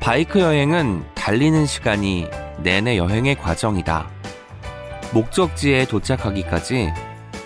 [0.00, 2.26] 바이크 여행은 달리는 시간이
[2.62, 4.08] 내내 여행의 과정이다.
[5.12, 6.90] 목적지에 도착하기까지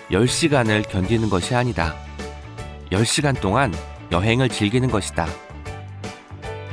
[0.09, 1.93] 10시간을 견디는 것이 아니다.
[2.91, 3.73] 10시간 동안
[4.11, 5.27] 여행을 즐기는 것이다.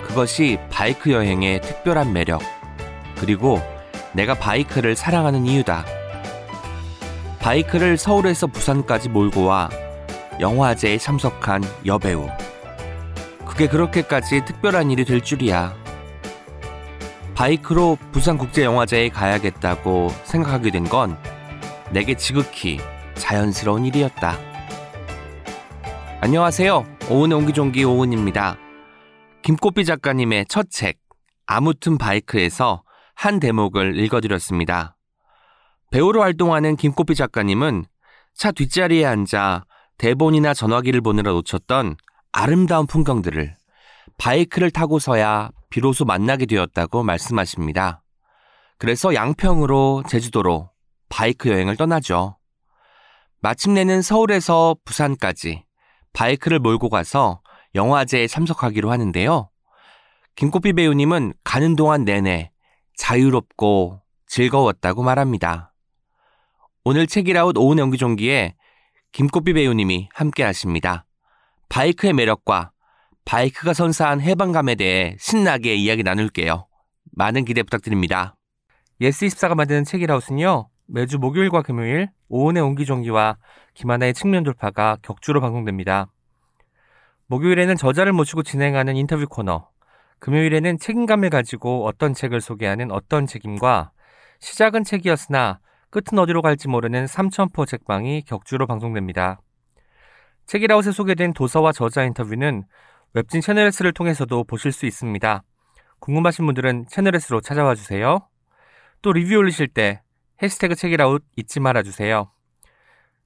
[0.07, 2.41] 그것이 바이크 여행의 특별한 매력,
[3.19, 3.61] 그리고
[4.13, 5.85] 내가 바이크를 사랑하는 이유다.
[7.41, 9.69] 바이크를 서울에서 부산까지 몰고 와
[10.39, 12.29] 영화제에 참석한 여배우.
[13.63, 15.77] 그게 그렇게까지 특별한 일이 될 줄이야.
[17.37, 21.17] 바이크로 부산국제영화제에 가야겠다고 생각하게 된 건
[21.93, 22.81] 내게 지극히
[23.15, 24.37] 자연스러운 일이었다.
[26.21, 26.85] 안녕하세요.
[27.09, 28.57] 오은의 옹기종기 오은입니다.
[29.43, 30.99] 김꽃비 작가님의 첫 책,
[31.47, 32.83] 아무튼 바이크에서
[33.15, 34.97] 한 대목을 읽어드렸습니다.
[35.93, 37.85] 배우로 활동하는 김꽃비 작가님은
[38.35, 39.67] 차 뒷자리에 앉아
[39.99, 41.95] 대본이나 전화기를 보느라 놓쳤던
[42.33, 43.55] 아름다운 풍경들을
[44.19, 48.03] 바이크를 타고서야 비로소 만나게 되었다고 말씀하십니다.
[48.79, 50.71] 그래서 양평으로 제주도로
[51.09, 52.39] 바이크 여행을 떠나죠.
[53.41, 55.65] 마침내는 서울에서 부산까지
[56.13, 57.43] 바이크를 몰고 가서
[57.75, 59.51] 영화제에 참석하기로 하는데요.
[60.37, 62.51] 김꽃비 배우님은 가는 동안 내내
[62.97, 65.75] 자유롭고 즐거웠다고 말합니다.
[66.85, 68.55] 오늘 책읽아웃 오은의 옹기종기에
[69.13, 71.07] 김꽃비 배우님이 함께 하십니다.
[71.73, 72.71] 바이크의 매력과
[73.25, 76.67] 바이크가 선사한 해방감에 대해 신나게 이야기 나눌게요.
[77.13, 78.37] 많은 기대 부탁드립니다.
[79.01, 83.39] 예스24가 만드는 책읽아웃은요, 매주 목요일과 금요일 오은의 옹기종기와
[83.73, 86.13] 김하나의 측면 돌파가 격주로 방송됩니다.
[87.29, 89.71] 목요일에는 저자를 모시고 진행하는 인터뷰 코너,
[90.19, 93.93] 금요일에는 책임감을 가지고 어떤 책을 소개하는 어떤 책임과
[94.41, 99.41] 시작은 책이었으나 끝은 어디로 갈지 모르는 삼천포 책방이 격주로 방송됩니다.
[100.47, 102.65] 책이라웃에 소개된 도서와 저자 인터뷰는
[103.15, 105.43] 웹진 채널S를 통해서도 보실 수 있습니다.
[106.01, 108.29] 궁금하신 분들은 채널S로 찾아와 주세요.
[109.03, 110.03] 또 리뷰 올리실 때
[110.43, 112.31] 해시태그 책이라웃 잊지 말아 주세요.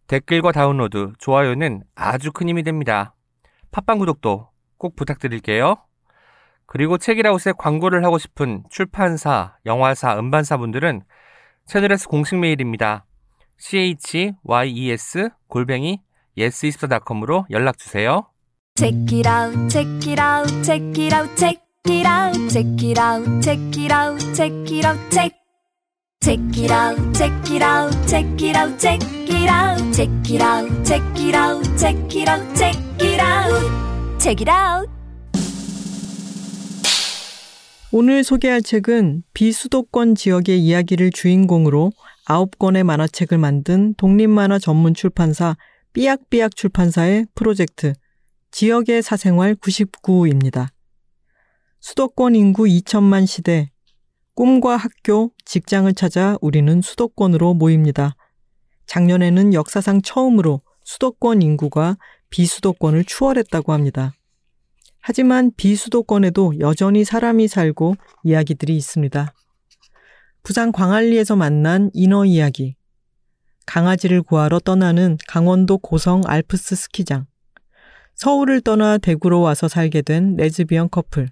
[0.07, 3.15] 댓글과 다운로드, 좋아요는 아주 큰 힘이 됩니다.
[3.71, 5.77] 팟빵 구독도 꼭 부탁드릴게요.
[6.67, 11.03] 그리고 책이라웃에 광고를 하고 싶은 출판사, 영화사, 음반사 분들은
[11.67, 13.07] 채널S 공식 메일입니다.
[13.59, 16.03] chyes 골뱅이
[16.37, 18.27] yes24.com으로 연락 주세요.
[18.77, 23.43] Check it out, check it out, check it out, check it out, check it out,
[23.43, 25.33] check it out, check it out, check.
[26.21, 30.85] Check it out, check it out, check it out, check it out, check it out,
[30.85, 34.91] check it out, check it out, check it out, check it out.
[37.93, 41.93] 오늘 소개할 책은 비수도권 지역의 이야기를 주인공으로
[42.27, 45.57] 아홉 권의 만화책을 만든 독립만화 전문 출판사
[45.97, 47.95] 삐약삐약 출판사의 프로젝트
[48.51, 50.67] 지역의 사생활 99입니다.
[51.81, 53.71] 수도권 인구 2천만 시대
[54.35, 58.15] 꿈과 학교, 직장을 찾아 우리는 수도권으로 모입니다.
[58.85, 61.97] 작년에는 역사상 처음으로 수도권 인구가
[62.29, 64.13] 비수도권을 추월했다고 합니다.
[65.01, 69.33] 하지만 비수도권에도 여전히 사람이 살고 이야기들이 있습니다.
[70.43, 72.77] 부산 광안리에서 만난 인어 이야기.
[73.67, 77.27] 강아지를 구하러 떠나는 강원도 고성 알프스 스키장.
[78.15, 81.29] 서울을 떠나 대구로 와서 살게 된 레즈비언 커플.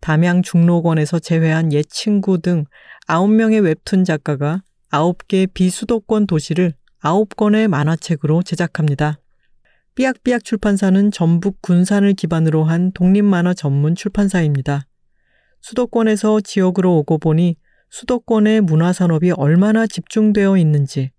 [0.00, 2.66] 담양 중록원에서 재회한 옛 친구 등
[3.08, 9.18] 9명의 웹툰 작가가 9개 비수도권 도시를 9권의 만화책으로 제작합니다.
[9.96, 14.86] 삐약삐약 출판사는 전북 군산을 기반으로 한 독립만화 전문 출판사입니다.
[15.60, 17.56] 수도권에서 지역으로 오고 보니
[17.90, 21.10] 수도권의 문화산업이 얼마나 집중되어 있는지,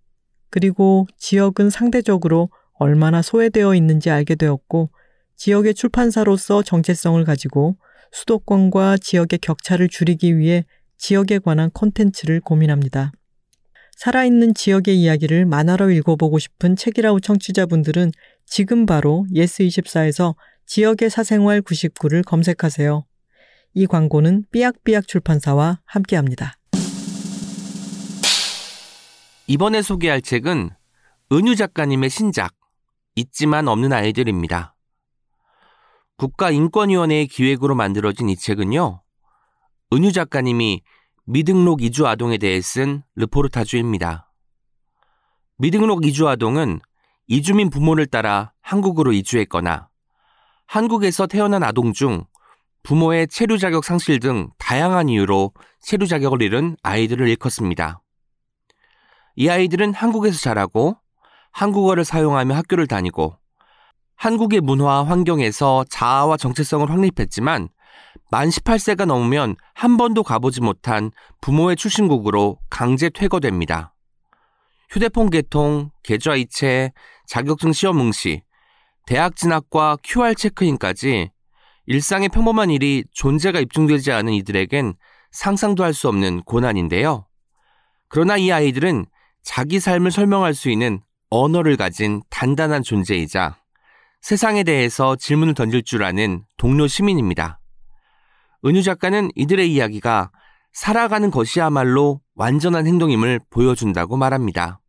[0.50, 4.90] 그리고 지역은 상대적으로 얼마나 소외되어 있는지 알게 되었고,
[5.36, 7.78] 지역의 출판사로서 정체성을 가지고
[8.12, 10.66] 수도권과 지역의 격차를 줄이기 위해
[10.98, 13.12] 지역에 관한 콘텐츠를 고민합니다.
[13.98, 18.12] 살아있는 지역의 이야기를 만화로 읽어보고 싶은 책이라우 청취자분들은
[18.45, 20.36] 지금 바로 예스24에서
[20.66, 23.06] 지역의 사생활 99를 검색하세요.
[23.74, 26.58] 이 광고는 삐약삐약 출판사와 함께합니다.
[29.51, 30.69] 이번에 소개할 책은
[31.31, 32.54] 은유 작가님의 신작
[33.16, 34.75] 있지만 없는 아이들입니다.
[36.18, 39.01] 국가인권위원회의 기획으로 만들어진 이 책은요.
[39.92, 40.84] 은유 작가님이
[41.25, 44.31] 미등록 이주 아동에 대해 쓴 르포르타주입니다.
[45.57, 46.80] 미등록 이주 아동은
[47.25, 49.90] 이주민 부모를 따라 한국으로 이주했거나
[50.68, 52.24] 한국에서 태어난 아동 중
[52.84, 58.04] 부모의 체류 자격 상실 등 다양한 이유로 체류 자격을 잃은 아이들을 일컫습니다.
[59.39, 60.97] 이 아이들은 한국에서 자라고
[61.53, 63.38] 한국어를 사용하며 학교를 다니고
[64.18, 67.69] 한국의 문화 환경에서 자아와 정체성을 확립했지만
[68.31, 73.94] 만 18세가 넘으면 한 번도 가보지 못한 부모의 출신국으로 강제 퇴거됩니다.
[74.89, 76.92] 휴대폰 개통, 계좌 이체,
[77.25, 78.42] 자격증 시험 응시,
[79.06, 81.31] 대학 진학과 QR 체크인까지
[81.85, 84.95] 일상의 평범한 일이 존재가 입증되지 않은 이들에겐
[85.31, 87.25] 상상도 할 수 없는 고난인데요.
[88.09, 89.06] 그러나 이 아이들은
[89.44, 93.57] 자기 삶을 설명할 수 있는 언어를 가진 단단한 존재이자
[94.21, 97.59] 세상에 대해서 질문을 던질 줄 아는 동료 시민입니다.
[98.65, 100.31] 은유 작가는 이들의 이야기가
[100.74, 104.81] 살아가는 것이야말로 완전한 행동임을 보여준다고 말합니다.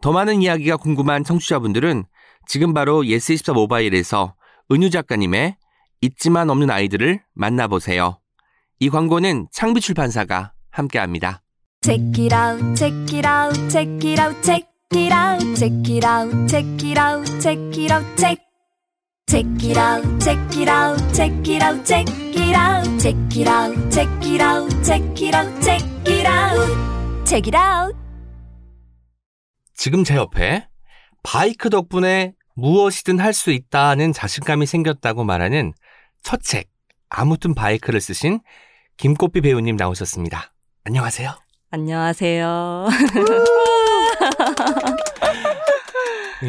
[0.00, 2.04] 더 많은 이야기가 궁금한 청취자분들은
[2.46, 4.34] 지금 바로 예스24 모바일에서
[4.70, 5.56] 은유 작가님의
[6.00, 8.18] 있지만 없는 아이들을 만나보세요.
[8.80, 11.42] 이 광고는 창비 출판사가 함께합니다.
[11.82, 14.62] Check it out, check it out, check it out, check
[14.92, 18.38] it out, check it out, check it out, check it out, check.
[19.26, 23.90] Check it out, check it out, check it out, check it out, check it out,
[23.90, 27.96] check it out, check it out, check it out, check it out.
[29.74, 30.68] 지금 제 옆에
[31.24, 35.72] 바이크 덕분에 무엇이든 할 수 있다는 자신감이 생겼다고 말하는
[36.22, 36.70] 첫 책,
[37.08, 38.38] 아무튼 바이크를 쓰신
[38.98, 40.52] 김꽃비 배우님 나오셨습니다.
[40.84, 41.41] 안녕하세요.
[41.74, 42.86] 안녕하세요.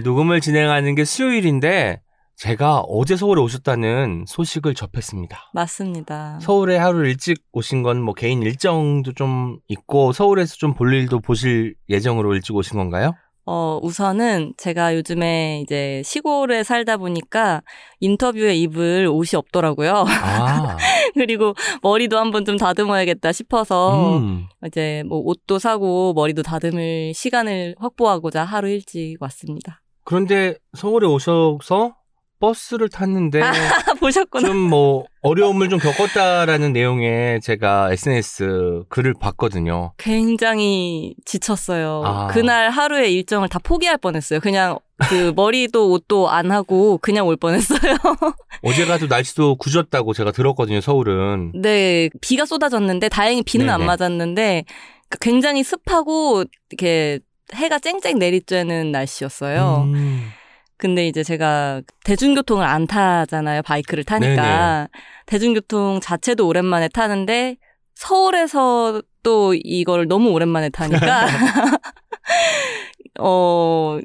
[0.03, 2.01] 녹음을 진행하는 게 수요일인데
[2.35, 5.51] 제가 어제 서울에 오셨다는 소식을 접했습니다.
[5.53, 6.39] 맞습니다.
[6.41, 11.75] 서울에 하루 일찍 오신 건 뭐 개인 일정도 좀 있고 서울에서 좀 볼 일도 보실
[11.87, 13.13] 예정으로 일찍 오신 건가요?
[13.45, 17.61] 어, 우선은 제가 요즘에 이제 시골에 살다 보니까
[17.99, 20.05] 인터뷰에 입을 옷이 없더라고요.
[20.07, 20.77] 아,
[21.13, 24.45] 그리고 머리도 한번 좀 다듬어야겠다 싶어서 음.
[24.65, 29.81] 이제 뭐 옷도 사고 머리도 다듬을 시간을 확보하고자 하루 일찍 왔습니다.
[30.05, 31.95] 그런데 서울에 오셔서
[32.43, 33.53] 버스를 탔는데 아,
[34.01, 34.47] 보셨구나.
[34.47, 39.93] 좀 뭐 어려움을 좀 겪었다라는 내용의 제가 SNS 글을 봤거든요.
[39.97, 42.01] 굉장히 지쳤어요.
[42.05, 42.27] 아.
[42.27, 44.39] 그날 하루의 일정을 다 포기할 뻔했어요.
[44.41, 44.77] 그냥
[45.09, 47.79] 그 머리도 옷도 안 하고 그냥 올 뻔했어요.
[48.63, 51.53] 어제 가도 날씨도 굳었다고 제가 들었거든요, 서울은.
[51.55, 53.87] 네, 비가 쏟아졌는데 다행히 비는 안 네네.
[53.87, 57.19] 맞았는데 그러니까 굉장히 습하고 이렇게
[57.53, 59.83] 해가 쨍쨍 내리쬐는 날씨였어요.
[59.87, 60.31] 음.
[60.77, 63.61] 근데 이제 제가 대중교통을 안 타잖아요.
[63.61, 64.87] 바이크를 타니까.
[65.25, 67.57] 대중교통 자체도 오랜만에 타는데
[67.95, 71.27] 서울에서 또 이걸 너무 오랜만에 타니까
[73.19, 73.99] 어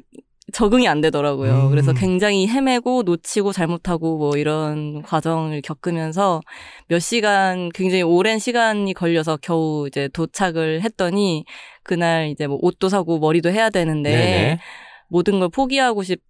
[0.51, 1.65] 적응이 안 되더라고요.
[1.65, 1.69] 음.
[1.69, 6.41] 그래서 굉장히 헤매고 놓치고 잘못하고 뭐 이런 과정을 겪으면서
[6.87, 11.45] 몇 시간 굉장히 오랜 시간이 걸려서 겨우 이제 도착을 했더니
[11.83, 14.59] 그날 이제 뭐 옷도 사고 머리도 해야 되는데 네네.
[15.07, 16.23] 모든 걸 포기하고 싶게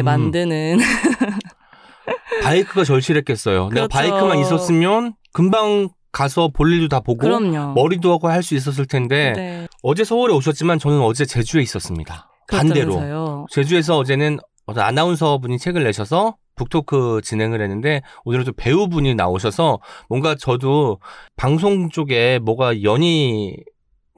[0.00, 0.04] 음.
[0.04, 0.78] 만드는
[2.42, 3.68] 바이크가 절실했겠어요.
[3.70, 3.88] 내가 그렇죠.
[3.88, 7.74] 바이크만 있었으면 금방 가서 볼 일도 다 보고 그럼요.
[7.74, 9.68] 머리도 하고 할 수 있었을 텐데 네.
[9.82, 12.28] 어제 서울에 오셨지만 저는 어제 제주에 있었습니다.
[12.48, 13.46] 반대로 그렇다면서요.
[13.50, 19.78] 제주에서 어제는 어떤 아나운서 분이 책을 내셔서 북토크 진행을 했는데 오늘은 또 배우분이 나오셔서
[20.08, 21.00] 뭔가 저도
[21.36, 23.56] 방송 쪽에 뭐가 연이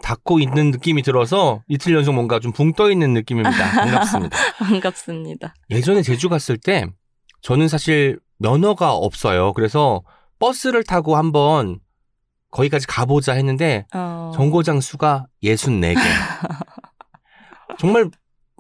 [0.03, 3.51] 닿고 있는 느낌이 들어서 이틀 연속 뭔가 좀 붕 떠 있는 느낌입니다.
[3.73, 4.37] 반갑습니다.
[4.59, 5.55] 반갑습니다.
[5.71, 6.87] 예전에 제주 갔을 때
[7.43, 9.53] 저는 사실 면허가 없어요.
[9.53, 10.03] 그래서
[10.39, 11.81] 버스를 타고 한번
[12.51, 14.33] 거기까지 가보자 했는데 어.
[14.35, 15.97] 정거장 수가 64개.
[17.79, 18.11] 정말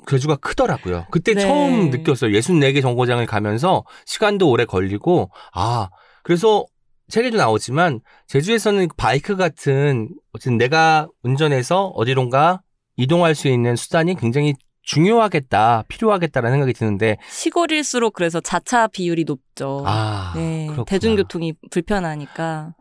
[0.08, 1.06] 제주가 크더라고요.
[1.10, 1.40] 그때 네.
[1.42, 2.30] 처음 느꼈어요.
[2.32, 5.88] 64개 정거장을 가면서 시간도 오래 걸리고, 아,
[6.22, 6.64] 그래서
[7.08, 12.62] 책에도 나오지만 제주에서는 바이크 같은 어쨌든 내가 운전해서 어디론가
[12.96, 19.82] 이동할 수 있는 수단이 굉장히 중요하겠다, 필요하겠다라는 생각이 드는데, 시골일수록 그래서 자차 비율이 높죠.
[19.86, 20.84] 아, 네, 그렇구나.
[20.86, 22.74] 대중교통이 불편하니까.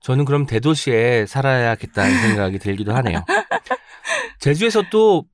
[0.00, 3.24] 저는 그럼 대도시에 살아야겠다는 생각이 들기도 하네요.
[4.40, 5.24] 제주에서 또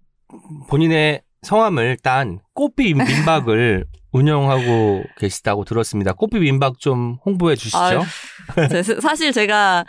[0.68, 3.86] 본인의 성함을 딴 꽃비 민박을
[4.18, 6.12] 운영하고 계시다고 들었습니다.
[6.12, 7.78] 꽃비 민박 좀 홍보해 주시죠.
[7.78, 8.00] 아유,
[8.70, 9.84] 제- 사실 제가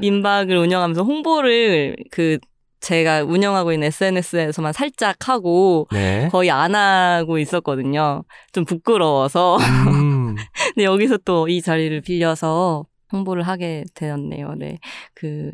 [0.00, 2.38] 민박을 운영하면서 홍보를 그
[2.80, 6.28] 제가 운영하고 있는 SNS에서만 살짝 하고 네.
[6.30, 8.24] 거의 안 하고 있었거든요.
[8.52, 9.56] 좀 부끄러워서.
[9.58, 10.34] 음,
[10.74, 14.54] 근데 여기서 또 이 자리를 빌려서 홍보를 하게 되었네요.
[14.58, 14.78] 네.
[15.14, 15.50] 그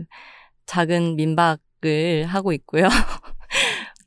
[0.67, 2.89] 작은 민박을 하고 있고요.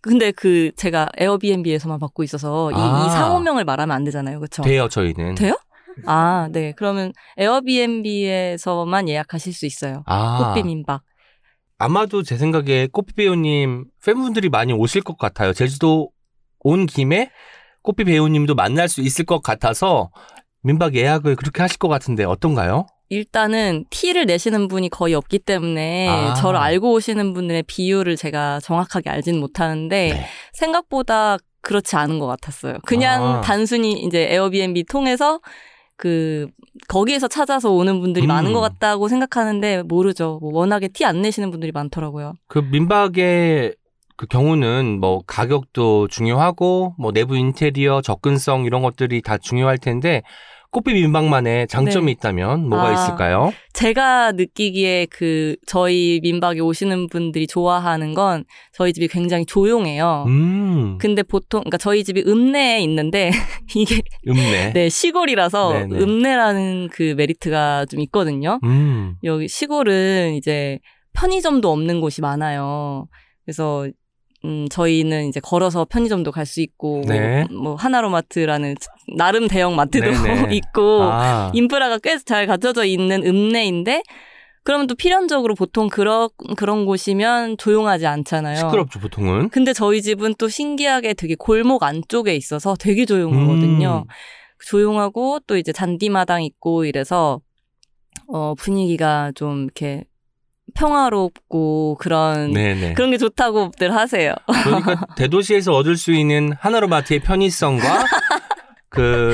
[0.04, 3.06] 근데 그 제가 에어비앤비에서만 받고 있어서 이, 아.
[3.08, 4.38] 이 상호명을 말하면 안 되잖아요.
[4.40, 4.62] 그렇죠?
[4.62, 5.36] 돼요, 저희는.
[5.36, 5.58] 돼요?
[6.06, 6.74] 아, 네.
[6.76, 10.04] 그러면 에어비앤비에서만 예약하실 수 있어요.
[10.06, 11.04] 아, 꽃비 민박.
[11.78, 15.54] 아마도 제 생각에 꽃비 배우님 팬분들이 많이 오실 것 같아요.
[15.54, 16.10] 제주도
[16.60, 17.32] 온 김에
[17.82, 20.12] 꽃비 배우님도 만날 수 있을 것 같아서
[20.64, 22.88] 민박 예약을 그렇게 하실 것 같은데 어떤가요?
[23.10, 26.34] 일단은 티를 내시는 분이 거의 없기 때문에 아.
[26.34, 30.26] 저를 알고 오시는 분들의 비율을 제가 정확하게 알지는 못하는데 네.
[30.54, 32.78] 생각보다 그렇지 않은 것 같았어요.
[32.86, 33.42] 그냥 아.
[33.42, 35.40] 단순히 이제 에어비앤비 통해서
[35.96, 36.48] 그
[36.88, 38.30] 거기에서 찾아서 오는 분들이 음.
[38.30, 40.40] 많은 것 같다고 생각하는데 모르죠.
[40.42, 42.34] 뭐 워낙에 티 안 내시는 분들이 많더라고요.
[42.48, 43.76] 그 민박의
[44.16, 50.24] 그 경우는 뭐 가격도 중요하고 뭐 내부 인테리어 접근성 이런 것들이 다 중요할 텐데
[50.74, 52.12] 꽃빛 민박만의 장점이 네.
[52.14, 52.94] 있다면 뭐가 아.
[52.94, 53.54] 있을까요?
[53.74, 60.26] 제가 느끼기에 그 저희 민박에 오시는 분들이 좋아하는 건 저희 집이 굉장히 조용해요.
[60.28, 63.30] 음, 근데 보통 그러니까 저희 집이 읍내에 있는데
[63.76, 64.74] 이게 읍내.
[64.74, 66.00] 네 시골이라서 네네.
[66.00, 68.60] 읍내라는 그 메리트가 좀 있거든요.
[68.64, 70.80] 음, 여기 시골은 이제
[71.14, 73.08] 편의점도 없는 곳이 많아요.
[73.46, 73.88] 그래서
[74.46, 77.46] 음 저희는 이제 걸어서 편의점도 갈 수 있고 네.
[77.52, 78.76] 뭐 하나로마트라는
[79.18, 80.56] 나름 대형 마트도 네네.
[80.56, 84.04] 있고 아, 인프라가 꽤 잘 갖춰져 있는 읍내인데
[84.66, 88.56] 그러면 또 필연적으로 보통 그런 그런 곳이면 조용하지 않잖아요.
[88.58, 89.50] 시끄럽죠 보통은.
[89.50, 94.06] 근데 저희 집은 또 신기하게 되게 골목 안쪽에 있어서 되게 조용하거든요.
[94.08, 94.14] 음.
[94.66, 97.42] 조용하고 또 이제 잔디마당 있고 이래서
[98.28, 100.04] 어 분위기가 좀 이렇게
[100.74, 102.94] 평화롭고 그런 네네.
[102.94, 104.34] 그런 게 좋다고들 하세요.
[104.64, 108.06] 그러니까 대도시에서 얻을 수 있는 하나로마트의 편의성과
[108.90, 109.34] 그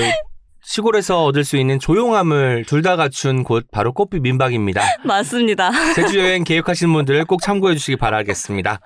[0.61, 4.81] 시골에서 얻을 수 있는 조용함을 둘 다 갖춘 곳 바로 꽃빛 민박입니다.
[5.03, 5.71] 맞습니다.
[5.95, 8.79] 제주 여행 계획하시는 분들 꼭 참고해 주시기 바라겠습니다.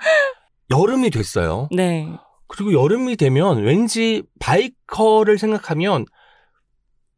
[0.72, 1.67] 여름이 됐어요.
[1.72, 2.07] 네.
[2.48, 6.05] 그리고 여름이 되면 왠지 바이커를 생각하면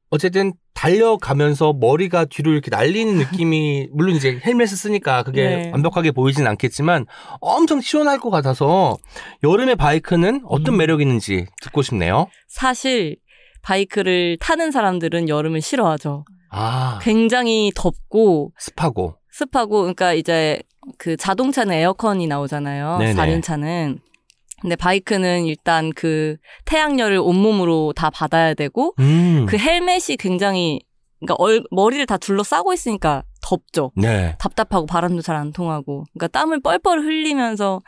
[0.09, 5.71] 어쨌든 달려가면서 머리가 뒤로 이렇게 날리는 느낌이 물론 이제 헬멧을 쓰니까 그게 네.
[5.71, 7.05] 완벽하게 보이진 않겠지만
[7.39, 8.97] 엄청 시원할 것 같아서
[9.43, 10.77] 여름의 바이크는 어떤 음.
[10.77, 12.27] 매력이 있는지 듣고 싶네요.
[12.47, 13.17] 사실
[13.61, 16.25] 바이크를 타는 사람들은 여름을 싫어하죠.
[16.49, 20.61] 아 굉장히 덥고 습하고 습하고 그러니까 이제
[20.97, 22.99] 그 자동차는 에어컨이 나오잖아요.
[22.99, 23.13] 네네.
[23.15, 23.99] 4륜차는.
[24.65, 29.45] 근데 바이크는 일단 그 태양열을 온몸으로 다 받아야 되고 음.
[29.47, 30.81] 그 헬멧이 굉장히
[31.19, 33.91] 그러니까 얼, 머리를 다 둘러싸고 있으니까 덥죠.
[33.95, 34.35] 네.
[34.39, 36.05] 답답하고 바람도 잘 안 통하고.
[36.13, 37.79] 그러니까 땀을 뻘뻘 흘리면서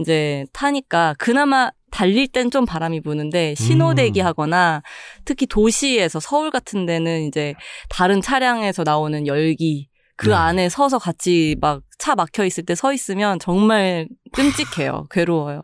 [0.00, 4.26] 이제 타니까 그나마 달릴 땐 좀 바람이 부는데 신호대기 음.
[4.26, 4.82] 하거나
[5.24, 7.54] 특히 도시에서 서울 같은 데는 이제
[7.88, 10.34] 다른 차량에서 나오는 열기 그 네.
[10.34, 15.06] 안에 서서 같이 막 차 막혀 있을 때 서 있으면 정말 끔찍해요.
[15.10, 15.62] 괴로워요.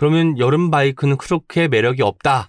[0.00, 2.48] 그러면 여름 바이크는 그렇게 매력이 없다.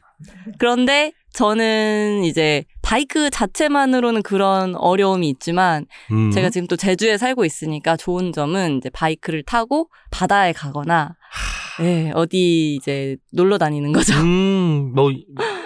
[0.58, 6.32] 그런데 저는 이제 바이크 자체만으로는 그런 어려움이 있지만 음.
[6.32, 11.18] 제가 지금 또 제주에 살고 있으니까 좋은 점은 이제 바이크를 타고 바다에 가거나
[11.82, 14.14] 예, 어디 이제 놀러 다니는 거죠.
[14.14, 15.12] 음, 뭐,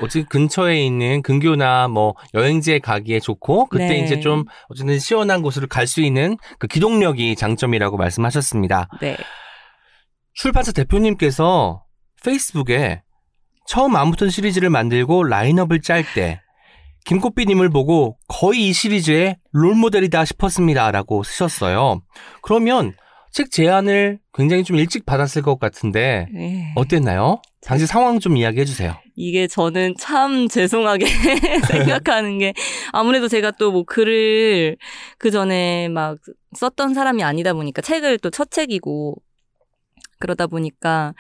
[0.02, 4.00] 어찌 근처에 있는 근교나 뭐 여행지에 가기에 좋고, 그때 네.
[4.00, 8.88] 이제 좀 어쨌든 시원한 곳으로 갈 수 있는 그 기동력이 장점이라고 말씀하셨습니다.
[9.02, 9.18] 네.
[10.36, 11.84] 출판사 대표님께서
[12.24, 13.02] 페이스북에
[13.68, 16.42] 처음 아무튼 시리즈를 만들고 라인업을 짤 때,
[17.06, 22.02] 김꽃비님을 보고 거의 이 시리즈의 롤모델이다 싶었습니다 라고 쓰셨어요.
[22.42, 22.94] 그러면
[23.32, 26.66] 책 제안을 굉장히 좀 일찍 받았을 것 같은데, 예.
[26.76, 27.42] 어땠나요?
[27.62, 28.94] 당시 상황 좀 이야기해 주세요.
[29.16, 31.06] 이게 저는 참 죄송하게
[31.66, 32.54] 생각하는 게
[32.92, 34.78] 아무래도 제가 또 뭐 글을
[35.18, 36.18] 그 전에 막
[36.56, 39.16] 썼던 사람이 아니다 보니까 책을 또 첫 책이고
[40.20, 41.14] 그러다 보니까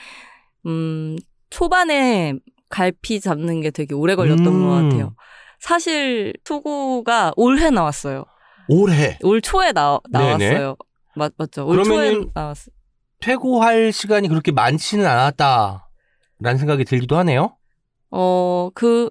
[0.65, 1.17] 음
[1.49, 2.33] 초반에
[2.69, 4.67] 갈피 잡는 게 되게 오래 걸렸던 음.
[4.67, 5.15] 것 같아요.
[5.59, 8.25] 사실 투구가 올해 나왔어요.
[8.67, 9.99] 올해 올 초에 나.
[10.09, 10.75] 나왔어요.
[11.15, 11.65] 맞, 맞죠.
[11.65, 12.73] 올 초에 나왔어요.
[13.21, 17.57] 퇴고할 시간이 그렇게 많지는 않았다라는 생각이 들기도 하네요.
[18.11, 19.09] 어, 그,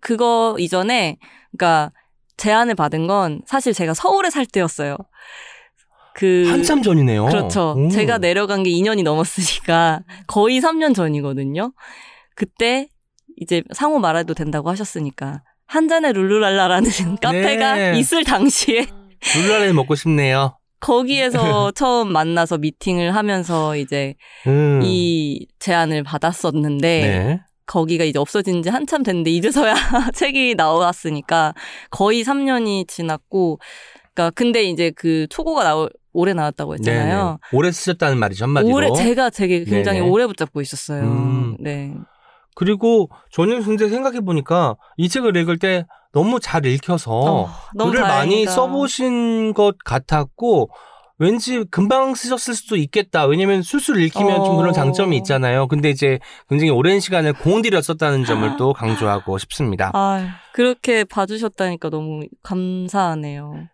[0.00, 1.16] 그거 이전에,
[1.50, 1.92] 그니까,
[2.36, 4.96] 제안을 받은 건 사실 제가 서울에 살 때였어요.
[6.16, 6.44] 그.
[6.48, 7.26] 한참 전이네요.
[7.26, 7.74] 그렇죠.
[7.76, 7.88] 오.
[7.90, 11.74] 제가 내려간 게 2년이 넘었으니까 거의 3년 전이거든요.
[12.34, 12.88] 그때
[13.36, 17.98] 이제 상호 말해도 된다고 하셨으니까 한 잔의 룰루랄라라는 카페가 네.
[17.98, 18.86] 있을 당시에
[19.36, 20.58] 룰라를 먹고 싶네요.
[20.80, 24.14] 거기에서 처음 만나서 미팅을 하면서 이제
[24.46, 24.80] 음.
[24.82, 27.40] 이 제안을 받았었는데 네.
[27.66, 29.74] 거기가 이제 없어진 지 한참 됐는데 이제서야
[30.14, 31.52] 책이 나왔으니까
[31.90, 33.58] 거의 3년이 지났고
[34.16, 37.24] 그러니까 근데 이제 그 초고가 나올 올해 나왔다고 했잖아요.
[37.24, 37.36] 네네.
[37.52, 38.74] 오래 쓰셨다는 말이죠 한마디로.
[38.74, 40.10] 올해 제가 되게 굉장히 네네.
[40.10, 41.02] 오래 붙잡고 있었어요.
[41.02, 41.56] 음.
[41.60, 41.94] 네.
[42.54, 48.02] 그리고 저는 근데 생각해 보니까 이 책을 읽을 때 너무 잘 읽혀서 어, 너무 글을
[48.02, 48.50] 많이 다행이다.
[48.50, 50.70] 써보신 것 같았고
[51.18, 53.24] 왠지 금방 쓰셨을 수도 있겠다.
[53.26, 54.72] 왜냐면 술술 읽히면 좀 그런 어.
[54.72, 55.66] 장점이 있잖아요.
[55.66, 56.18] 근데 이제
[56.48, 59.90] 굉장히 오랜 시간을 공들여 썼다는 점을 또 강조하고 싶습니다.
[59.94, 63.68] 아, 그렇게 봐주셨다니까 너무 감사하네요.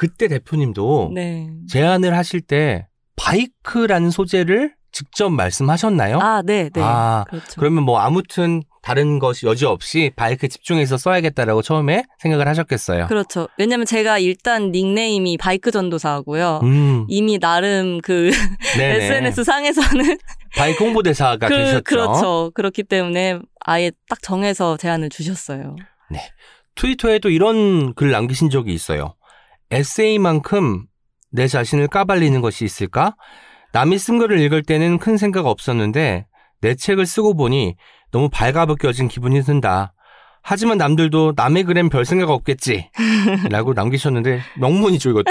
[0.00, 1.50] 그때 대표님도 네.
[1.68, 6.18] 제안을 하실 때 바이크라는 소재를 직접 말씀하셨나요?
[6.20, 6.80] 아, 네, 네.
[6.82, 7.60] 아, 그렇죠.
[7.60, 13.08] 그러면 뭐 아무튼 다른 것이 여지 없이 바이크에 집중해서 써야겠다라고 처음에 생각을 하셨겠어요.
[13.08, 13.46] 그렇죠.
[13.58, 16.60] 왜냐면 제가 일단 닉네임이 바이크 전도사고요.
[16.62, 18.30] 음, 이미 나름 그.
[18.78, 20.16] SNS 상에서는
[20.56, 21.82] 바이크 홍보대사가 그, 되셨죠.
[21.82, 22.50] 그렇죠.
[22.54, 25.76] 그렇기 때문에 아예 딱 정해서 제안을 주셨어요.
[26.74, 29.14] 트위터에 도 이런 글 남기신 적이 있어요.
[29.70, 30.84] 에세이만큼
[31.32, 33.16] 내 자신을 까발리는 것이 있을까?
[33.72, 36.26] 남이 쓴 글을 읽을 때는 큰 생각 없었는데
[36.60, 37.76] 내 책을 쓰고 보니
[38.10, 39.94] 너무 발가벗겨진 기분이 든다.
[40.42, 42.90] 하지만 남들도 남의 글엔 별 생각 없겠지.
[43.50, 45.30] 라고 남기셨는데 명문이죠 이것도.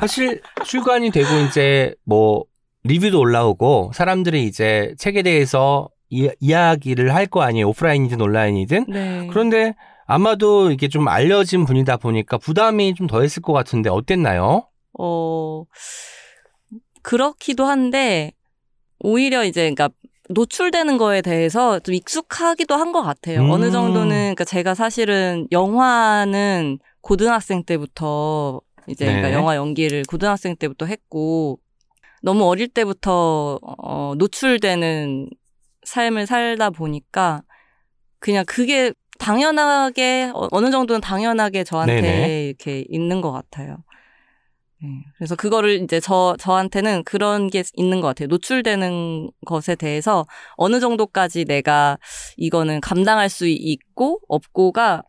[0.00, 2.44] 사실 출간이 되고 이제 뭐
[2.84, 7.68] 리뷰도 올라오고 사람들이 이제 책에 대해서 이, 이야기를 할 거 아니에요.
[7.68, 8.86] 오프라인이든 온라인이든.
[8.88, 9.26] 네.
[9.30, 9.74] 그런데
[10.10, 14.66] 아마도 이게 좀 알려진 분이다 보니까 부담이 좀 덜했을 것 같은데 어땠나요?
[14.98, 15.64] 어,
[17.02, 18.32] 그렇기도 한데,
[18.98, 19.88] 오히려 이제, 그러니까,
[20.28, 23.40] 노출되는 거에 대해서 좀 익숙하기도 한 것 같아요.
[23.42, 23.50] 음.
[23.50, 29.12] 어느 정도는, 그러니까 제가 사실은 영화는 고등학생 때부터, 이제, 네.
[29.12, 31.60] 그러니까 영화 연기를 고등학생 때부터 했고,
[32.20, 35.30] 너무 어릴 때부터, 어, 노출되는
[35.84, 37.42] 삶을 살다 보니까,
[38.18, 42.46] 그냥 그게 당연하게, 어, 어느 정도는 당연하게 저한테 네네.
[42.46, 43.76] 이렇게 있는 것 같아요.
[44.82, 44.88] 네.
[45.18, 48.28] 그래서 그거를 이제 저, 저한테는 그런 게 있는 것 같아요.
[48.28, 51.98] 노출되는 것에 대해서 어느 정도까지 내가
[52.38, 55.02] 이거는 감당할 수 있고 없고가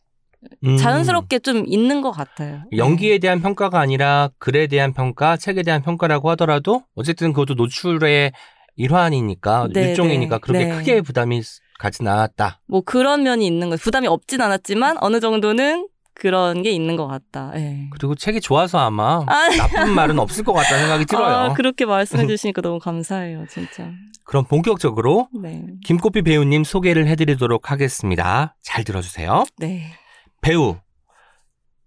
[0.65, 0.75] 음.
[0.75, 2.63] 자연스럽게 좀 있는 것 같아요.
[2.75, 8.34] 연기에 대한 평가가 아니라 글에 대한 평가, 책에 대한 평가라고 하더라도 어쨌든 그것도 노출의
[8.75, 10.70] 일환이니까 네, 일종이니까 네, 그렇게 네.
[10.70, 11.41] 크게 부담이
[11.82, 12.60] 가진 않았다.
[12.68, 17.52] 뭐 그런 면이 있는 거 부담이 없진 않았지만 어느 정도는 그런 게 있는 것 같다.
[17.56, 17.88] 예.
[17.91, 21.36] 그리고 책이 좋아서 아마 아, 나쁜 말은 없을 것 같다는 생각이 들어요.
[21.36, 23.89] 아, 그렇게 말씀해 주시니까 너무 감사해요, 진짜.
[24.26, 25.63] 그럼 본격적으로 네.
[25.86, 28.56] 김꽃비 배우님 소개를 해드리도록 하겠습니다.
[28.62, 29.46] 잘 들어주세요.
[29.58, 29.94] 네.
[30.41, 30.78] 배우.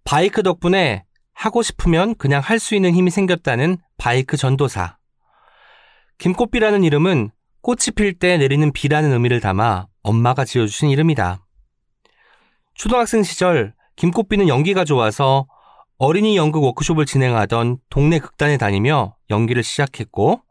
[0.04, 4.96] 바이크 덕분에 하고 싶으면 그냥 할 수 있는 힘이 생겼다는 바이크 전도사.
[6.18, 7.30] 김꽃비라는 이름은
[7.64, 11.46] 꽃이 필 때 내리는 비라는 의미를 담아 엄마가 지어주신 이름이다.
[12.74, 15.46] 초등학생 시절 김꽃비는 연기가 좋아서
[15.96, 20.42] 어린이 연극 워크숍을 진행하던 동네 극단에 다니며 연기를 시작했고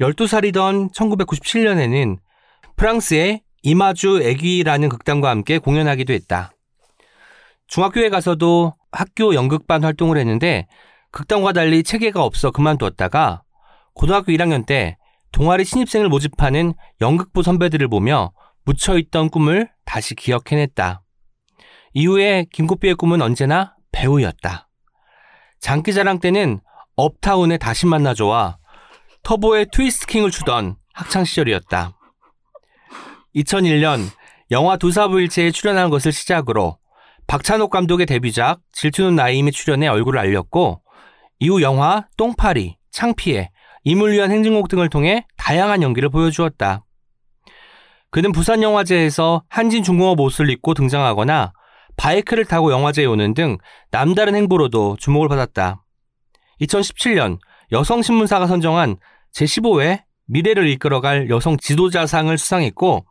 [0.00, 2.18] 12살이던 1997년에는
[2.74, 6.50] 프랑스의 이마주 애기라는 극단과 함께 공연하기도 했다.
[7.68, 10.66] 중학교에 가서도 학교 연극반 활동을 했는데
[11.12, 13.44] 극단과 달리 체계가 없어 그만두었다가
[13.94, 14.96] 고등학교 1학년 때
[15.32, 18.32] 동아리 신입생을 모집하는 연극부 선배들을 보며
[18.64, 21.02] 묻혀있던 꿈을 다시 기억해냈다.
[21.94, 24.68] 이후에 김꽃비의 꿈은 언제나 배우였다.
[25.60, 26.60] 장기자랑 때는
[26.96, 28.58] 업타운의 다시 만나줘와
[29.22, 31.96] 터보의 트위스트킹을 추던 학창시절이었다.
[33.34, 34.00] 2001년
[34.50, 36.78] 영화 두사부일체에 출연한 것을 시작으로
[37.26, 40.82] 박찬욱 감독의 데뷔작 질투는 나이임에 출연해 얼굴을 알렸고
[41.38, 43.50] 이후 영화 똥파리, 창피해,
[43.84, 46.84] 임을 위한 행진곡 등을 통해 다양한 연기를 보여주었다.
[48.10, 51.52] 그는 부산 영화제에서 한진 중공업 옷을 입고 등장하거나
[51.96, 53.58] 바이크를 타고 영화제에 오는 등
[53.90, 55.84] 남다른 행보로도 주목을 받았다.
[56.60, 57.38] 2017년
[57.72, 58.96] 여성신문사가 선정한
[59.34, 63.06] 제15회 미래를 이끌어갈 여성 지도자상을 수상했고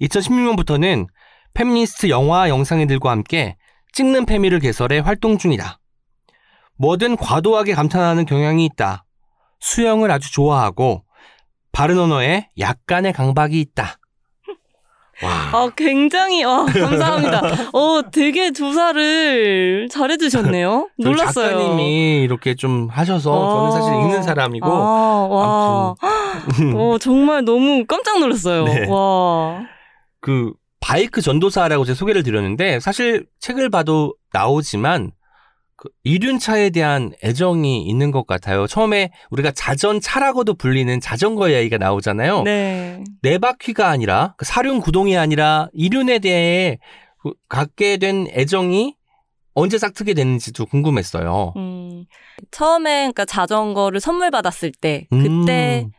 [0.00, 1.06] 2016년부터는
[1.54, 3.56] 페미니스트 영화 영상인들과 함께
[3.92, 5.80] 찍는 페미를 개설해 활동 중이다.
[6.78, 9.05] 뭐든 과도하게 감탄하는 경향이 있다.
[9.60, 11.04] 수영을 아주 좋아하고
[11.72, 13.98] 바른 언어에 약간의 강박이 있다.
[15.22, 15.30] 와.
[15.30, 17.40] 아, 굉장히, 와, 감사합니다.
[17.72, 20.90] 어, 되게 조사를 잘해주셨네요.
[20.98, 21.48] 놀랐어요.
[21.48, 23.96] 작가님이 이렇게 좀 하셔서 저는 사실 아.
[24.02, 25.94] 읽는 사람이고 아, 와.
[26.74, 28.64] 어, 정말 너무 깜짝 놀랐어요.
[28.64, 28.86] 네.
[28.90, 29.62] 와.
[30.20, 35.12] 그 바이크 전도사라고 제가 소개를 드렸는데 사실 책을 봐도 나오지만
[35.76, 38.66] 그 이륜차에 대한 애정이 있는 것 같아요.
[38.66, 42.42] 처음에 우리가 자전차라고도 불리는 자전거 이야기가 나오잖아요.
[42.42, 43.04] 네.
[43.22, 46.78] 네 바퀴가 아니라 그 사륜 구동이 아니라 이륜에 대해
[47.18, 48.96] 그 갖게 된 애정이
[49.56, 51.54] 언제 싹트게 됐는지도 궁금했어요.
[51.56, 52.04] 음,
[52.50, 55.92] 처음에, 그러니까 자전거를 선물 받았을 때, 그때, 음,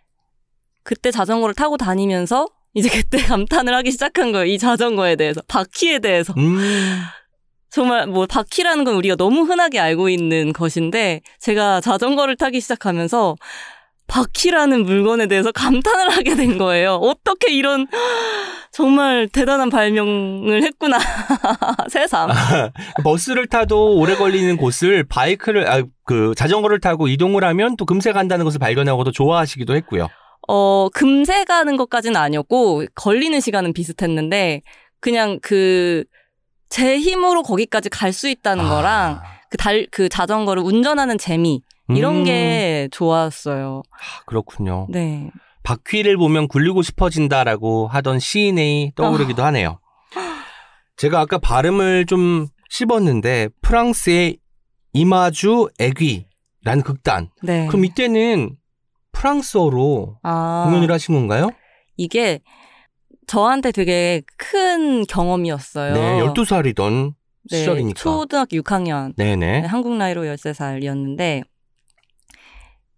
[0.83, 4.45] 그때 자전거를 타고 다니면서, 이제 그때 감탄을 하기 시작한 거예요.
[4.45, 5.41] 이 자전거에 대해서.
[5.47, 6.35] 바퀴에 대해서.
[6.37, 6.99] 음,
[7.69, 13.35] 정말 뭐 바퀴라는 건 우리가 너무 흔하게 알고 있는 것인데 제가 자전거를 타기 시작하면서
[14.07, 16.93] 바퀴라는 물건에 대해서 감탄을 하게 된 거예요.
[16.95, 17.87] 어떻게 이런
[18.71, 20.97] 정말 대단한 발명을 했구나.
[21.89, 22.29] 새삼.
[23.03, 28.45] 버스를 타도 오래 걸리는 곳을 바이크를 아, 그 자전거를 타고 이동을 하면 또 금세 간다는
[28.45, 30.07] 것을 발견하고 도 좋아하시기도 했고요.
[30.47, 34.61] 어, 금세 가는 것까지는 아니었고 걸리는 시간은 비슷했는데
[35.01, 36.05] 그냥 그
[36.69, 38.69] 제 힘으로 거기까지 갈 수 있다는 아.
[38.69, 43.81] 거랑 그 달 그 자전거를 운전하는 재미 이런 음, 게 좋았어요.
[43.91, 44.87] 아, 그렇군요.
[44.89, 45.31] 네.
[45.63, 49.79] 바퀴를 보면 굴리고 싶어진다라고 하던 시인이 떠오르기도 하네요.
[50.97, 54.37] 제가 아까 발음을 좀 씹었는데 프랑스의
[54.93, 57.29] 이마주 애귀라는 극단.
[57.43, 57.67] 네.
[57.67, 58.55] 그럼 이때는
[59.13, 61.51] 프랑스어로 아, 공연을 하신 건가요?
[61.97, 62.39] 이게
[63.27, 65.93] 저한테 되게 큰 경험이었어요.
[65.93, 67.13] 네, 12살이던
[67.51, 67.99] 네, 시절이니까.
[67.99, 69.13] 초등학교 6학년.
[69.17, 69.61] 네네.
[69.61, 71.43] 네, 한국 나이로 13살이었는데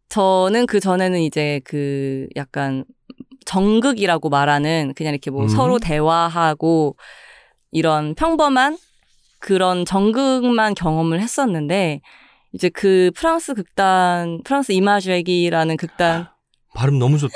[0.10, 2.86] 저는 그 전에는 이제 그 약간
[3.46, 5.48] 정극이라고 말하는 그냥 이렇게 뭐 음.
[5.48, 6.96] 서로 대화하고
[7.72, 8.78] 이런 평범한
[9.40, 12.02] 그런 정극만 경험을 했었는데
[12.54, 16.28] 이제 그 프랑스 극단 프랑스 이마주액이라는 극단
[16.74, 17.36] 발음 너무 좋다.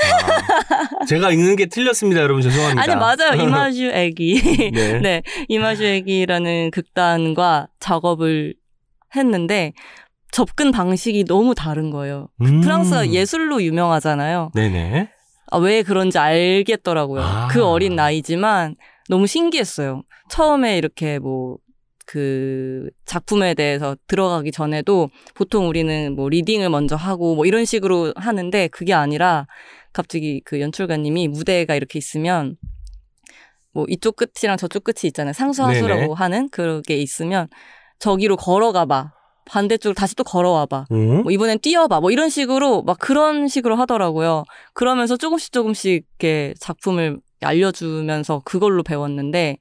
[1.06, 2.42] 제가 읽는 게 틀렸습니다, 여러분.
[2.42, 2.82] 죄송합니다.
[2.82, 5.00] 아니 맞아요 이마주액이 네.
[5.00, 8.56] 네, 이마주액이라는 극단과 작업을
[9.16, 9.74] 했는데
[10.32, 12.28] 접근 방식이 너무 다른 거예요.
[12.42, 12.62] 음.
[12.62, 14.52] 프랑스가 예술로 유명하잖아요.
[14.56, 15.10] 네네.
[15.52, 17.22] 아, 왜 그런지 알겠더라고요.
[17.22, 17.48] 아.
[17.52, 18.76] 그 어린 나이지만
[19.10, 20.02] 너무 신기했어요.
[20.30, 21.58] 처음에 이렇게 뭐,
[22.06, 28.68] 그 작품에 대해서 들어가기 전에도 보통 우리는 뭐 리딩을 먼저 하고 뭐 이런 식으로 하는데
[28.68, 29.48] 그게 아니라
[29.94, 32.58] 갑자기 그 연출가님이 무대가 이렇게 있으면
[33.74, 35.34] 뭐 이쪽 끝이랑 저쪽 끝이 있잖아요.
[35.34, 36.14] 상수하수라고 네네.
[36.16, 37.48] 하는 그게 있으면
[38.00, 39.14] 저기로 걸어가 봐.
[39.46, 40.86] 반대쪽으로 다시 또 걸어와 봐.
[40.92, 41.24] 음?
[41.24, 42.00] 뭐 이번엔 뛰어봐.
[42.00, 44.44] 뭐 이런 식으로 막 그런 식으로 하더라고요.
[44.74, 49.58] 그러면서 조금씩 조금씩 이렇게 작품을 알려주면서 그걸로 배웠는데,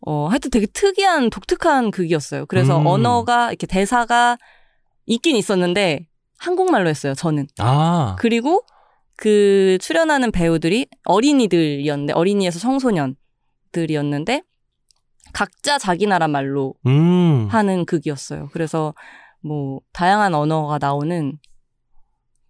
[0.00, 2.46] 어, 하여튼 되게 특이한 독특한 극이었어요.
[2.46, 2.86] 그래서 음.
[2.86, 4.38] 언어가 이렇게 대사가
[5.06, 6.06] 있긴 있었는데
[6.38, 7.14] 한국말로 했어요.
[7.14, 7.48] 저는.
[7.58, 8.16] 아.
[8.18, 8.62] 그리고
[9.16, 14.42] 그 출연하는 배우들이 어린이들이었는데 어린이에서 청소년들이었는데
[15.32, 17.48] 각자 자기 나라 말로 음.
[17.50, 18.48] 하는 극이었어요.
[18.52, 18.94] 그래서
[19.40, 21.38] 뭐 다양한 언어가 나오는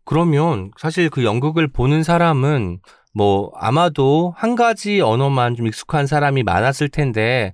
[0.05, 2.81] 그러면 사실 그 연극을 보는 사람은
[3.19, 7.53] 뭐 아마도 한 가지 언어만 좀 익숙한 사람이 많았을 텐데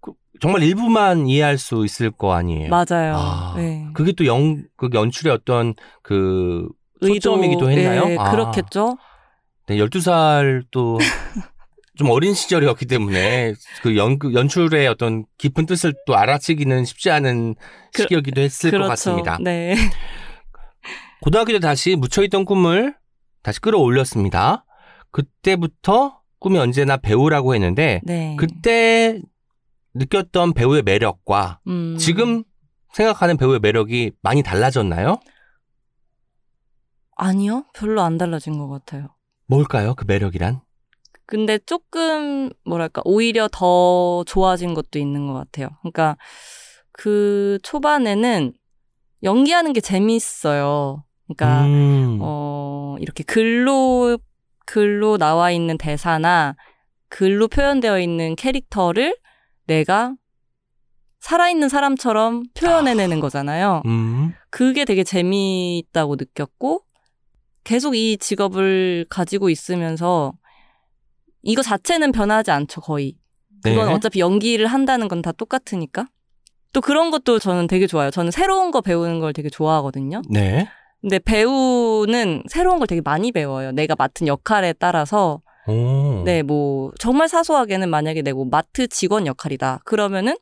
[0.00, 2.68] 그 정말 일부만 이해할 수 있을 거 아니에요.
[2.68, 3.14] 맞아요.
[3.16, 3.86] 아, 네.
[3.94, 6.68] 그게 또 연극 연출의 어떤 그
[7.00, 8.06] 초점이기도 했나요?
[8.06, 8.32] 네, 아.
[8.32, 8.98] 그렇겠죠.
[9.68, 10.98] 네, 12살 또
[11.96, 17.56] 좀 어린 시절이었기 때문에 그 연극 연출의 어떤 깊은 뜻을 또 알아채기는 쉽지 않은
[17.92, 18.84] 그- 시기이기도 했을 그렇죠.
[18.84, 19.38] 것 같습니다.
[19.40, 19.74] 네.
[21.22, 22.94] 고등학교 때 다시 묻혀있던 꿈을
[23.42, 24.64] 다시 끌어올렸습니다.
[25.10, 28.36] 그때부터 꿈이 언제나 배우라고 했는데 네.
[28.38, 29.20] 그때
[29.94, 31.96] 느꼈던 배우의 매력과 음.
[31.98, 32.44] 지금
[32.92, 35.18] 생각하는 배우의 매력이 많이 달라졌나요?
[37.16, 37.64] 아니요.
[37.74, 39.08] 별로 안 달라진 것 같아요.
[39.46, 39.94] 뭘까요?
[39.94, 40.60] 그 매력이란?
[41.26, 45.68] 근데 조금 뭐랄까 오히려 더 좋아진 것도 있는 것 같아요.
[45.82, 46.16] 그러니까
[46.92, 48.54] 그 초반에는
[49.22, 51.04] 연기하는 게 재밌어요.
[51.26, 52.18] 그러니까 음.
[52.22, 54.18] 어 이렇게 글로
[54.68, 56.54] 글로 나와 있는 대사나
[57.08, 59.16] 글로 표현되어 있는 캐릭터를
[59.66, 60.14] 내가
[61.20, 63.80] 살아있는 사람처럼 표현해내는 거잖아요.
[63.86, 64.34] 음.
[64.50, 66.82] 그게 되게 재미있다고 느꼈고
[67.64, 70.34] 계속 이 직업을 가지고 있으면서
[71.42, 73.16] 이거 자체는 변하지 않죠 거의
[73.62, 73.92] 그건 네.
[73.94, 76.08] 어차피 연기를 한다는 건 다 똑같으니까
[76.74, 80.68] 또 그런 것도 저는 되게 좋아요 저는 새로운 거 배우는 걸 되게 좋아하거든요 네.
[81.00, 86.22] 근데 배우는 새로운 걸 되게 많이 배워요 내가 맡은 역할에 따라서 오.
[86.24, 90.36] 네 뭐 정말 사소하게는 만약에 내가 뭐 마트 직원 역할이다 그러면은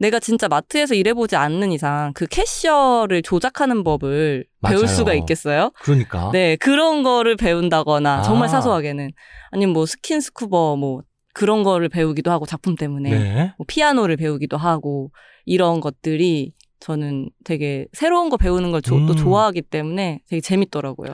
[0.00, 4.86] 내가 진짜 마트에서 일해보지 않는 이상 그 캐셔를 조작하는 법을 배울 맞아요.
[4.86, 5.72] 수가 있겠어요?
[5.82, 6.30] 그러니까.
[6.32, 8.22] 네, 그런 거를 배운다거나 아.
[8.22, 9.10] 정말 사소하게는
[9.50, 11.02] 아니면 뭐 스킨 스쿠버 뭐
[11.34, 13.52] 그런 거를 배우기도 하고 작품 때문에 네.
[13.58, 15.10] 뭐 피아노를 배우기도 하고
[15.44, 19.16] 이런 것들이 저는 되게 새로운 거 배우는 걸또 음.
[19.16, 21.12] 좋아하기 때문에 되게 재밌더라고요.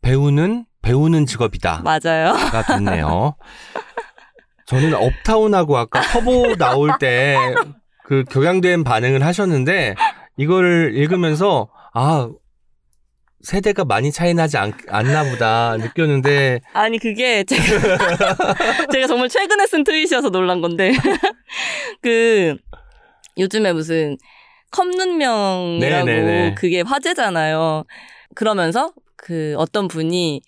[0.00, 1.82] 배우는 배우는 직업이다.
[1.84, 2.32] 맞아요.
[2.50, 3.36] 가 됐네요.
[4.66, 7.36] 저는 업타운하고 아까 터보 나올 때
[8.04, 9.94] 그 격양된 반응을 하셨는데
[10.36, 12.28] 이거를 읽으면서 아
[13.40, 17.62] 세대가 많이 차이 나지 않, 않나 보다 느꼈는데 아니 그게 제가
[18.92, 20.92] 제가 정말 최근에 쓴 트윗이어서 놀란 건데
[22.02, 22.56] 그
[23.38, 24.16] 요즘에 무슨
[24.72, 26.54] 컵눈명이라고 네네네.
[26.56, 27.84] 그게 화제잖아요.
[28.34, 30.40] 그러면서 그 어떤 분이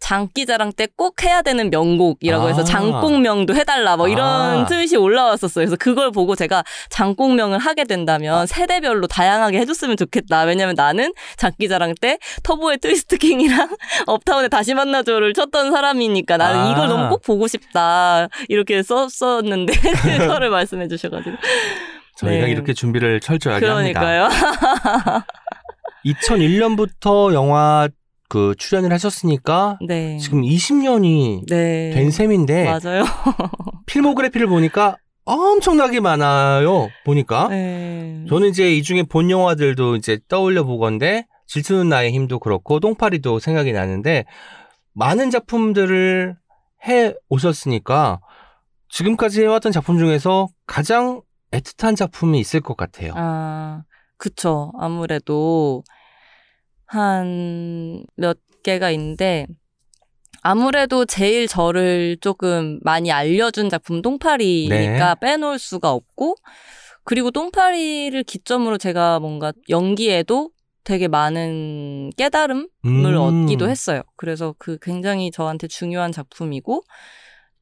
[0.00, 2.64] 장기자랑 때 꼭 해야 되는 명곡이라고 해서 아.
[2.64, 4.26] 장곡명도 해달라 뭐 이런
[4.62, 4.66] 아.
[4.66, 5.64] 트윗이 올라왔었어요.
[5.64, 10.42] 그래서 그걸 보고 제가 장곡명을 하게 된다면 세대별로 다양하게 해줬으면 좋겠다.
[10.42, 13.68] 왜냐면 나는 장기자랑 때 터보의 트위스트 킹이랑
[14.08, 16.72] 업타운의 다시 만나줘를 쳤던 사람이니까 나는 아.
[16.72, 18.26] 이걸 너무 꼭 보고 싶다.
[18.48, 19.72] 이렇게 썼었는데
[20.18, 21.36] 그거를 말씀해 주셔가지고.
[22.16, 22.52] 저희가 네.
[22.52, 24.00] 이렇게 준비를 철저하게 합니다.
[24.00, 24.28] 그러니까요.
[26.04, 27.88] 2001년부터 영화
[28.28, 30.16] 그 출연을 하셨으니까 네.
[30.18, 31.90] 지금 20년이 네.
[31.90, 33.04] 된 셈인데 맞아요.
[33.86, 36.88] 필모그래피를 보니까 엄청나게 많아요.
[37.04, 38.24] 보니까 네.
[38.28, 43.72] 저는 이제 이 중에 본 영화들도 이제 떠올려 보건데 질투는 나의 힘도 그렇고 똥파리도 생각이
[43.72, 44.24] 나는데
[44.94, 46.34] 많은 작품들을
[46.86, 48.20] 해 오셨으니까
[48.88, 51.20] 지금까지 해왔던 작품 중에서 가장
[51.52, 53.12] 애틋한 작품이 있을 것 같아요.
[53.16, 53.82] 아,
[54.16, 54.72] 그쵸.
[54.78, 55.82] 아무래도
[56.86, 59.46] 한 몇 개가 있는데,
[60.42, 65.20] 아무래도 제일 저를 조금 많이 알려준 작품 똥파리니까 네.
[65.20, 66.36] 빼놓을 수가 없고,
[67.04, 70.50] 그리고 똥파리를 기점으로 제가 뭔가 연기에도
[70.84, 73.16] 되게 많은 깨달음을 음.
[73.16, 74.02] 얻기도 했어요.
[74.16, 76.82] 그래서 그 굉장히 저한테 중요한 작품이고,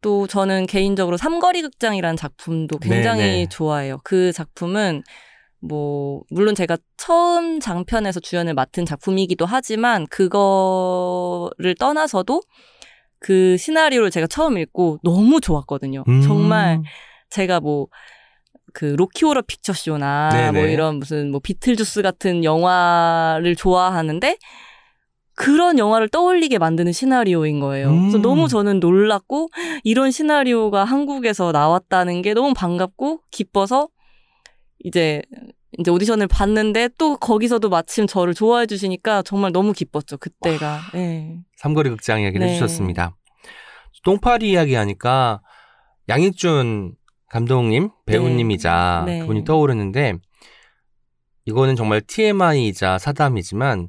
[0.00, 3.48] 또 저는 개인적으로 삼거리 극장이라는 작품도 굉장히 네네.
[3.48, 3.98] 좋아해요.
[4.04, 5.02] 그 작품은
[5.60, 12.42] 뭐 물론 제가 처음 장편에서 주연을 맡은 작품이기도 하지만 그거를 떠나서도
[13.18, 16.04] 그 시나리오를 제가 처음 읽고 너무 좋았거든요.
[16.08, 16.22] 음.
[16.22, 16.82] 정말
[17.28, 17.88] 제가 뭐
[18.72, 20.52] 그 로키 호러 픽처 쇼나 네네.
[20.52, 24.36] 뭐 이런 무슨 뭐 비틀주스 같은 영화를 좋아하는데
[25.34, 27.90] 그런 영화를 떠올리게 만드는 시나리오인 거예요.
[27.90, 28.22] 그래서 음.
[28.22, 29.48] 너무 저는 놀랐고
[29.84, 33.88] 이런 시나리오가 한국에서 나왔다는 게 너무 반갑고 기뻐서
[34.84, 35.22] 이제
[35.78, 40.18] 이제 오디션을 봤는데 또 거기서도 마침 저를 좋아해 주시니까 정말 너무 기뻤죠.
[40.18, 40.80] 그때가.
[40.96, 41.38] 예.
[41.56, 42.52] 삼거리 극장 이야기를 네.
[42.52, 43.16] 해주셨습니다.
[44.04, 45.40] 똥파리 이야기 하니까
[46.08, 46.94] 양익준
[47.28, 49.24] 감독님, 배우님이자 네.
[49.24, 50.14] 분이 떠오르는데
[51.44, 53.88] 이거는 정말 TMI이자 사담이지만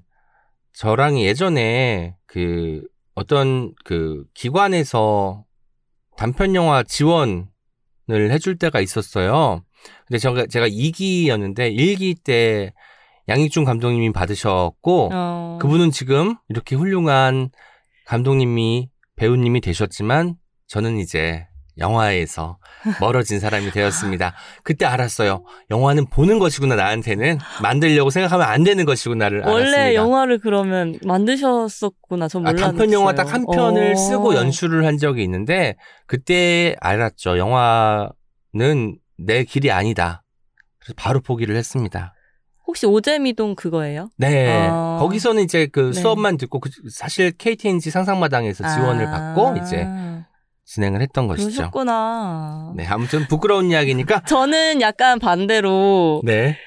[0.74, 5.46] 저랑 예전에 그 어떤 그 기관에서
[6.18, 7.48] 단편 영화 지원을
[8.10, 9.64] 해줄 때가 있었어요.
[10.08, 12.74] 근데 제가 제가 2기였는데 1기 때
[13.28, 15.60] 양익준 감독님이 받으셨고 어.
[15.62, 17.50] 그분은 지금 이렇게 훌륭한
[18.06, 20.36] 감독님이 배우님이 되셨지만
[20.68, 21.48] 저는 이제
[21.82, 22.58] 영화에서
[23.00, 24.34] 멀어진 사람이 되었습니다.
[24.64, 25.44] 그때 알았어요.
[25.70, 29.94] 영화는 보는 것이구나 나한테는 만들려고 생각하면 안 되는 것이구나를 원래 알았습니다.
[29.96, 32.28] 영화를 그러면 만드셨었구나.
[32.28, 32.68] 전 아, 몰랐어요.
[32.72, 33.96] 단편 영화 딱 한 편을 어.
[33.96, 35.76] 쓰고 연출을 한 적이 있는데
[36.08, 37.38] 그때 알았죠.
[37.38, 40.24] 영화는 내 길이 아니다.
[40.80, 42.14] 그래서 바로 포기를 했습니다.
[42.68, 44.10] 혹시 오재미동 그거예요?
[44.18, 44.68] 네.
[44.72, 44.98] 아.
[45.00, 46.02] 거기서는 이제 그 네.
[46.02, 49.12] 수업만 듣고 그 사실 KTNG 상상마당에서 지원을 아.
[49.12, 49.88] 받고 이제
[50.66, 51.50] 진행을 했던 것이죠.
[51.50, 52.74] 그러셨구나.
[52.76, 54.24] 네, 아무튼 부끄러운 이야기니까.
[54.28, 56.58] 저는 약간 반대로 네.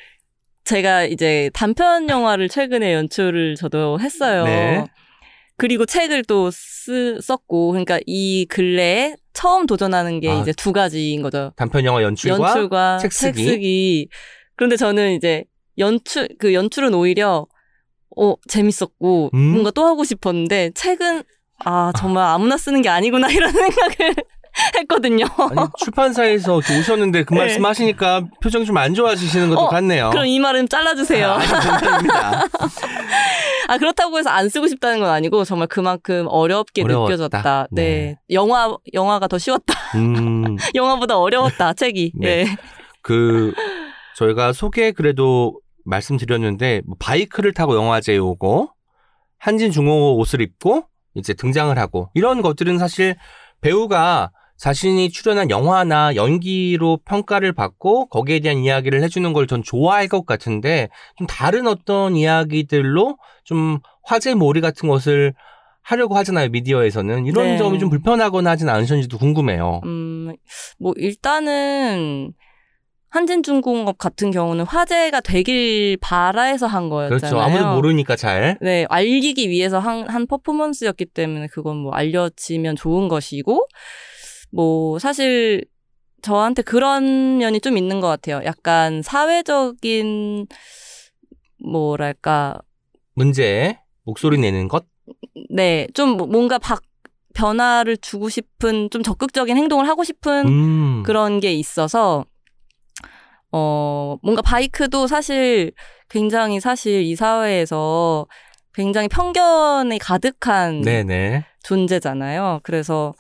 [0.64, 4.44] 제가 이제 단편 영화를 최근에 연출을 저도 했어요.
[4.44, 4.85] 네.
[5.57, 10.40] 그리고 책을 또 쓰, 썼고, 그러니까 이 근래에 처음 도전하는 게 아.
[10.40, 11.52] 이제 두 가지인 거죠.
[11.57, 13.44] 단편 영화 연출과, 연출과 책책 쓰기.
[13.44, 14.09] 쓰기.
[14.57, 15.44] 그런데 저는 이제
[15.78, 17.46] 연출, 그 연출은 오히려,
[18.16, 19.38] 어, 재밌었고, 음.
[19.38, 21.22] 뭔가 또 하고 싶었는데, 책은,
[21.64, 24.14] 아, 정말 아무나 쓰는 게 아니구나, 이런 생각을
[24.76, 25.26] 했거든요.
[25.36, 27.40] 아니, 출판사에서 오셨는데 그 네.
[27.40, 30.10] 말씀 하시니까 표정이 좀 안 좋아지시는 것도 어, 같네요.
[30.10, 31.28] 그럼 이 말은 잘라주세요.
[31.28, 32.44] 아.
[33.68, 37.10] 아 그렇다고 해서 안 쓰고 싶다는 건 아니고 정말 그만큼 어렵게 어려웠다.
[37.12, 37.66] 느껴졌다.
[37.72, 37.82] 네.
[37.82, 38.18] 네.
[38.30, 39.74] 영화 영화가 더 쉬웠다.
[39.96, 42.12] 음, 영화보다 어려웠다 책이.
[42.16, 42.44] 네.
[42.44, 42.56] 네.
[43.02, 43.52] 그,
[44.16, 48.70] 저희가 소개 그래도 말씀드렸는데, 뭐 바이크를 타고 영화제에 오고,
[49.38, 53.16] 한진 중호 옷을 입고, 이제 등장을 하고, 이런 것들은 사실
[53.61, 60.27] 배우가 자신이 출연한 영화나 연기로 평가를 받고 거기에 대한 이야기를 해주는 걸 전 좋아할 것
[60.27, 65.35] 같은데 좀 다른 어떤 이야기들로 좀 화제몰이 같은 것을
[65.83, 67.59] 하려고 하잖아요 미디어에서는 이런 네.
[67.59, 69.81] 점이 좀 불편하거나 하진 않으셨는지도 궁금해요.
[69.85, 70.33] 음,
[70.79, 72.33] 뭐 일단은
[73.14, 77.20] 한진중공업 같은 경우는 화제가 되길 바라해서 한 거였잖아요.
[77.20, 77.38] 그렇죠.
[77.38, 78.59] 아무도 모르니까 잘.
[78.61, 83.68] 네, 알리기 위해서 한, 한 퍼포먼스였기 때문에 그건 뭐 알려지면 좋은 것이고,
[84.50, 85.64] 뭐, 사실
[86.22, 88.40] 저한테 그런 면이 좀 있는 것 같아요.
[88.44, 90.48] 약간 사회적인,
[91.64, 92.59] 뭐랄까,
[93.14, 94.87] 문제에 목소리 내는 것.
[95.50, 96.83] 네, 좀 뭔가 박,
[97.33, 101.03] 변화를 주고 싶은, 좀 적극적인 행동을 하고 싶은 음.
[101.05, 102.24] 그런 게 있어서,
[103.56, 105.70] 어, 뭔가 바이크도 사실
[106.08, 108.26] 굉장히 사실 이 사회에서
[108.72, 111.44] 굉장히 편견이 가득한 네네.
[111.62, 112.60] 존재잖아요.
[112.64, 113.14] 그래서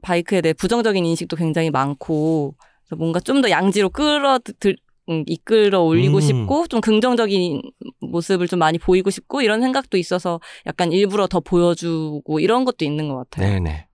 [0.00, 2.54] 바이크에 대해 부정적인 인식도 굉장히 많고
[2.96, 4.78] 뭔가 좀 더 양지로 끌어 들,
[5.10, 6.20] 음, 이끌어 올리고 음.
[6.22, 7.60] 싶고 좀 긍정적인
[8.00, 13.08] 모습을 좀 많이 보이고 싶고 이런 생각도 있어서 약간 일부러 더 보여주고 이런 것도 있는
[13.08, 13.52] 것 같아요.
[13.52, 13.86] 네네.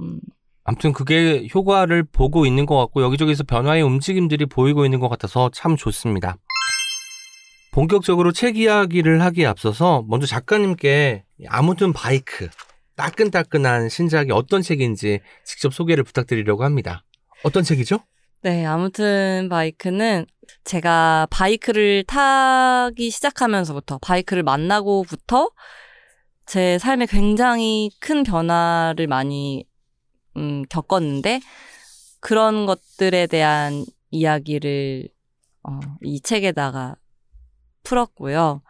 [0.00, 0.20] 음,
[0.64, 5.76] 아무튼 그게 효과를 보고 있는 것 같고 여기저기서 변화의 움직임들이 보이고 있는 것 같아서 참
[5.76, 6.36] 좋습니다.
[7.72, 12.48] 본격적으로 책 이야기를 하기에 앞서서 먼저 작가님께 아무튼 바이크
[12.96, 17.04] 따끈따끈한 신작이 어떤 책인지 직접 소개를 부탁드리려고 합니다.
[17.42, 17.98] 어떤 책이죠?
[18.42, 20.26] 네, 아무튼 바이크는
[20.64, 25.50] 제가 바이크를 타기 시작하면서부터 바이크를 만나고부터
[26.46, 29.64] 제 삶에 굉장히 큰 변화를 많이
[30.36, 31.40] 음, 겪었는데
[32.20, 35.08] 그런 것들에 대한 이야기를
[35.62, 36.96] 어, 이 책에다가
[37.82, 38.62] 풀었고요.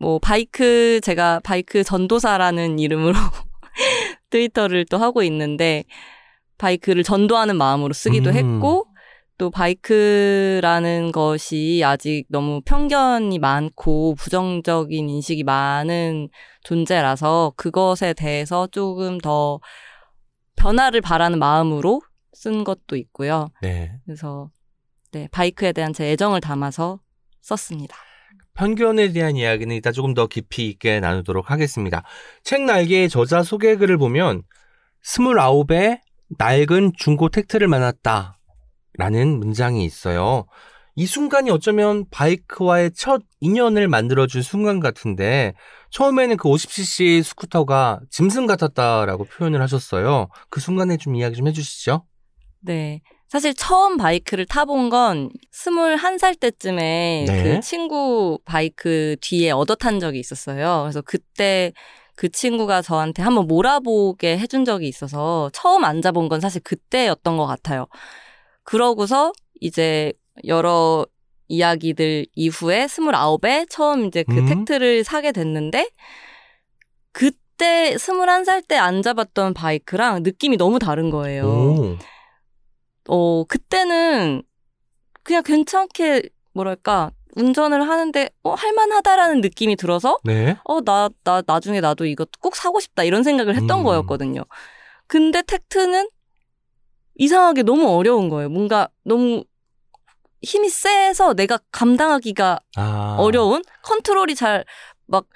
[0.00, 3.14] 뭐 바이크 제가 바이크 전도사라는 이름으로
[4.30, 5.84] 트위터를 또 하고 있는데
[6.58, 8.34] 바이크를 전도하는 마음으로 쓰기도 음.
[8.34, 8.86] 했고
[9.36, 16.28] 또 바이크라는 것이 아직 너무 편견이 많고 부정적인 인식이 많은
[16.62, 19.58] 존재라서 그것에 대해서 조금 더
[20.56, 23.48] 변화를 바라는 마음으로 쓴 것도 있고요.
[23.62, 23.98] 네.
[24.04, 24.50] 그래서
[25.12, 27.00] 네, 바이크에 대한 제 애정을 담아서
[27.40, 27.96] 썼습니다.
[28.54, 32.02] 편견에 대한 이야기는 이따 조금 더 깊이 있게 나누도록 하겠습니다.
[32.42, 34.42] 책 날개의 저자 소개글을 보면
[35.04, 36.00] 29의
[36.38, 38.38] 낡은 중고 택트를 만났다.
[38.96, 40.46] 라는 문장이 있어요.
[40.96, 45.54] 이 순간이 어쩌면 바이크와의 첫 인연을 만들어준 순간 같은데,
[45.94, 50.26] 처음에는 그 50cc 스쿠터가 짐승 같았다라고 표현을 하셨어요.
[50.50, 52.04] 그 순간에 좀 이야기 좀 해주시죠.
[52.62, 53.00] 네.
[53.28, 57.42] 사실 처음 바이크를 타본 건 21살 때쯤에 네.
[57.44, 60.80] 그 친구 바이크 뒤에 얻어 탄 적이 있었어요.
[60.82, 61.72] 그래서 그때
[62.16, 67.86] 그 친구가 저한테 한번 몰아보게 해준 적이 있어서 처음 앉아본 건 사실 그때였던 것 같아요.
[68.64, 70.12] 그러고서 이제
[70.44, 71.06] 여러
[71.48, 74.46] 이야기들 이후에 29에 처음 이제 그 음.
[74.46, 75.90] 택트를 사게 됐는데
[77.12, 81.46] 그때 21살 때 앉아봤던 바이크랑 느낌이 너무 다른 거예요.
[81.46, 81.96] 오.
[83.08, 84.42] 어, 그때는
[85.22, 90.56] 그냥 괜찮게, 뭐랄까, 운전을 하는데, 어, 할만하다라는 느낌이 들어서, 네.
[90.64, 93.84] 어, 나, 나, 나중에 나도 이거 꼭 사고 싶다, 이런 생각을 했던 음.
[93.84, 94.42] 거였거든요.
[95.06, 96.08] 근데 택트는
[97.16, 98.48] 이상하게 너무 어려운 거예요.
[98.48, 99.44] 뭔가 너무
[100.44, 103.16] 힘이 세서 내가 감당하기가 아.
[103.18, 103.62] 어려운?
[103.82, 104.64] 컨트롤이 잘,
[105.06, 105.26] 막,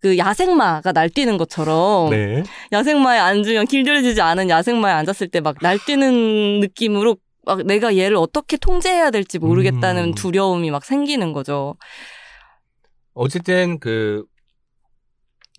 [0.00, 2.42] 그 야생마가 날뛰는 것처럼 네.
[2.72, 9.10] 야생마에 앉으면 길들여지지 않은 야생마에 앉았을 때 막 날뛰는 느낌으로 막 내가 얘를 어떻게 통제해야
[9.10, 10.14] 될지 모르겠다는 음.
[10.14, 11.76] 두려움이 막 생기는 거죠.
[13.14, 14.24] 어쨌든 그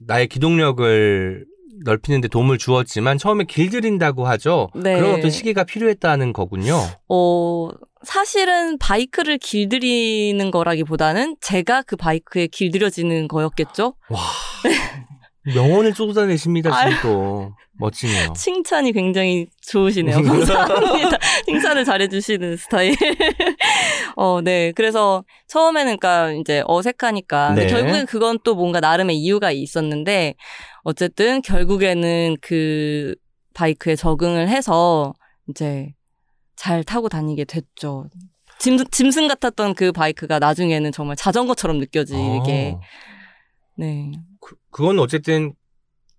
[0.02, 1.46] 나의 기동력을
[1.84, 4.70] 넓히는데 도움을 주었지만 처음에 길들인다고 하죠.
[4.76, 4.98] 네.
[5.00, 6.76] 그런 어떤 시기가 필요했다는 거군요.
[7.10, 7.70] 어,
[8.08, 13.96] 사실은 바이크를 길들이는 거라기보다는 제가 그 바이크에 길들여지는 거였겠죠?
[14.10, 14.20] 와
[15.44, 18.34] 명언을 쏟아내십니다 지금 또 멋지네요.
[18.34, 20.16] 칭찬이 굉장히 좋으시네요.
[20.24, 21.18] 감사합니다.
[21.46, 22.96] 칭찬을 잘해주시는 스타일.
[24.16, 24.72] 어, 네.
[24.74, 27.54] 그래서 처음에는 그니까 이제 어색하니까.
[27.54, 27.68] 네.
[27.68, 30.34] 결국엔 그건 또 뭔가 나름의 이유가 있었는데,
[30.84, 33.16] 어쨌든 결국에는 그
[33.54, 35.14] 바이크에 적응을 해서
[35.50, 35.94] 이제
[36.58, 38.10] 잘 타고 다니게 됐죠.
[38.60, 42.18] 짐, 짐승 같았던 그 바이크가 나중에는 정말 자전거처럼 느껴지게.
[42.76, 42.82] 어,
[43.78, 44.12] 네.
[44.42, 45.54] 그, 그건 어쨌든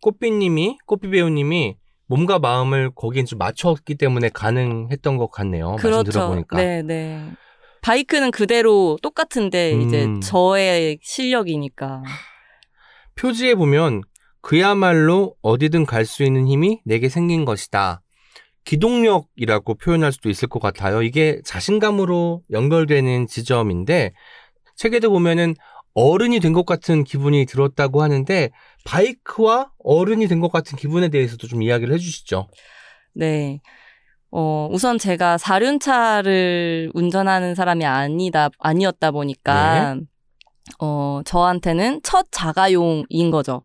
[0.01, 5.77] 꽃비님이 꽃비 배우님이 몸과 마음을 거기에 좀 맞췄기 때문에 가능했던 것 같네요.
[5.77, 6.11] 그렇죠.
[6.11, 6.57] 들어보니까.
[6.57, 7.21] 네, 네.
[7.83, 10.21] 바이크는 그대로 똑같은데 이제 음.
[10.21, 12.03] 저의 실력이니까.
[13.17, 14.03] 표지에 보면
[14.41, 18.01] 그야말로 어디든 갈 수 있는 힘이 내게 생긴 것이다.
[18.65, 21.03] 기동력이라고 표현할 수도 있을 것 같아요.
[21.03, 24.13] 이게 자신감으로 연결되는 지점인데
[24.77, 25.55] 책에도 보면은
[25.95, 28.51] 어른이 된 것 같은 기분이 들었다고 하는데
[28.85, 32.49] 바이크와 어른이 된 것 같은 기분에 대해서도 좀 이야기를 해주시죠.
[33.15, 33.61] 네.
[34.31, 40.01] 어, 우선 제가 사륜차를 운전하는 사람이 아니다, 아니었다 보니까, 네.
[40.81, 43.63] 어, 저한테는 첫 자가용인 거죠.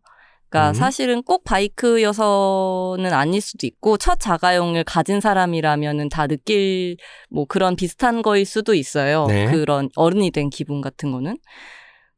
[0.53, 0.73] 그러니까 음.
[0.75, 6.97] 사실은 꼭 바이크여서는 아닐 수도 있고, 첫 자가용을 가진 사람이라면은 다 느낄,
[7.31, 9.25] 뭐 그런 비슷한 거일 수도 있어요.
[9.25, 9.47] 네.
[9.47, 11.37] 그런 어른이 된 기분 같은 거는.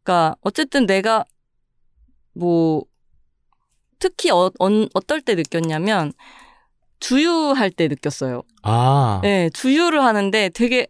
[0.04, 1.24] 그러니까 어쨌든 내가
[2.34, 2.84] 뭐
[4.00, 6.12] 특히 어, 언- 어떨 때 느꼈냐면
[7.00, 8.44] 주유할 때 느꼈어요.
[8.64, 10.88] 아, 네, 주유를 하는데 되게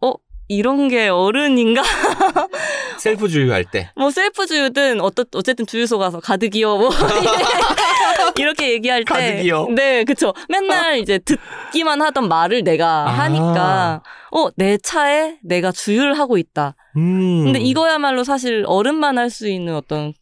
[0.00, 0.14] 어
[0.48, 1.82] 이런 게 어른인가?
[3.02, 3.90] 셀프 주유할 때.
[3.96, 6.90] 뭐 셀프 주유든 어떠, 어쨌든 주유소 가서 가득이요 뭐
[8.38, 9.68] 이렇게 얘기할 때 가득이요?
[9.74, 13.10] 네 그쵸 맨날 이제 듣기만 하던 말을 내가 아.
[13.10, 17.44] 하니까 어 내 차에 내가 주유를 하고 있다 음.
[17.44, 20.12] 근데 이거야말로 사실 어른만 할 수 있는 어떤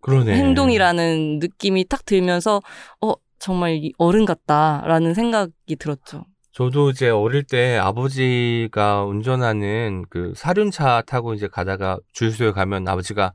[0.00, 0.34] 그러네.
[0.34, 2.60] 행동이라는 느낌이 딱 들면서
[3.00, 11.02] 어 정말 이 어른 같다라는 생각이 들었죠 저도 이제 어릴 때 아버지가 운전하는 그 사륜차
[11.06, 13.32] 타고 이제 가다가 주유소에 가면 아버지가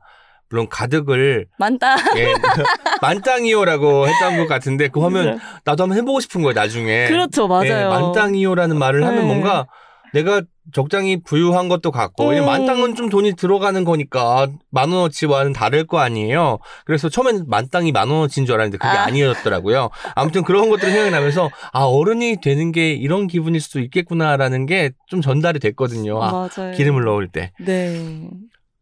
[0.50, 2.32] 물론 가득을 많다 예,
[3.02, 7.08] 만땅이요라고 했던 것 같은데 그거 하면 나도 한번 해보고 싶은 거예요 나중에.
[7.08, 9.26] 그렇죠 예, 맞아요 만땅이요라는 말을 하면 네.
[9.26, 9.66] 뭔가
[10.14, 10.42] 내가
[10.72, 12.44] 적당히 부유한 것도 같고 음.
[12.44, 16.58] 만땅은 좀 돈이 들어가는 거니까 만 원어치와는 다를 거 아니에요.
[16.84, 19.04] 그래서 처음엔 만땅이 만 원어치인 줄 알았는데 그게 아.
[19.04, 19.10] 아.
[19.10, 25.20] 니었더라고요 아무튼 그런 것들이 생각나면서 아 어른이 되는 게 이런 기분일 수도 있겠구나라는 게 좀
[25.22, 26.22] 전달이 됐거든요.
[26.22, 27.52] 아, 기름을 넣을 때.
[27.60, 28.28] 네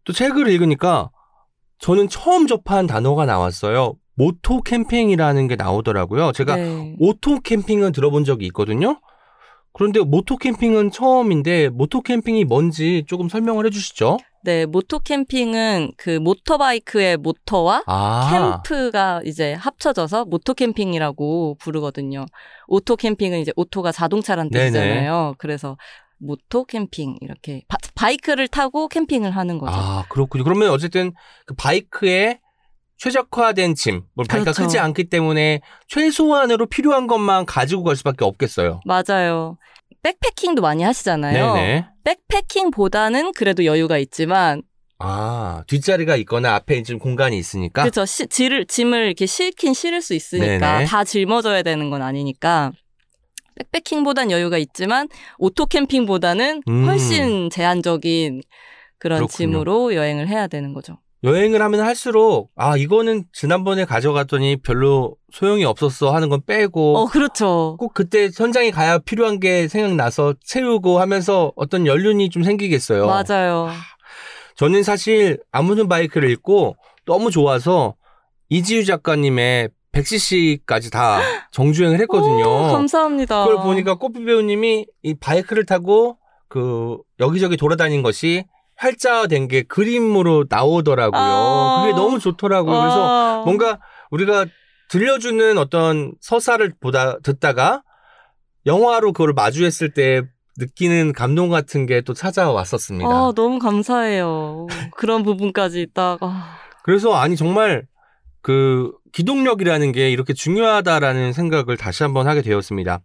[0.04, 1.10] 또 책을 읽으니까
[1.80, 3.94] 저는 처음 접한 단어가 나왔어요.
[4.14, 6.32] moto 캠핑이라는 게 나오더라고요.
[6.32, 6.94] 제가 네.
[7.00, 9.00] 오토 캠핑은 들어본 적이 있거든요.
[9.76, 14.16] 그런데 moto 캠핑은 처음인데 moto 캠핑이 뭔지 조금 설명을 해주시죠.
[14.42, 22.24] 네, 모토 캠핑은 그 모터바이크의 모터와 아, 캠프가 이제 합쳐져서 moto 캠핑이라고 부르거든요.
[22.68, 24.48] 오토 캠핑은 이제 auto가 자동차란.
[24.48, 25.34] 뜻이잖아요.
[25.36, 25.76] 그래서
[26.16, 27.62] moto 캠핑 이렇게
[27.94, 29.74] 바, 이크를 타고 캠핑을 하는 거죠.
[29.76, 30.44] 아 그렇군요.
[30.44, 31.12] 그러면 어쨌든
[31.44, 32.40] 그 바이크에
[32.98, 34.62] 최적화된 짐, 뭐 바이크가 그렇죠.
[34.64, 38.80] 크지 않기 때문에 최소한으로 필요한 것만 가지고 갈 수밖에 없겠어요.
[38.84, 39.58] 맞아요.
[40.02, 41.54] 백패킹도 많이 하시잖아요.
[41.54, 41.86] 네네.
[42.04, 44.62] 백패킹보다는 그래도 여유가 있지만
[44.98, 47.82] 아 뒷자리가 있거나 앞에 좀 공간이 있으니까.
[47.82, 48.06] 그렇죠.
[48.06, 50.84] 시- 질을 짐을 이렇게 실긴 실을 수 있으니까 네네.
[50.86, 52.72] 다 짊어져야 되는 건 아니니까
[53.56, 56.86] 백패킹보단 여유가 있지만 오토 캠핑보다는 음.
[56.86, 58.42] 훨씬 제한적인
[58.98, 59.36] 그런 그렇군요.
[59.36, 60.98] 짐으로 여행을 해야 되는 거죠.
[61.24, 67.76] 여행을 하면 할수록 아 이거는 지난번에 가져갔더니 별로 소용이 없었어 하는 건 빼고 어, 그렇죠.
[67.78, 73.06] 꼭 그때 현장에 가야 필요한 게 생각나서 채우고 하면서 어떤 연륜이 좀 생기겠어요.
[73.06, 73.70] 맞아요.
[74.56, 77.94] 저는 사실 아무튼 바이크를 읽고 너무 좋아서
[78.48, 81.20] 이지유 작가님의 100cc까지 다
[81.52, 82.44] 정주행을 했거든요.
[82.44, 83.46] 오, 감사합니다.
[83.46, 88.44] 그걸 보니까 꽃비 배우님이 이 바이크를 타고 그 여기저기 돌아다닌 것이
[88.76, 91.20] 활자된 게 그림으로 나오더라고요.
[91.20, 91.82] 아.
[91.82, 92.78] 그게 너무 좋더라고요.
[92.80, 93.42] 그래서 와.
[93.44, 93.78] 뭔가
[94.10, 94.46] 우리가
[94.88, 97.82] 들려주는 어떤 서사를 보다 듣다가
[98.66, 100.22] 영화로 그걸 마주했을 때
[100.58, 103.08] 느끼는 감동 같은 게 또 찾아왔었습니다.
[103.10, 104.66] 아, 너무 감사해요.
[104.96, 106.18] 그런 부분까지 딱.
[106.22, 107.86] 아, 그래서 아니 정말
[108.42, 113.00] 그 기동력이라는 게 이렇게 중요하다라는 생각을 다시 한번 하게 되었습니다.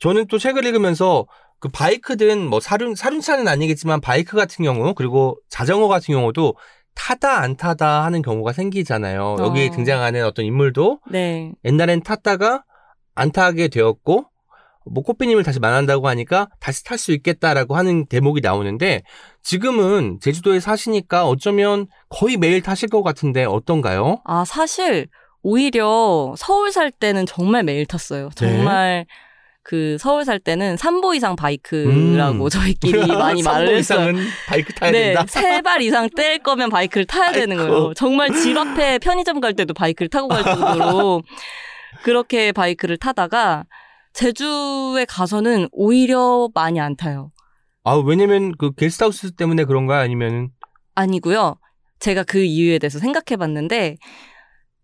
[0.00, 1.26] 저는 또 책을 읽으면서
[1.60, 6.54] 그 바이크든 뭐 사륜 사륜차는 아니겠지만 바이크 같은 경우 그리고 자전거 같은 경우도
[6.94, 9.36] 타다 안 타다 하는 경우가 생기잖아요.
[9.38, 9.70] 여기에 어.
[9.70, 11.52] 등장하는 어떤 인물도 네.
[11.64, 12.64] 옛날엔 탔다가
[13.14, 14.26] 안 타게 되었고
[14.90, 19.02] 뭐 꽃비님을 다시 만난다고 하니까 다시 탈 수 있겠다라고 하는 대목이 나오는데
[19.42, 24.20] 지금은 제주도에 사시니까 어쩌면 거의 매일 타실 것 같은데 어떤가요?
[24.24, 25.08] 아, 사실
[25.42, 28.30] 오히려 서울 살 때는 정말 매일 탔어요.
[28.34, 29.06] 정말
[29.68, 32.48] 그 서울 살 때는 3보 이상 바이크라고 음.
[32.48, 33.98] 저희끼리 많이 말을 3보 했어요.
[34.08, 35.26] 이상은 바이크 타야 네, 된다.
[35.28, 37.70] 세발 이상 뗄 거면 바이크를 타야 되는 아이고.
[37.70, 37.92] 거예요.
[37.94, 41.22] 정말 집 앞에 편의점 갈 때도 바이크를 타고 갈 정도로
[42.02, 43.66] 그렇게 바이크를 타다가
[44.14, 47.30] 제주에 가서는 오히려 많이 안 타요.
[47.84, 50.00] 아 왜냐면 그 게스트하우스 때문에 그런가요?
[50.00, 50.48] 아니면
[50.94, 51.56] 아니고요.
[51.98, 53.98] 제가 그 이유에 대해서 생각해 봤는데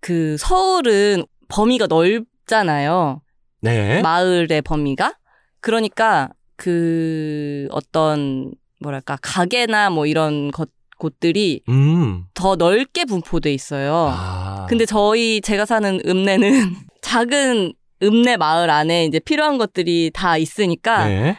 [0.01, 3.22] 그 서울은 범위가 넓잖아요.
[3.65, 4.03] 네.
[4.03, 5.15] 마을의 범위가.
[5.61, 12.25] 그러니까 그 어떤 뭐랄까 가게나 뭐 이런 것 곳들이 음.
[12.35, 14.09] 더 넓게 분포돼 있어요.
[14.12, 14.67] 아.
[14.69, 21.39] 근데 저희 제가 사는 읍내는 작은 읍내 마을 안에 이제 필요한 것들이 다 있으니까 네.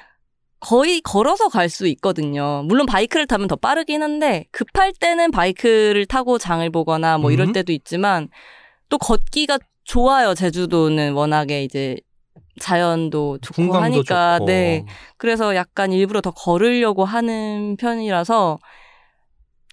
[0.59, 2.63] 거의 걸어서 갈 수 있거든요.
[2.65, 7.53] 물론 바이크를 타면 더 빠르긴 한데 급할 때는 바이크를 타고 장을 보거나 뭐 이럴 음.
[7.53, 8.30] 때도 있지만
[8.89, 10.34] 또 걷기가 좋아요.
[10.34, 11.97] 제주도는 워낙에 이제
[12.60, 14.45] 자연도 좋고 하니까 좋고.
[14.45, 14.86] 네.
[15.18, 18.60] 그래서 약간 일부러 더 걸으려고 하는 편이라서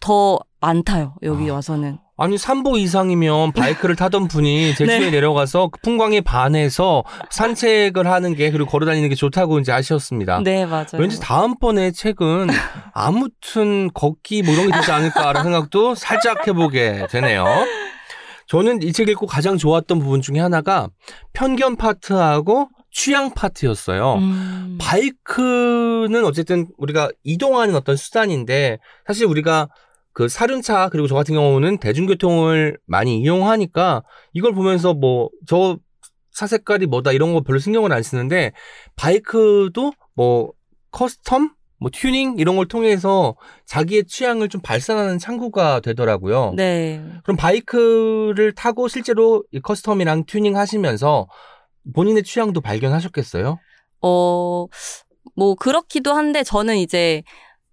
[0.01, 1.15] 더 많다요.
[1.23, 1.55] 여기 아.
[1.55, 1.99] 와서는.
[2.19, 5.11] 아니 3보 이상이면 바이크를 타던 분이 제주도에 네.
[5.11, 10.41] 내려가서 그 풍광에 반해서 산책을 하는 게 그리고 걸어 다니는 게 좋다고 이제 하셨습니다.
[10.45, 10.87] 네, 맞아요.
[10.99, 12.49] 왠지 다음번에 책은
[12.93, 17.45] 아무튼 걷기 뭐 이런 게 되지 않을까라는 생각도 살짝 해보게 되네요.
[18.53, 20.91] 저는 이 책 읽고 가장 좋았던 부분 중에 하나가
[21.33, 24.17] 편견 파트하고 취향 파트였어요.
[24.17, 24.77] 음.
[24.79, 29.71] 바이크는 어쨌든 우리가 이동하는 어떤 수단인데 사실 우리가
[30.13, 34.03] 그 사륜차 그리고 저 같은 경우는 대중교통을 많이 이용하니까
[34.35, 38.53] 이걸 보면서 뭐 저 차 색깔이 뭐다 이런 거 별로 신경을 안 쓰는데
[38.97, 40.53] 바이크도 뭐
[40.91, 41.53] custom
[41.83, 43.35] 뭐 튜닝 이런 걸 통해서
[43.67, 46.55] 자기의 취향을 좀 발산하는 창구가 되더라고요.
[46.57, 47.03] 네.
[47.25, 51.27] 그럼 바이크를 타고 실제로 이 custom이랑 튜닝 하시면서
[51.95, 53.59] 본인의 취향도 발견하셨겠어요?
[54.03, 54.67] 어,
[55.35, 57.23] 뭐, 그렇기도 한데, 저는 이제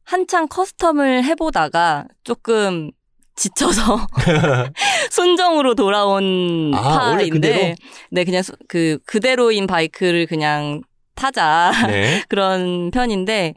[0.04, 2.90] 한창 custom을 해보다가 조금
[3.36, 3.98] 지쳐서
[5.12, 7.14] 순정으로 돌아온 아?
[7.14, 7.76] 파인데,
[8.12, 10.82] 네, 그냥 수- 그, 그대로인 바이크를 그냥
[11.16, 11.72] 타자.
[11.88, 12.24] 네.
[12.30, 13.54] 그런 편인데,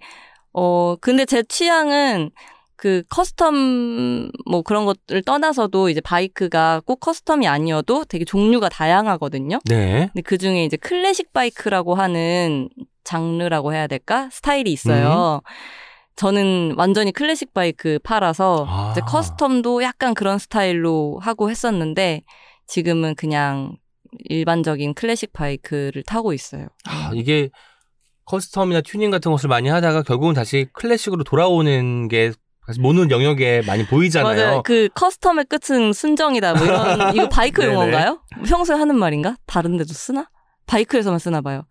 [0.53, 2.31] 어, 근데 제 취향은
[2.77, 9.61] 그 custom 뭐 그런 것을 떠나서도 이제 바이크가 꼭 custom이 아니어도 되게 종류가 다양하거든요.
[9.67, 10.09] 네.
[10.13, 12.69] 근데 그 중에 이제 클래식 바이크라고 하는
[13.05, 14.29] 장르라고 해야 될까?
[14.33, 15.43] 스타일이 있어요.
[16.17, 18.91] 저는 완전히 클래식 바이크 파라서 아.
[18.93, 22.23] 이제 custom도 약간 그런 스타일로 하고 했었는데
[22.67, 23.77] 지금은 그냥
[24.25, 26.67] 일반적인 클래식 바이크를 타고 있어요.
[26.87, 27.49] 아, 이게
[28.33, 32.33] custom이나 튜닝 같은 것을 많이 하다가 결국은 다시 클래식으로 돌아오는 게
[32.81, 34.37] 모든 영역에 많이 보이잖아요.
[34.45, 34.63] 맞아요.
[34.63, 36.55] 그 custom의 끝은 순정이다.
[36.55, 37.65] 뭐 이런 이거 바이크.
[37.65, 38.23] 용어인가요?
[38.47, 39.37] 평소에 하는 말인가?
[39.47, 40.29] 다른 데도 쓰나?
[40.67, 41.65] 바이크에서만 쓰나 봐요.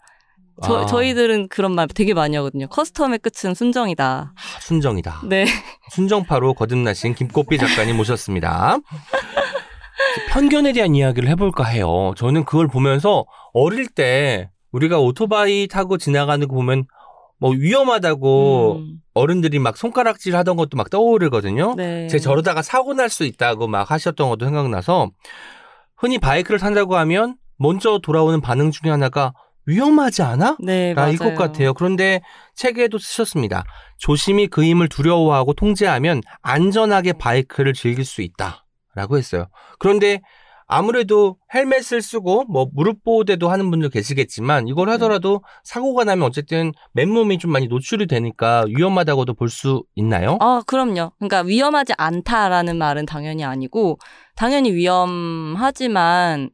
[0.64, 0.86] 저, 아.
[0.86, 2.68] 저희들은 그런 말 되게 많이 하거든요.
[2.68, 4.34] custom의 끝은 순정이다.
[4.36, 5.22] 아, 순정이다.
[5.28, 5.45] 네.
[5.91, 8.78] 순정파로 거듭나신 김꽃비 작가님 모셨습니다.
[10.30, 12.14] 편견에 대한 이야기를 해볼까 해요.
[12.18, 16.86] 저는 그걸 보면서 어릴 때 우리가 오토바이 타고 지나가는 거 보면
[17.39, 21.74] 뭐 위험하다고 음, 어른들이 막 손가락질 하던 것도 막 떠오르거든요.
[21.76, 22.07] 네.
[22.07, 25.09] 제 저러다가 사고 날 수 있다고 막 하셨던 것도 생각나서
[25.97, 29.34] 흔히 바이크를 탄다고 하면 먼저 돌아오는 반응 중에 하나가
[29.65, 30.57] 위험하지 않아?
[30.59, 31.17] 네, 라일.
[31.17, 31.74] 것 같아요.
[31.74, 32.22] 그런데
[32.55, 33.63] 책에도 쓰셨습니다.
[33.97, 38.65] 조심히 그 힘을 두려워하고 통제하면 안전하게 바이크를 즐길 수 있다.
[38.95, 39.45] 라고 했어요.
[39.80, 40.22] 그런데
[40.72, 44.93] 아무래도 헬멧을 쓰고 뭐 무릎 보호대도 하는 분들 계시겠지만 이걸 네.
[44.93, 50.38] 하더라도 사고가 나면 어쨌든 맨몸이 좀 많이 노출이 되니까 위험하다고도 볼 수 있나요?
[50.39, 51.11] 아, 그럼요.
[51.19, 53.99] 그러니까 위험하지 않다라는 말은 당연히 아니고
[54.36, 56.49] 당연히 위험하지만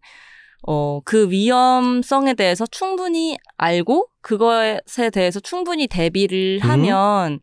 [0.68, 6.70] 어, 그 위험성에 대해서 충분히 알고 그것에 대해서 충분히 대비를 음.
[6.70, 7.39] 하면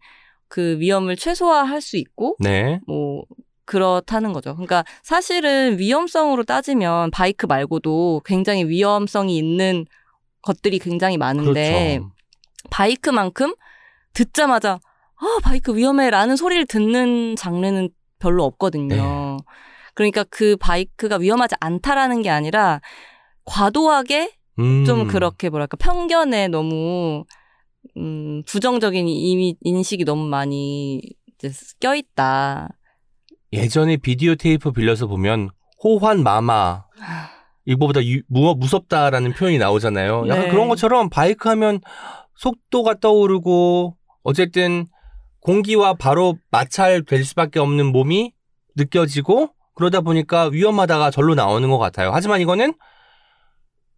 [0.49, 2.81] 그 위험을 최소화할 수 있고 네.
[2.87, 3.23] 뭐
[3.65, 4.55] 그렇다는 거죠.
[4.55, 9.87] 그러니까 사실은 위험성으로 따지면 바이크 말고도 굉장히 위험성이 있는
[10.43, 12.13] 것들이 굉장히 많은데 그렇죠.
[12.71, 13.55] 바이크만큼
[14.13, 14.79] 듣자마자
[15.17, 17.89] 아 바이크 위험해라는 소리를 듣는 장르는
[18.19, 18.95] 별로 없거든요.
[18.95, 19.37] 네.
[19.95, 22.81] 그러니까 그 바이크가 위험하지 않다라는 게 아니라
[23.45, 24.85] 과도하게 음.
[24.85, 27.25] 좀 그렇게 뭐랄까 편견에 너무
[27.97, 31.01] 음 부정적인 이미 인식이 너무 많이
[31.35, 31.51] 이제
[31.81, 32.69] 껴 있다.
[33.55, 35.51] 예전에 비디오 테이프 빌려서 보면
[35.83, 36.85] 호환 마마
[37.67, 40.25] 이거보다 유- 무, 무섭다라는 표현이 나오잖아요.
[40.29, 40.51] 약간 네.
[40.51, 41.81] 그런 것처럼 바이크 하면
[42.37, 44.87] 속도가 떠오르고 어쨌든
[45.41, 48.33] 공기와 바로 마찰될 수밖에 없는 몸이
[48.77, 52.11] 느껴지고 그러다 보니까 위험하다가 절로 나오는 것 같아요.
[52.13, 52.75] 하지만 이거는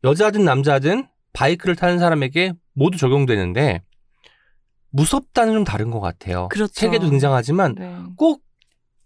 [0.05, 3.83] 여자든 남자든 바이크를 타는 사람에게 모두 적용되는데
[4.91, 6.49] 무섭다는 좀 다른 것 같아요.
[6.49, 6.73] 그렇죠.
[6.73, 7.97] 책에도 등장하지만 네.
[8.17, 8.43] 꼭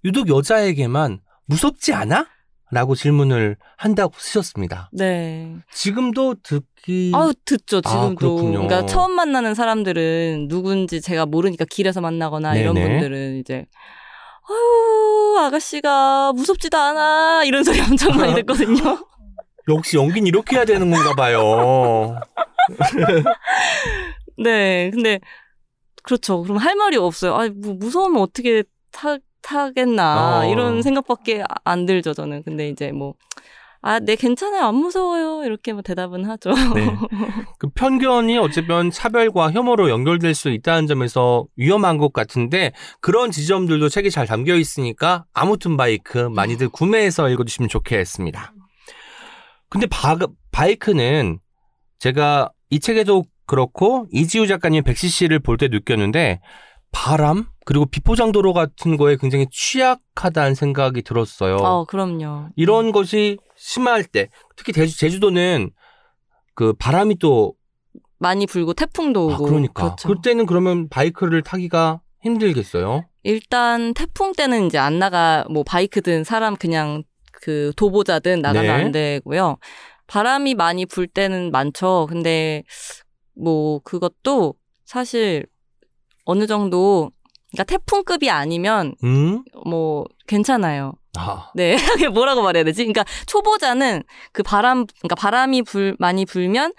[0.05, 2.26] 유독 여자에게만 무섭지 않아?
[2.72, 4.90] 라고 질문을 한다고 쓰셨습니다.
[4.92, 5.57] 네.
[5.72, 8.14] 지금도 듣기 아우 듣죠 아, 지금도.
[8.16, 8.66] 그렇군요.
[8.66, 12.88] 그러니까 처음 만나는 사람들은 누군지 제가 모르니까 길에서 만나거나 이런 네네.
[12.88, 13.66] 분들은 이제
[14.48, 18.78] 아유 아가씨가 무섭지도 않아 이런 소리 엄청 많이 듣거든요.
[19.68, 22.16] 역시 연기는 이렇게 해야 되는 건가 봐요.
[24.38, 25.18] 네, 근데
[26.05, 26.42] 그렇죠.
[26.42, 27.34] 그럼 할 말이 없어요.
[27.34, 30.45] 아, 뭐 무서우면 어떻게 타 타겠나 어.
[30.47, 32.43] 이런 생각밖에 안 들죠 저는.
[32.43, 33.14] 근데 이제 뭐.
[33.82, 34.66] 아, 네, 괜찮아요.
[34.66, 35.43] 안 무서워요.
[35.47, 36.51] 이렇게 뭐 대답은 하죠.
[36.74, 36.95] 네.
[37.59, 44.11] 그 편견이 어쩌면 차별과 혐오로 연결될 수 있다는 점에서 위험한 것 같은데 그런 지점들도 책에
[44.11, 48.53] 잘 담겨 있으니까 아무튼 바이크 많이들 구매해서 읽어주시면 좋겠습니다.
[49.70, 50.18] 근데 바,
[50.53, 51.38] 바이크는
[52.01, 56.41] 제가 이 책에도 그렇고 이지우 작가님 100cc를 볼 때 느꼈는데
[56.93, 61.57] 바람 그리고 비포장도로 같은 거에 굉장히 취약하다는 생각이 들었어요.
[61.57, 62.49] 어, 그럼요.
[62.57, 65.70] 이런 것이 심할 때 특히 제주, 제주도는
[66.55, 67.55] 그 바람이 또
[68.18, 69.45] 많이 불고 태풍도 아, 오고.
[69.45, 70.09] 그러니까 그렇죠.
[70.09, 73.07] 그때는 그러면 바이크를 타기가 힘들겠어요.
[73.22, 78.70] 일단 태풍 때는 이제 안 나가 뭐 바이크든 사람 그냥 그 도보자든 나가면 네.
[78.70, 79.59] 안 되고요.
[80.07, 82.07] 바람이 많이 불 때는 많죠.
[82.09, 82.64] 근데
[83.34, 85.47] 뭐 그것도 사실
[86.24, 87.10] 어느 정도
[87.52, 89.42] 그러니까 태풍급이 아니면 음?
[89.66, 90.92] 뭐 괜찮아요.
[91.18, 91.50] 아.
[91.56, 91.76] 네,
[92.14, 92.84] 뭐라고 말해야 되지?
[92.84, 94.02] 그러니까 초보자는
[94.32, 96.72] 그 바람, 그러니까 바람이 불 많이 불면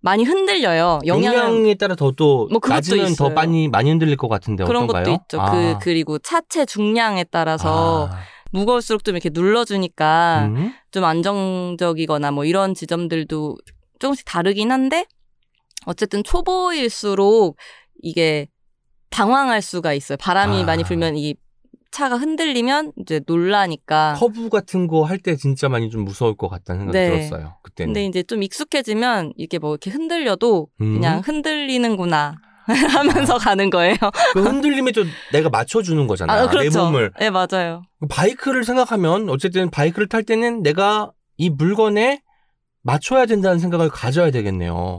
[0.00, 1.00] 많이 흔들려요.
[1.06, 3.28] 영향을 용량에 따라 더 또 뭐 낮으면 더.
[3.30, 5.04] 많이 많이 흔들릴 것 같은데 그런 어떤가요?
[5.04, 5.40] 것도 있죠.
[5.40, 5.50] 아.
[5.50, 8.18] 그 그리고 차체 중량에 따라서 아.
[8.52, 10.72] 무거울수록 좀 이렇게 눌러주니까 음?
[10.90, 13.58] 좀 안정적이거나 뭐 이런 지점들도
[13.98, 15.04] 조금씩 다르긴 한데
[15.84, 17.56] 어쨌든 초보일수록
[18.00, 18.46] 이게
[19.10, 20.16] 당황할 수가 있어요.
[20.18, 20.64] 바람이 아.
[20.64, 21.34] 많이 불면 이
[21.90, 24.14] 차가 흔들리면 이제 놀라니까.
[24.18, 27.10] 커브 같은 거 할 때 진짜 많이 좀 무서울 것 같다는 생각이 네.
[27.10, 27.56] 들었어요.
[27.62, 27.92] 그때는.
[27.94, 30.94] 근데 이제 좀 익숙해지면 이게 뭐 이렇게 흔들려도 음.
[30.94, 32.36] 그냥 흔들리는구나
[32.66, 33.96] 하면서 가는 거예요.
[34.34, 35.02] 그 흔들림에 또
[35.32, 36.34] 내가 맞춰주는 거잖아.
[36.34, 36.68] 아, 그렇죠.
[36.78, 37.12] 내 몸을.
[37.18, 37.82] 네, 맞아요.
[38.10, 42.20] 바이크를 생각하면 어쨌든 바이크를 탈 때는 내가 이 물건에
[42.82, 44.98] 맞춰야 된다는 생각을 가져야 되겠네요.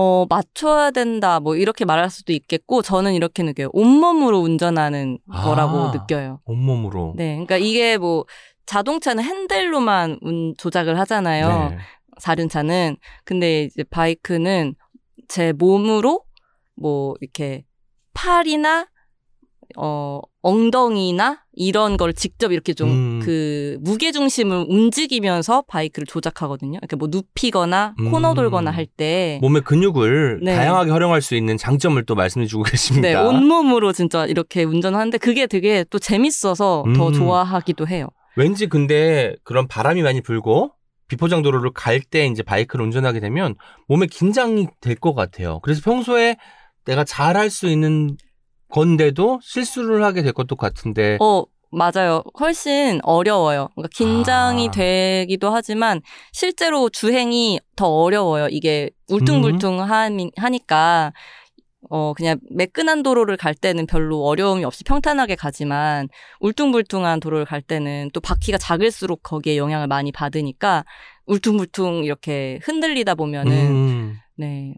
[0.00, 3.68] 어, 맞춰야 된다, 뭐, 이렇게 말할 수도 있겠고, 저는 이렇게 느껴요.
[3.72, 5.42] 온몸으로 운전하는 아.
[5.42, 6.38] 거라고 느껴요.
[6.44, 7.14] 온몸으로.
[7.16, 7.32] 네.
[7.32, 8.24] 그러니까 이게 뭐,
[8.64, 11.70] 자동차는 핸들로만 운, 조작을 하잖아요.
[11.70, 11.78] 네.
[12.20, 12.96] 사륜차는.
[13.24, 14.76] 근데 이제 바이크는
[15.26, 16.22] 제 몸으로,
[16.76, 17.64] 뭐, 이렇게,
[18.14, 18.86] 팔이나,
[19.76, 23.20] 어, 엉덩이나, 이런 걸 직접 이렇게 좀, 음.
[23.24, 26.78] 그, 무게 중심을 움직이면서 바이크를 조작하거든요.
[26.80, 28.10] 이렇게 뭐, 눕히거나, 음.
[28.10, 29.38] 코너 돌거나 할 때.
[29.42, 30.54] 몸의 근육을 네.
[30.54, 33.08] 다양하게 활용할 수 있는 장점을 또 말씀해주고 계십니다.
[33.08, 37.12] 네, 온몸으로 진짜 이렇게 운전하는데 그게 되게 또 재밌어서 더 음.
[37.12, 38.06] 좋아하기도 해요.
[38.36, 40.70] 왠지 근데 그런 바람이 많이 불고
[41.08, 43.56] 비포장 도로를 갈 때 이제 바이크를 운전하게 되면
[43.88, 45.58] 몸에 긴장이 될 것 같아요.
[45.62, 46.36] 그래서 평소에
[46.84, 48.16] 내가 잘할 수 있는
[48.70, 52.22] 건데도 실수를 하게 될 것도 같은데 어, 맞아요.
[52.40, 53.68] 훨씬 어려워요.
[53.74, 54.70] 그러니까 긴장이 아.
[54.70, 56.00] 되기도 하지만
[56.32, 58.48] 실제로 주행이 더 어려워요.
[58.50, 59.16] 이게 음.
[59.16, 61.12] 울퉁불퉁하니까
[61.90, 66.08] 어 그냥 매끈한 도로를 갈 때는 별로 어려움이 없이 평탄하게 가지만
[66.40, 70.84] 울퉁불퉁한 도로를 갈 때는 또 바퀴가 작을수록 거기에 영향을 많이 받으니까
[71.26, 74.74] 울퉁불퉁 이렇게 흔들리다 보면은 음, 네.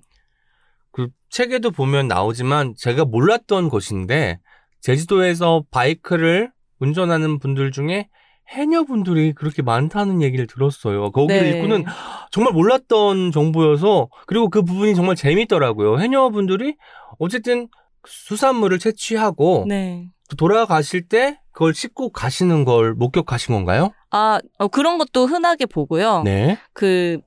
[0.93, 4.41] 그 책에도 보면 나오지만 제가 몰랐던 것인데
[4.81, 8.09] 제주도에서 바이크를 운전하는 분들 중에
[8.49, 11.13] 해녀분들이 그렇게 많다는 얘기를 들었어요.
[11.13, 11.51] 거기를 네.
[11.51, 11.85] 읽고는
[12.33, 16.01] 정말 몰랐던 정보여서 그리고 그 부분이 정말 재밌더라고요.
[16.01, 16.77] 해녀분들이
[17.19, 17.69] 어쨌든
[18.07, 20.09] 수산물을 채취하고 네.
[20.29, 23.93] 또 돌아가실 때 그걸 싣고 가시는 걸 목격하신 건가요?
[24.11, 26.23] 아, 어, 그런 것도 흔하게 보고요.
[26.25, 26.59] 네.
[26.73, 27.21] 그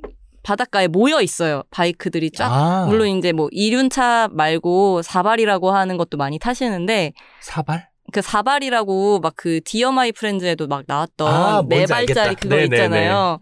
[0.44, 1.64] 바닷가에 모여 있어요.
[1.72, 2.52] 바이크들이 쫙.
[2.52, 7.88] 아, 물론 이제 뭐 이륜차 말고 사발이라고 하는 것도 많이 타시는데 사발?
[8.12, 12.36] 그 사발이라고 막 그 디어 마이 프렌즈에도 막 나왔던 아, 네 발짜리.
[12.36, 12.76] 그거 네네네.
[12.76, 13.40] 있잖아요.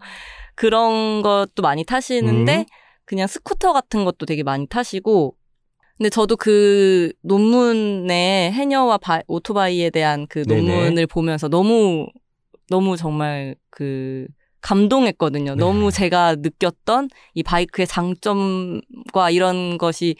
[0.54, 2.64] 그런 것도 많이 타시는데 음.
[3.04, 5.34] 그냥 스쿠터 같은 것도 되게 많이 타시고
[5.98, 10.60] 근데 저도 그 논문에 해녀와 바- 오토바이에 대한 그 네네.
[10.62, 12.06] 논문을 보면서 너무
[12.70, 14.26] 너무 정말 그
[14.62, 15.54] 감동했거든요.
[15.54, 15.60] 네.
[15.60, 20.16] 너무 제가 느꼈던 이 바이크의 장점과 이런 것이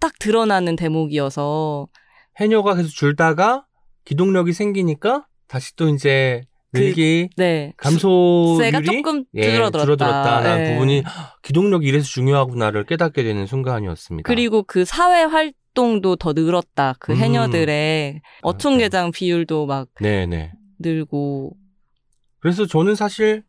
[0.00, 1.88] 딱 드러나는 대목이어서
[2.40, 3.66] 해녀가 계속 줄다가
[4.04, 7.72] 기동력이 생기니까 다시 또 이제 그- 늘기 네.
[7.78, 9.84] 감소율이 조금 예, 줄어들었다.
[9.84, 10.72] 줄어들었다는 네.
[10.74, 11.02] 부분이
[11.42, 14.26] 기동력이 이래서 중요하구나를 깨닫게 되는 순간이었습니다.
[14.26, 16.94] 그리고 그 사회 활동도 더 늘었다.
[17.00, 17.16] 그 음.
[17.16, 20.52] 해녀들의 어촌계장 비율도 막 네네.
[20.78, 21.52] 늘고
[22.46, 23.42] 그래서 저는 사실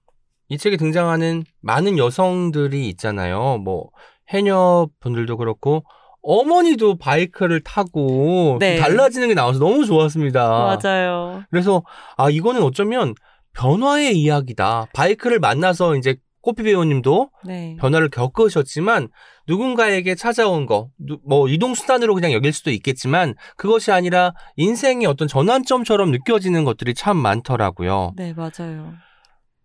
[0.49, 3.59] 이 책에 등장하는 많은 여성들이 있잖아요.
[3.59, 3.91] 뭐
[4.29, 5.83] 해녀분들도 그렇고
[6.23, 8.77] 어머니도 바이크를 타고 네.
[8.77, 10.79] 좀 달라지는 게 나와서 너무 좋았습니다.
[10.81, 11.43] 맞아요.
[11.51, 11.83] 그래서
[12.17, 13.13] 아 이거는 어쩌면
[13.53, 14.87] 변화의 이야기다.
[14.95, 16.15] 바이크를 만나서 이제
[16.47, 17.75] 꼬피 배우님도 네.
[17.77, 19.09] 변화를 겪으셨지만
[19.49, 25.27] 누군가에게 찾아온 거, 누- 뭐 이동 수단으로 그냥 여길 수도 있겠지만 그것이 아니라 인생의 어떤
[25.27, 28.13] 전환점처럼 느껴지는 것들이 참 많더라고요.
[28.15, 28.93] 네, 맞아요.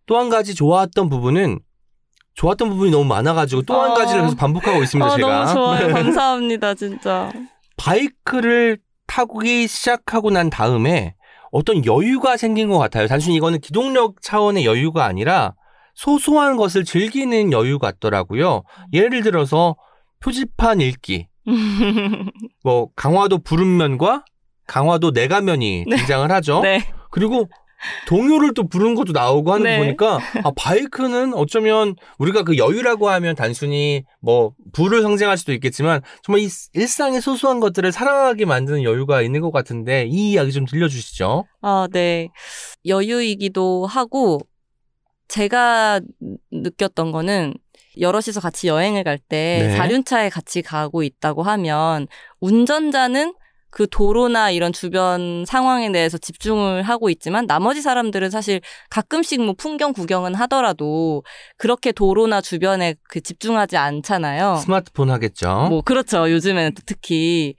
[0.06, 1.60] 또 한 가지 좋았던 부분은
[2.34, 3.94] 좋았던 부분이 너무 많아가지고 또한 어.
[3.94, 5.06] 가지를 계속 반복하고 있습니다.
[5.12, 5.86] 아, 제가 너무 좋아요.
[5.86, 5.92] 네.
[6.02, 7.30] 감사합니다, 진짜.
[7.76, 11.14] 바이크를 타기 시작하고 난 다음에
[11.52, 13.06] 어떤 여유가 생긴 것 같아요.
[13.06, 15.54] 단순히 이거는 기동력 차원의 여유가 아니라
[15.94, 18.62] 소소한 것을 즐기는 여유 같더라고요.
[18.92, 19.76] 예를 들어서
[20.20, 21.28] 표지판 읽기,
[22.64, 24.24] 뭐 강화도 부른면과
[24.66, 25.96] 강화도 내가면이 네.
[25.96, 26.60] 등장을 하죠.
[26.60, 26.82] 네.
[27.10, 27.48] 그리고
[28.06, 29.76] 동요를 또 부르는 것도 나오고 하는 네.
[29.76, 36.00] 거 보니까 아 바이크는 어쩌면 우리가 그 여유라고 하면 단순히 뭐 부를 상징할 수도 있겠지만
[36.22, 41.44] 정말 이 일상의 소소한 것들을 사랑하게 만드는 여유가 있는 것 같은데 이 이야기 좀 들려주시죠.
[41.60, 42.28] 아, 네.
[42.86, 44.40] 여유이기도 하고,
[45.32, 46.02] 제가
[46.50, 47.54] 느꼈던 거는
[47.98, 49.76] 여럿이서 같이 여행을 갈때 네.
[49.76, 52.06] 사륜차에 같이 가고 있다고 하면
[52.40, 53.32] 운전자는
[53.70, 58.60] 그 도로나 이런 주변 상황에 대해서 집중을 하고 있지만 나머지 사람들은 사실
[58.90, 61.24] 가끔씩 뭐 풍경 구경은 하더라도
[61.56, 64.56] 그렇게 도로나 주변에 그 집중하지 않잖아요.
[64.56, 65.68] 스마트폰 하겠죠.
[65.70, 66.30] 뭐 그렇죠.
[66.30, 67.54] 요즘에는 또 특히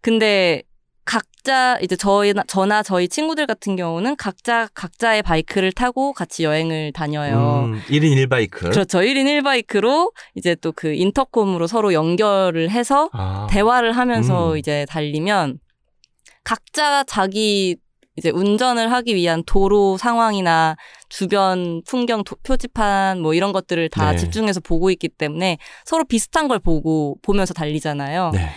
[0.00, 0.62] 근데
[1.06, 7.62] 각자 이제 저희나 저나 저희 친구들 같은 경우는 각자 각자의 바이크를 타고 같이 여행을 다녀요.
[7.66, 8.70] 음, 1인 1바이크.
[8.72, 8.98] 그렇죠.
[8.98, 13.46] 1인 1바이크로 이제 또 그 인터콤으로 서로 연결을 해서 아.
[13.48, 14.58] 대화를 하면서 음.
[14.58, 15.58] 이제 달리면
[16.44, 17.76] 각자 자기
[18.16, 20.76] 이제 운전을 하기 위한 도로 상황이나
[21.08, 24.16] 주변 풍경 도- 표지판 뭐 이런 것들을 다 네.
[24.18, 28.30] 집중해서 보고 있기 때문에 서로 비슷한 걸 보고 보면서 달리잖아요.
[28.34, 28.48] 네.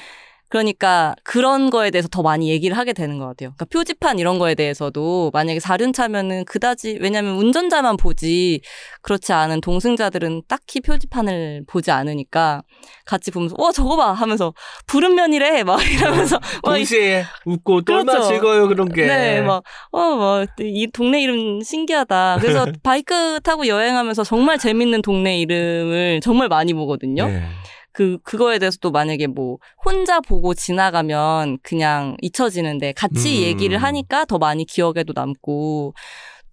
[0.49, 3.53] 그러니까 그런 거에 대해서 더 많이 얘기를 하게 되는 것 같아요.
[3.55, 8.61] 그러니까 표지판 이런 거에 대해서도 만약에 사륜차면은 그다지 왜냐면 운전자만 보지
[9.01, 12.63] 그렇지 않은 동승자들은 딱히 표지판을 보지 않으니까
[13.05, 14.53] 같이 보면서 와 저거 봐 하면서
[14.87, 18.33] 푸른 면이래 막 이러면서 막 동시에 웃고 또 얼마나 그렇죠.
[18.33, 19.05] 즐거워요 그런 게.
[19.05, 22.37] 네, 막, 어, 뭐, 이 동네 이름 신기하다.
[22.41, 27.27] 그래서 바이크 타고 여행하면서 정말 재밌는 동네 이름을 정말 많이 보거든요.
[27.27, 27.43] 네.
[27.91, 33.43] 그, 그거에 대해서 또 만약에 뭐, 혼자 보고 지나가면 그냥 잊혀지는데 같이 음.
[33.43, 35.93] 얘기를 하니까 더 많이 기억에도 남고,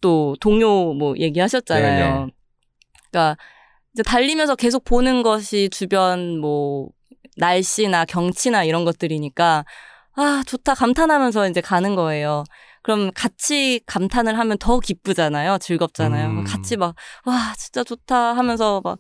[0.01, 2.15] 또 동료 뭐 얘기하셨잖아요.
[2.15, 2.27] 네네.
[3.11, 3.37] 그러니까
[3.95, 6.89] 이제 달리면서 계속 보는 것이 주변 뭐,
[7.37, 9.65] 날씨나 경치나 이런 것들이니까,
[10.17, 12.45] 아, 좋다, 감탄하면서 이제 가는 거예요.
[12.83, 15.59] 그럼 같이 감탄을 하면 더 기쁘잖아요.
[15.59, 16.29] 즐겁잖아요.
[16.29, 16.45] 음.
[16.45, 16.95] 같이 막,
[17.27, 18.99] 와, 진짜 좋다 하면서 막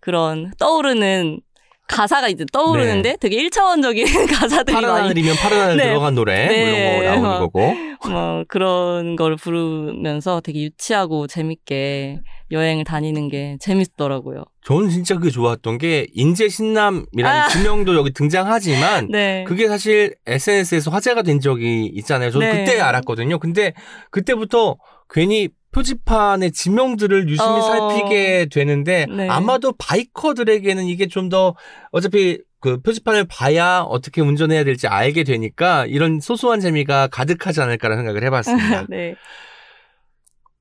[0.00, 1.40] 그런 떠오르는
[1.88, 5.84] 가사가 이제 떠오르는데 되게 1차원적인 가사들이 파란 많이 하늘이면 파란 하늘 네.
[5.84, 6.98] 들어간 노래 뭐 네.
[6.98, 7.38] 이런 거 나오는 어.
[7.40, 7.74] 거고.
[8.08, 12.20] 뭐 그런 걸 부르면서 되게 유치하고 재밌게
[12.50, 14.44] 여행을 다니는 게 재밌더라고요.
[14.64, 17.48] 저는 진짜 그게 좋았던 게 인재 신남이라는 아.
[17.48, 19.44] 지명도 여기 등장하지만 네.
[19.46, 22.30] 그게 사실 SNS에서 화제가 된 적이 있잖아요.
[22.30, 22.64] 저는 네.
[22.64, 23.38] 그때 알았거든요.
[23.38, 23.72] 근데
[24.10, 24.76] 그때부터
[25.12, 27.62] 괜히 표지판의 지명들을 유심히 어.
[27.62, 29.28] 살피게 되는데 네.
[29.28, 31.54] 아마도 바이커들에게는 이게 좀 더
[31.92, 38.24] 어차피 그 표지판을 봐야 어떻게 운전해야 될지 알게 되니까 이런 소소한 재미가 가득하지 않을까라는 생각을
[38.24, 38.86] 해봤습니다.
[38.90, 39.14] 네.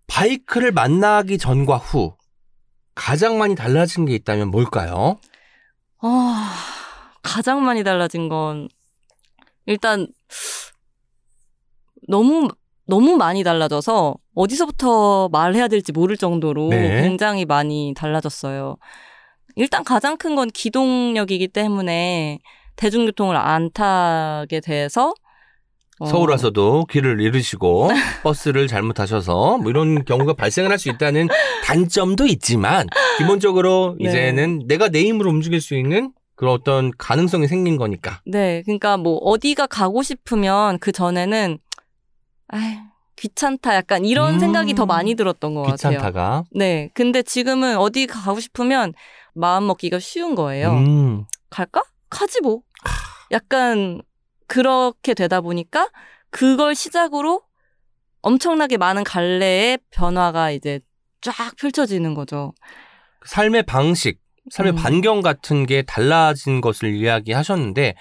[0.07, 2.15] 바이크를 만나기 전과 후
[2.95, 5.19] 가장 많이 달라진 게 있다면 뭘까요?
[5.99, 6.55] 아,
[7.21, 8.67] 가장 많이 달라진 건
[9.65, 10.07] 일단
[12.07, 12.49] 너무
[12.91, 17.01] 너무 많이 달라져서 어디서부터 말해야 될지 모를 정도로 네.
[17.03, 18.75] 굉장히 많이 달라졌어요.
[19.55, 22.39] 일단 가장 큰 건 기동력이기 때문에
[22.75, 25.13] 대중교통을 안 타게 돼서
[25.99, 27.89] 어, 서울 와서도 길을 잃으시고
[28.23, 31.29] 버스를 잘못하셔서 뭐 이런 경우가 발생을 할 수 있다는
[31.63, 32.87] 단점도 있지만
[33.19, 34.09] 기본적으로 네.
[34.09, 38.19] 이제는 내가 내 힘으로 움직일 수 있는 그런 어떤 가능성이 생긴 거니까.
[38.25, 41.59] 네, 그러니까 뭐 어디가 가고 싶으면 그 전에는
[42.51, 45.97] 아 귀찮다 약간 이런 음, 생각이 더 많이 들었던 것 같아요.
[45.97, 46.43] 귀찮다가.
[46.51, 48.93] 네, 근데 지금은 어디 가고 싶으면
[49.33, 50.71] 마음 먹기가 쉬운 거예요.
[50.71, 51.83] 음, 갈까?
[52.09, 52.61] 가지 뭐.
[53.31, 54.01] 약간
[54.47, 55.89] 그렇게 되다 보니까
[56.29, 57.41] 그걸 시작으로
[58.21, 60.79] 엄청나게 많은 갈래의 변화가 이제
[61.21, 62.53] 쫙 펼쳐지는 거죠.
[63.25, 64.75] 삶의 방식, 삶의 음.
[64.75, 67.95] 반경 같은 게 달라진 것을 이야기하셨는데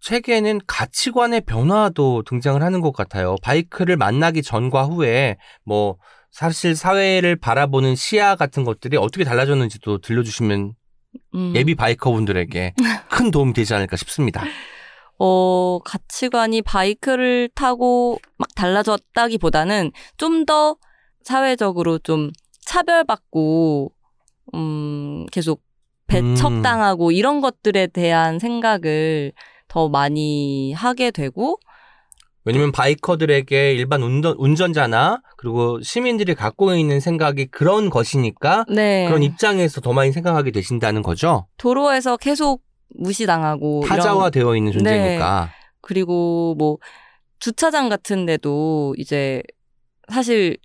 [0.00, 3.36] 책에는 가치관의 변화도 등장을 하는 것 같아요.
[3.42, 5.96] 바이크를 만나기 전과 후에 뭐
[6.30, 10.74] 사실 사회를 바라보는 시야 같은 것들이 어떻게 달라졌는지도 들려주시면
[11.34, 11.52] 음.
[11.56, 12.74] 예비 바이커분들에게
[13.10, 14.44] 큰 도움이 되지 않을까 싶습니다.
[15.18, 20.76] 어, 가치관이 바이크를 타고 막 달라졌다기보다는 좀 더
[21.26, 22.30] 사회적으로 좀
[22.60, 23.90] 차별받고,
[24.54, 25.60] 음, 계속
[26.06, 29.32] 배척당하고 이런 것들에 대한 생각을
[29.76, 31.58] 더 많이 하게 되고,
[32.46, 39.04] 왜냐면 바이커들에게 일반 운전, 운전 자나 그리고 시민들이 갖고 있는 생각이 그런 것이니까 네.
[39.06, 41.46] 그런 입장에서 더 많이 생각하게 되신다는 거죠.
[41.58, 42.62] 도로에서 계속
[42.94, 43.82] 무시당하고.
[43.84, 45.50] 타자화되어 있는 존재니까.
[45.82, 46.78] 그리고 뭐
[47.38, 49.42] 주차장 같은 데도 이제
[50.10, 50.56] 사실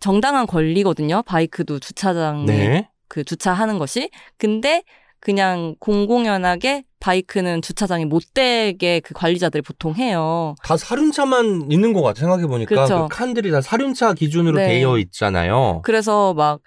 [0.00, 1.22] 정당한 권리거든요.
[1.22, 2.90] 바이크도 주차장에 네.
[3.06, 4.10] 그 주차하는 것이.
[4.38, 4.82] 근데
[5.20, 10.56] 그냥 공공연하게 바이크는 주차장에 못 되게 그 관리자들이 보통 해요.
[10.64, 13.06] 다 사륜차만 있는 것 같아 생각해 보니까 그렇죠.
[13.08, 14.66] 그 칸들이 다 사륜차 기준으로 네.
[14.68, 15.82] 되어 있잖아요.
[15.84, 16.60] 그래서 막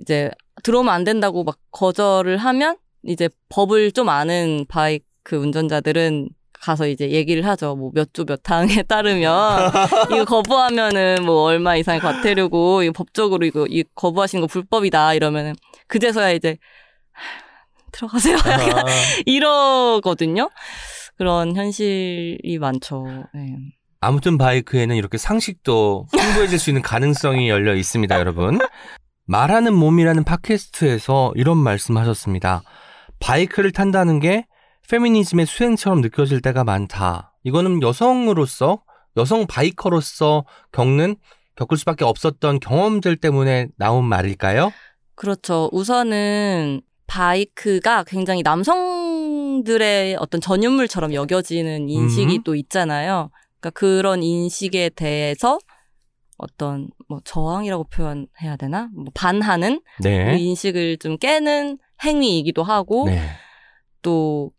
[0.00, 0.30] 이제
[0.64, 7.46] 들어오면 안 된다고 막 거절을 하면 이제 법을 좀 아는 바이크 운전자들은 가서 이제 얘기를
[7.46, 7.76] 하죠.
[7.76, 9.70] 뭐 몇 조 몇 항에 따르면
[10.10, 15.54] 이거 거부하면은 뭐 얼마 이상의 과태료고 이거 법적으로 이거 이 거부하시는 거 불법이다 이러면은
[15.86, 16.56] 그제서야 이제
[17.96, 18.36] 들어가세요.
[18.46, 18.84] 약간 아,
[19.24, 20.50] 이러거든요.
[21.16, 23.04] 그런 현실이 많죠.
[23.34, 23.56] 네.
[24.00, 28.58] 아무튼 바이크에는 이렇게 상식도 풍부해질 수 있는 가능성이 열려 있습니다, 여러분.
[29.24, 32.62] 말하는 몸이라는 팟캐스트에서 이런 말씀하셨습니다.
[33.18, 34.46] 바이크를 탄다는 게
[34.88, 37.32] 페미니즘의 수행처럼 느껴질 때가 많다.
[37.42, 38.82] 이거는 여성으로서,
[39.16, 41.16] 여성 바이커로서 겪는,
[41.56, 44.70] 겪을 수밖에 없었던 경험들 때문에 나온 말일까요?
[45.14, 45.70] 그렇죠.
[45.72, 52.42] 우선은 바이크가 굉장히 남성들의 어떤 전유물처럼 여겨지는 인식이 음.
[52.42, 53.30] 또 있잖아요.
[53.60, 55.58] 그러니까 그런 인식에 대해서
[56.36, 58.88] 어떤 뭐 저항이라고 표현해야 되나?
[58.94, 60.38] 뭐 반하는 그 네.
[60.38, 63.20] 인식을 좀 깨는 행위이기도 하고 네.
[64.02, 64.52] 또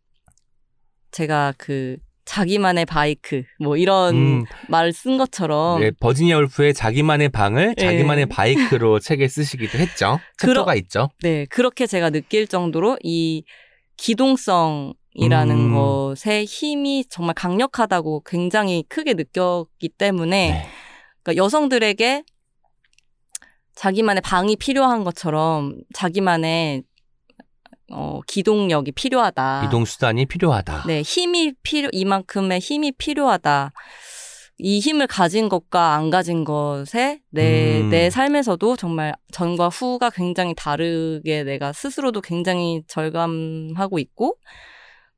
[1.12, 1.98] 제가 그
[2.28, 7.82] 자기만의 바이크 뭐 이런 음, 말을 쓴 것처럼 네, 버지니아 울프의 자기만의 방을 예.
[7.82, 10.20] 자기만의 바이크로 책에 쓰시기도 했죠.
[10.38, 11.10] 챕터가 있죠.
[11.24, 13.44] 네, 그렇게 제가 느낄 정도로 이
[13.96, 14.94] 기동성이라는
[15.52, 15.74] 음.
[15.74, 20.68] 것의 힘이 정말 강력하다고 굉장히 크게 느꼈기 때문에 네.
[21.24, 22.24] 그러니까 여성들에게
[23.74, 26.84] 자기만의 방이 필요한 것처럼 자기만의
[27.92, 29.66] 어, 기동력이 필요하다.
[29.66, 30.84] 이동 수단이 필요하다.
[30.88, 33.72] 네, 힘이 필요, 이만큼의 힘이 필요하다.
[34.60, 37.90] 이 힘을 가진 것과 안 가진 것에 내, 음.
[37.90, 44.38] 내 삶에서도 정말 전과 후가 굉장히 다르게 내가 스스로도 굉장히 절감하고 있고,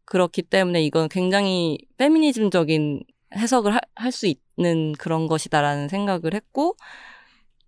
[0.05, 3.03] 그렇기 때문에 이건 굉장히 페미니즘적인
[3.36, 6.76] 해석을 할 수 있는 그런 것이다라는 생각을 했고,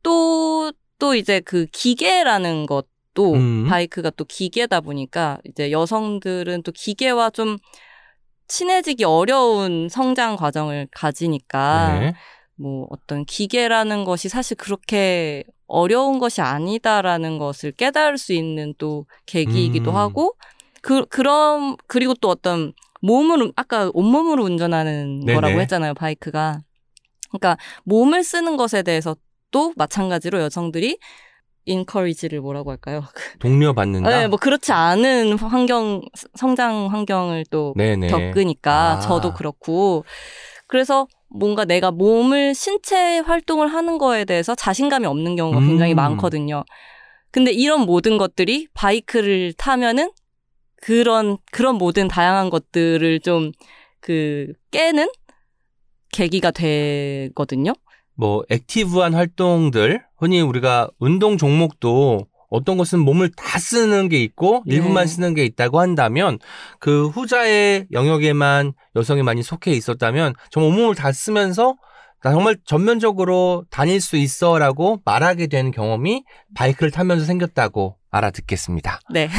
[0.04, 3.66] 또, 또 이제 그 기계라는 것 도 음.
[3.68, 7.58] 바이크가 또 기계다 보니까 이제 여성들은 또 기계와 좀
[8.48, 12.14] 친해지기 어려운 성장 과정을 가지니까 네.
[12.56, 19.92] 뭐 어떤 기계라는 것이 사실 그렇게 어려운 것이 아니다라는 것을 깨달을 수 있는 또 계기이기도
[19.92, 19.96] 음.
[19.96, 20.36] 하고
[20.82, 25.34] 그 그런 그리고 또 어떤 몸으로 아까 온몸으로 운전하는 네네.
[25.34, 26.62] 거라고 했잖아요 바이크가
[27.30, 29.16] 그러니까 몸을 쓰는 것에 대해서
[29.52, 30.98] 또 마찬가지로 여성들이
[31.66, 33.04] 인커리지를 뭐라고 할까요?
[33.40, 34.10] 독려받는다.
[34.10, 36.02] 네, 뭐 그렇지 않은 환경
[36.36, 38.08] 성장 환경을 또 네네.
[38.08, 39.00] 겪으니까 아.
[39.00, 40.04] 저도 그렇고
[40.68, 45.68] 그래서 뭔가 내가 몸을 신체 활동을 하는 거에 대해서 자신감이 없는 경우가 음.
[45.68, 46.64] 굉장히 많거든요.
[47.32, 50.12] 근데 이런 모든 것들이 바이크를 타면은
[50.82, 53.52] 그런 그런 모든 다양한 것들을 좀
[54.02, 55.10] 그 깨는
[56.12, 57.74] 계기가 되거든요.
[58.22, 64.76] 뭐 active한 활동들 흔히 우리가 운동 종목도 어떤 것은 몸을 다 쓰는 게 있고 네.
[64.76, 66.38] 일부만 쓰는 게 있다고 한다면
[66.80, 71.78] 그 후자의 영역에만 여성이 많이 속해 있었다면 정말 온몸을 다 쓰면서
[72.22, 79.00] 나 정말 전면적으로 다닐 수 있어라고 말하게 되는 경험이 바이크를 타면서 생겼다고 알아듣겠습니다.
[79.10, 79.30] 네.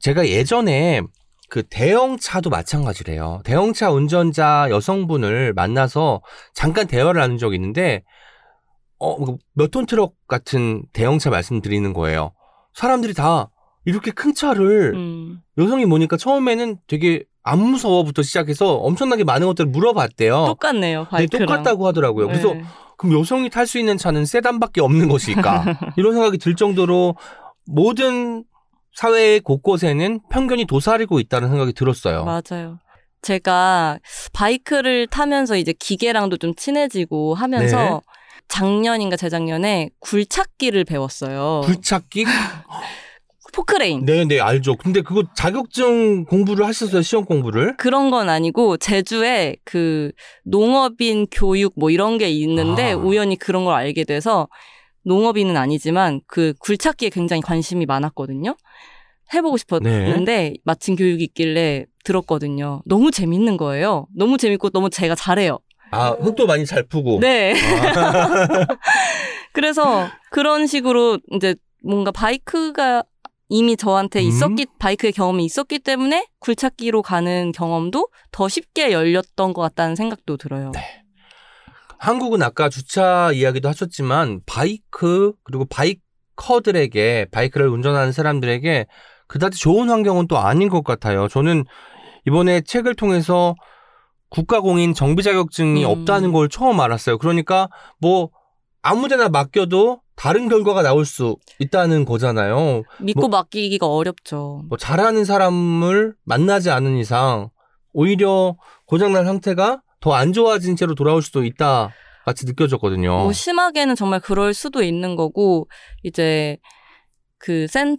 [0.00, 1.02] 제가 예전에
[1.48, 3.40] 그 대형차도 마찬가지래요.
[3.44, 6.22] 대형차 운전자 여성분을 만나서
[6.54, 8.02] 잠깐 대화를 나눈 적이 있는데,
[9.00, 9.16] 어,
[9.54, 12.32] 몇 톤 트럭 같은 대형차 말씀드리는 거예요.
[12.74, 13.48] 사람들이 다
[13.84, 15.40] 이렇게 큰 차를 음.
[15.56, 20.44] 여성이 보니까 처음에는 되게 안 무서워부터 시작해서 엄청나게 많은 것들을 물어봤대요.
[20.46, 21.04] 똑같네요.
[21.04, 21.46] 네, 바이크랑.
[21.46, 22.26] 똑같다고 하더라고요.
[22.26, 22.62] 그래서 네.
[22.98, 25.64] 그럼 여성이 탈 수 있는 차는 세단밖에 없는 것일까?
[25.96, 27.14] 이런 생각이 들 정도로
[27.64, 28.44] 모든
[28.98, 32.24] 사회 곳곳에는 편견이 도사리고 있다는 생각이 들었어요.
[32.24, 32.80] 맞아요.
[33.22, 34.00] 제가
[34.32, 38.00] 바이크를 타면서 이제 기계랑도 좀 친해지고 하면서 네.
[38.48, 41.60] 작년인가 재작년에 굴착기를 배웠어요.
[41.64, 42.24] 굴착기?
[43.52, 44.04] 포크레인.
[44.04, 44.74] 네, 네, 알죠.
[44.74, 47.76] 근데 그거 자격증 공부를 하셨어요, 시험 공부를?
[47.76, 50.10] 그런 건 아니고 제주에 그
[50.44, 52.96] 농업인 교육 뭐 이런 게 있는데 아.
[52.96, 54.48] 우연히 그런 걸 알게 돼서
[55.04, 58.56] 농업인은 아니지만 그 굴착기에 굉장히 관심이 많았거든요.
[59.34, 62.82] 해보고 싶었는데 마침 교육이 있길래 들었거든요.
[62.86, 64.06] 너무 재밌는 거예요.
[64.16, 65.58] 너무 재밌고 너무 제가 잘해요.
[65.90, 67.18] 아, 흙도 많이 잘 푸고.
[67.20, 67.54] 네.
[67.54, 68.66] 아,
[69.52, 73.04] 그래서 그런 식으로 이제 뭔가 바이크가
[73.48, 74.28] 이미 저한테 음.
[74.28, 80.70] 있었기 바이크의 경험이 있었기 때문에 굴착기로 가는 경험도 더 쉽게 열렸던 것 같다는 생각도 들어요.
[80.74, 81.02] 네.
[81.98, 88.86] 한국은 아까 주차 이야기도 하셨지만 바이크 그리고 바이커들에게 바이크를 운전하는 사람들에게
[89.26, 91.28] 그다지 좋은 환경은 또 아닌 것 같아요.
[91.28, 91.64] 저는
[92.26, 93.54] 이번에 책을 통해서
[94.30, 95.90] 국가공인 정비 자격증이 음.
[95.90, 97.18] 없다는 걸 처음 알았어요.
[97.18, 97.68] 그러니까
[97.98, 98.30] 뭐
[98.82, 102.82] 아무데나 맡겨도 다른 결과가 나올 수 있다는 거잖아요.
[103.00, 104.62] 믿고 뭐- 맡기기가 어렵죠.
[104.68, 107.50] 뭐 잘하는 사람을 만나지 않은 이상
[107.92, 111.92] 오히려 고장난 상태가 더 안 좋아진 채로 돌아올 수도 있다
[112.24, 113.10] 같이 느껴졌거든요.
[113.10, 115.68] 뭐 심하게는 정말 그럴 수도 있는 거고
[116.02, 116.58] 이제
[117.38, 117.96] 그 센,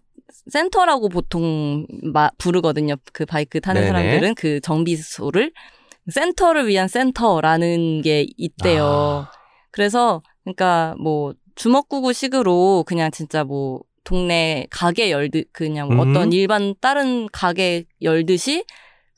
[0.51, 2.95] 센터라고 보통 마, 부르거든요.
[3.11, 3.91] 그 바이크 타는 네네.
[3.91, 5.51] 사람들은 그 정비소를
[6.11, 8.83] 센터를 위한 센터라는 게 있대요.
[9.27, 9.31] 아.
[9.71, 16.11] 그래서 그러니까 뭐 주먹구구식으로 그냥 진짜 뭐 동네 가게 열듯 그냥 뭐 음.
[16.11, 18.65] 어떤 일반 다른 가게 열듯이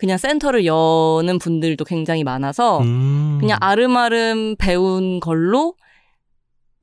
[0.01, 3.37] 그냥 센터를 여는 분들도 굉장히 많아서 음.
[3.39, 5.75] 그냥 알음알음 배운 걸로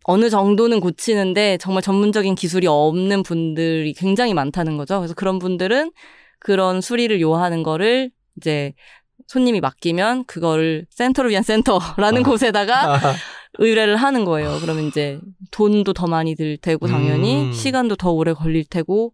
[0.04, 5.00] 어느 정도는 고치는데 정말 전문적인 기술이 없는 분들이 굉장히 많다는 거죠.
[5.00, 5.90] 그래서 그런 분들은
[6.38, 8.72] 그런 수리를 요하는 거를 이제
[9.26, 12.28] 손님이 맡기면 그거를 센터를 위한 센터라는 아.
[12.28, 13.00] 곳에다가
[13.58, 14.58] 의뢰를 하는 거예요.
[14.60, 15.18] 그러면 이제
[15.50, 17.52] 돈도 더 많이 들 테고 당연히 음.
[17.52, 19.12] 시간도 더 오래 걸릴 테고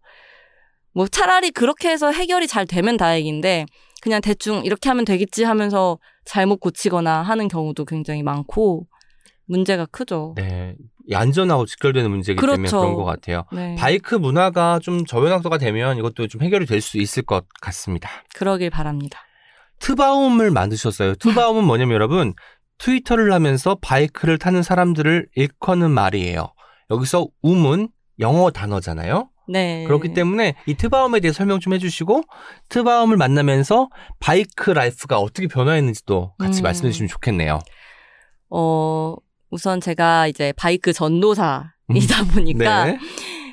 [0.93, 3.65] 뭐 차라리 그렇게 해서 해결이 잘 되면 다행인데
[4.05, 8.85] 그냥 대충 이렇게 하면 되겠지 하면서 잘못 고치거나 하는 경우도 굉장히 많고
[9.47, 10.35] 문제가 크죠.
[10.37, 10.75] 네.
[11.07, 12.81] 이 안전하고 직결되는 문제이기 때문에 그렇죠.
[12.81, 13.45] 그런 것 같아요.
[13.51, 13.73] 네.
[13.79, 18.07] 바이크 문화가 좀 저변학도가 되면 이것도 좀 해결이 될 수 있을 것 같습니다.
[18.35, 19.21] 그러길 바랍니다.
[19.79, 21.15] 트바움을 만드셨어요.
[21.15, 22.35] 트바움은 뭐냐면 여러분
[22.77, 26.53] 트위터를 하면서 바이크를 타는 사람들을 일컫는 말이에요.
[26.91, 27.89] 여기서 wom은
[28.19, 29.29] 영어 단어잖아요.
[29.47, 29.83] 네.
[29.85, 32.23] 그렇기 때문에 이 트바움에 대해 설명 좀 해주시고
[32.69, 33.89] 트바움을 만나면서
[34.19, 36.63] 바이크 life가 어떻게 변화했는지도 같이 음.
[36.63, 37.59] 말씀해 주시면 좋겠네요.
[38.49, 39.15] 어
[39.49, 42.99] 우선 제가 이제 바이크 전도사이다 보니까 네.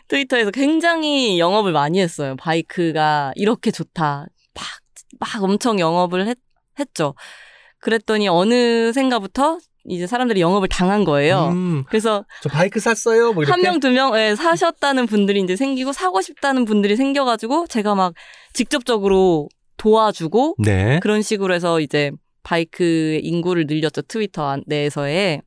[0.09, 2.36] 트위터에서 굉장히 영업을 많이 했어요.
[2.36, 4.26] 바이크가 이렇게 좋다.
[4.55, 4.64] 막,
[5.20, 6.36] 막 엄청 영업을 했,
[6.78, 7.14] 했죠.
[7.78, 9.59] 그랬더니 어느 순간부터
[9.89, 11.49] 이제 사람들이 영업을 당한 거예요.
[11.53, 13.33] 음, 그래서 저 바이크 샀어요.
[13.33, 13.45] 뭐.
[13.47, 18.14] 한 명, 두 명, 예, 사셨다는 분들이 이제 생기고 사고 싶다는 분들이 생겨가지고 제가 막
[18.53, 21.01] 직접적으로 도와주고 네.
[21.03, 22.12] 그런 식으로 해서 이제
[22.45, 24.03] 바이크 인구를 늘렸죠.
[24.03, 25.43] 트위터 안- 내에서의.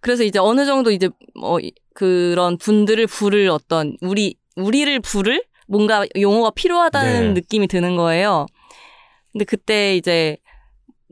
[0.00, 6.04] 그래서 이제 어느 정도 이제 뭐 이- 그런 분들을 부를 어떤 우리 우리를 부를 뭔가
[6.18, 7.40] 용어가 필요하다는 네.
[7.40, 8.46] 느낌이 드는 거예요.
[9.32, 10.36] 근데 그때 이제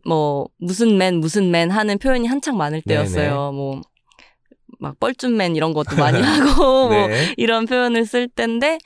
[0.06, 3.52] 뭐 무슨 맨 무슨 맨 하는 표현이 한창 많을 때였어요.
[3.52, 7.34] 뭐막 뻘쭘맨 이런 것도 많이 하고 뭐 네.
[7.36, 8.78] 이런 표현을 쓸 때인데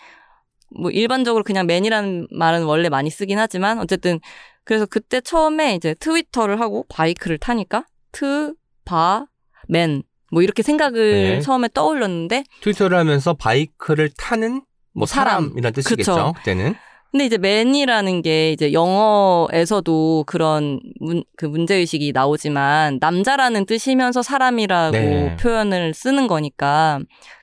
[0.70, 4.20] 뭐 일반적으로 그냥 man이라는 말은 원래 많이 쓰긴 하지만 어쨌든
[4.64, 8.54] 그래서 그때 처음에 이제 트위터를 하고 바이크를 타니까 트
[8.84, 9.26] 바
[9.68, 10.02] 맨
[10.32, 11.40] 뭐 이렇게 생각을 네.
[11.42, 14.62] 처음에 떠올렸는데 트위터를 하면서 바이크를 타는
[14.94, 15.44] 뭐 사람.
[15.44, 16.12] 사람이란 뜻이겠죠.
[16.14, 16.32] 그쵸.
[16.38, 16.74] 그때는.
[17.12, 25.36] 근데 이제 맨이라는 게 이제 영어에서도 그런 문, 그 문제의식이 나오지만 남자라는 뜻이면서 사람이라고 네.
[25.36, 27.00] 표현을 쓰는 거니까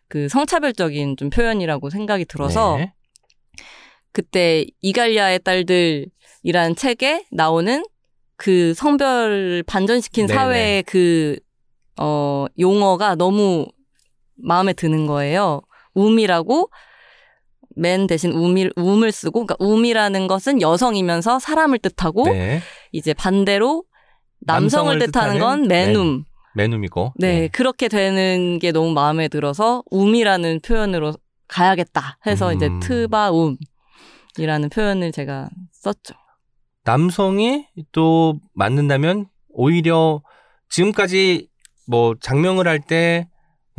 [0.08, 2.94] 그 성차별적인 좀 표현이라고 생각이 들어서 네.
[4.12, 7.84] 그때 이갈리아의 딸들이라는 책에 나오는
[8.38, 10.38] 그 성별 반전시킨 네네.
[10.38, 11.38] 사회의 그,
[12.00, 13.68] 어, 용어가 너무
[14.36, 15.62] 마음에 드는 거예요.
[15.94, 16.72] um이라고
[17.80, 22.62] 맨 대신 um을, um을 쓰고, 그러니까 um이라는 것은 여성이면서 사람을 뜻하고, 네.
[22.92, 23.84] 이제 반대로
[24.42, 26.24] 남성을, 남성을 뜻하는 건 맨움.
[26.56, 27.14] 맨움이고.
[27.18, 31.14] 네, 그렇게 되는 게 너무 마음에 들어서 um이라는 표현으로
[31.48, 32.80] 가야겠다 해서 이제 음.
[32.80, 36.16] 트바움이라는 표현을 제가 썼죠.
[36.84, 40.22] 남성이 또 맞는다면 오히려
[40.70, 41.50] 지금까지
[41.88, 43.28] 뭐 작명을 할 때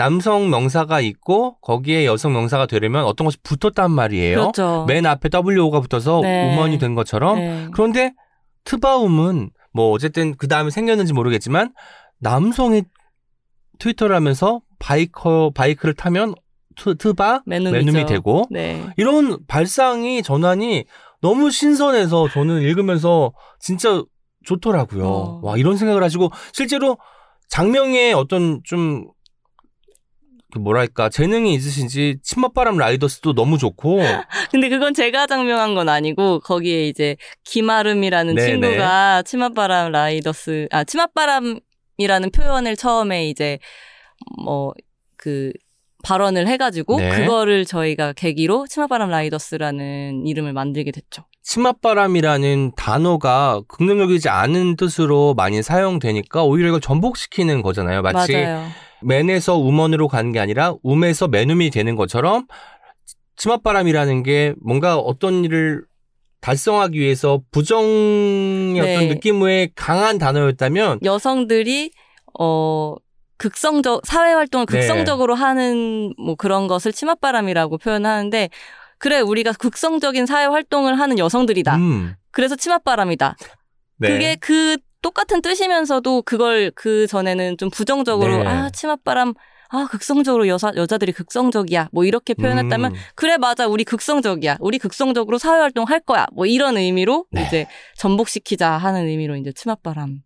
[0.01, 4.39] 남성 명사가 있고 거기에 여성 명사가 되려면 어떤 것이 붙었단 말이에요.
[4.39, 4.87] 그렇죠.
[4.89, 6.55] man 앞에 WO가 붙어서 네.
[6.55, 7.69] woman이 된 것처럼 네.
[7.75, 8.15] 그런데
[8.65, 11.75] 트바움은 뭐 어쨌든 그 다음에 생겼는지 모르겠지만
[12.19, 12.85] 남성이
[13.79, 16.35] 트위터를 하면서 바이커 바이크를 타면
[16.77, 17.43] 트, 트바.
[17.45, 18.83] 맨움이 되고 네.
[18.97, 20.87] 이런 발상의 전환이
[21.21, 24.03] 너무 신선해서 저는 읽으면서 진짜
[24.47, 25.07] 좋더라고요.
[25.07, 25.41] 어.
[25.43, 26.97] 와 이런 생각을 하시고 실제로
[27.51, 29.11] 장명의 어떤 좀그
[30.59, 34.01] 뭐랄까 재능이 있으신지 치맛바람 라이더스도 너무 좋고
[34.51, 38.51] 근데 그건 제가 장명한 건 아니고 거기에 이제 김아름이라는 네네.
[38.51, 43.59] 친구가 치맛바람 라이더스 아 치맛바람이라는 표현을 처음에 이제
[44.45, 44.73] 뭐
[45.21, 45.53] 그
[46.03, 47.11] 발언을 해가지고 네.
[47.11, 51.25] 그거를 저희가 계기로 치맛바람 라이더스라는 이름을 만들게 됐죠.
[51.43, 58.01] 치맛바람이라는 단어가 긍정적이지 않은 뜻으로 많이 사용되니까 오히려 이걸 전복시키는 거잖아요.
[58.01, 58.67] 마치 맞아요.
[59.03, 62.47] 맨에서 우먼으로 가는 게 아니라 움에서 맨움이 되는 것처럼
[63.37, 65.85] 치맛바람이라는 게 뭔가 어떤 일을
[66.41, 68.97] 달성하기 위해서 부정의 네.
[68.97, 71.91] 어떤 느낌의 강한 단어였다면 여성들이
[72.39, 72.97] 어
[73.37, 74.79] 극성적 사회 활동을 네.
[74.81, 78.51] 극성적으로 하는 뭐 그런 것을 치맛바람이라고 표현하는데
[78.99, 81.77] 그래 우리가 극성적인 사회 활동을 하는 여성들이다.
[81.77, 83.37] 음, 그래서 치맛바람이다.
[83.97, 84.09] 네.
[84.09, 88.47] 그게 그 똑같은 뜻이면서도 그걸 그 전에는 좀 부정적으로 네.
[88.47, 89.35] 아 치맛바람
[89.71, 92.97] 아 극성적으로 여자 여자들이 극성적이야 뭐 이렇게 표현했다면 음.
[93.15, 97.45] 그래 맞아 우리 극성적이야 우리 극성적으로 사회 활동 할 거야 뭐 이런 의미로 네.
[97.47, 100.21] 이제 전복시키자 하는 의미로 이제 치맛바람을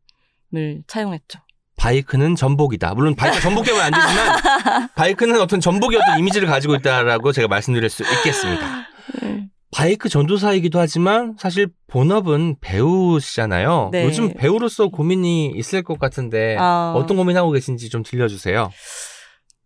[0.87, 1.41] 차용했죠.
[1.77, 2.95] 바이크는 전복이다.
[2.95, 7.91] 물론 바이크가 전복 때문에 안 되지만 바이크는 어떤 전복의 어떤 이미지를 가지고 있다라고 제가 말씀드릴
[7.91, 8.87] 수 있겠습니다.
[9.21, 9.49] 네.
[9.75, 13.89] 바이크 전도사이기도 하지만 사실 본업은 배우시잖아요.
[13.93, 14.05] 네.
[14.05, 16.93] 요즘 배우로서 고민이 있을 것 같은데 아.
[16.97, 18.71] 어떤 고민하고 계신지 좀 들려주세요.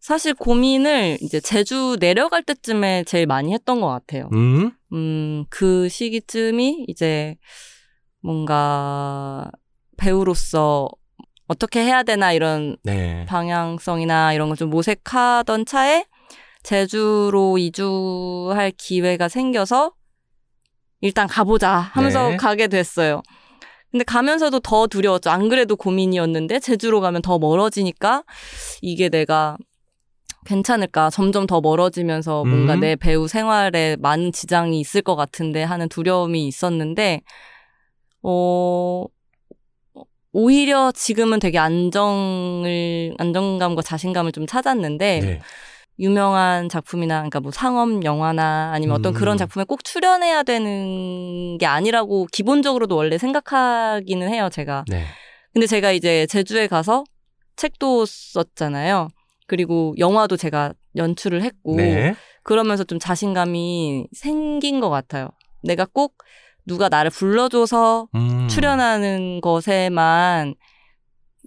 [0.01, 4.31] 사실 고민을 이제 제주 내려갈 때쯤에 제일 많이 했던 것 같아요.
[4.33, 7.37] 음, 음, 그 시기쯤이 이제
[8.23, 9.51] 뭔가
[9.99, 10.89] 배우로서
[11.49, 13.27] 어떻게 해야 되나 이런 네.
[13.27, 16.07] 방향성이나 이런 걸 좀 모색하던 차에
[16.63, 19.93] 제주로 이주할 기회가 생겨서
[21.01, 22.37] 일단 가보자 하면서 네.
[22.37, 23.23] 가게 됐어요.
[23.91, 25.31] 근데 가면서도 더 두려웠죠.
[25.31, 28.25] 안 그래도 고민이었는데 제주로 가면 더 멀어지니까
[28.83, 29.57] 이게 내가
[30.45, 31.11] 괜찮을까?
[31.11, 32.81] 점점 더 멀어지면서 뭔가 음.
[32.81, 37.21] 내 배우 생활에 많은 지장이 있을 것 같은데 하는 두려움이 있었는데,
[38.23, 39.05] 어,
[40.33, 45.41] 오히려 지금은 되게 안정을, 안정감과 자신감을 좀 찾았는데, 네.
[45.99, 49.19] 유명한 작품이나, 그러니까 뭐 상업 영화나 아니면 어떤 음.
[49.19, 54.85] 그런 작품에 꼭 출연해야 되는 게 아니라고 기본적으로도 원래 생각하기는 해요, 제가.
[54.89, 55.05] 네.
[55.53, 57.05] 근데 제가 이제 제주에 가서
[57.57, 59.09] 책도 썼잖아요.
[59.47, 62.15] 그리고 영화도 제가 연출을 했고, 네.
[62.43, 65.31] 그러면서 좀 자신감이 생긴 것 같아요.
[65.63, 66.17] 내가 꼭
[66.65, 68.47] 누가 나를 불러줘서 음.
[68.49, 70.55] 출연하는 것에만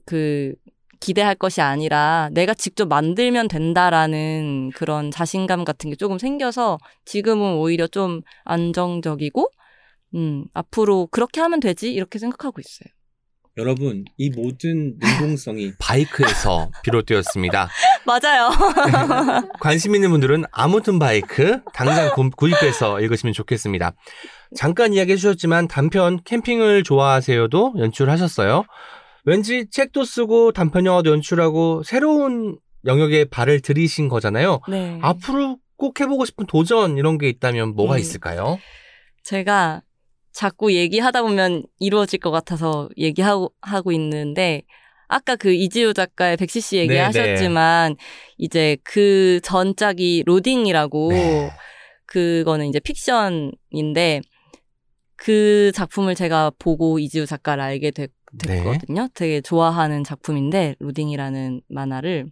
[0.06, 0.54] 그
[1.02, 7.88] 기대할 것이 아니라 내가 직접 만들면 된다라는 그런 자신감 같은 게 조금 생겨서 지금은 오히려
[7.88, 9.50] 좀 안정적이고
[10.16, 12.90] 음, 앞으로 그렇게 하면 되지 이렇게 생각하고 있어요.
[13.58, 17.68] 여러분, 이 모든 능동성이 바이크에서 비롯되었습니다.
[18.06, 18.50] 맞아요.
[19.60, 23.92] 관심 있는 분들은 아무튼 바이크 당장 구- 구입해서 읽으시면 좋겠습니다.
[24.56, 28.64] 잠깐 이야기해 주셨지만 단편 캠핑을 좋아하세요도 연출하셨어요.
[29.26, 34.62] 왠지 책도 쓰고 단편 영화도 연출하고 새로운 영역에 발을 들이신 거잖아요.
[34.68, 34.98] 네.
[35.02, 38.00] 앞으로 꼭 해보고 싶은 도전 이런 게 있다면 뭐가 음.
[38.00, 38.60] 있을까요?
[39.24, 39.82] 제가
[40.32, 44.64] 자꾸 얘기하다 보면 이루어질 것 같아서 얘기하고 하고 있는데
[45.08, 47.98] 아까 그 이지우 작가의 백시씨 네, 얘기하셨지만
[48.38, 51.52] 이제 그 전작이 로딩이라고 네.
[52.06, 54.22] 그거는 이제 픽션인데
[55.18, 58.64] 그 작품을 제가 보고 이지우 작가를 알게 됐, 네.
[58.64, 62.32] 거든요 되게 좋아하는 작품인데 로딩이라는 만화를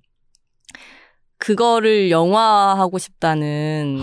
[1.38, 4.00] 그거를 영화하고 싶다는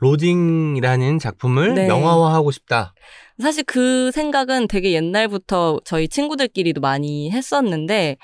[0.00, 1.88] 로딩이라는 작품을 네.
[1.88, 2.94] 영화화하고 싶다.
[3.40, 8.16] 사실 그 생각은 되게 옛날부터 저희 친구들끼리도 많이 했었는데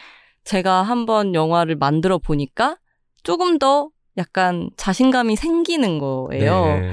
[0.45, 2.77] 제가 한번 영화를 만들어 보니까
[3.23, 6.65] 조금 더 약간 자신감이 생기는 거예요.
[6.65, 6.93] 네.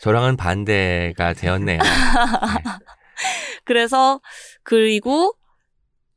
[0.00, 1.80] 저랑은 반대가 되었네요.
[3.64, 4.20] 그래서
[4.68, 5.32] 그리고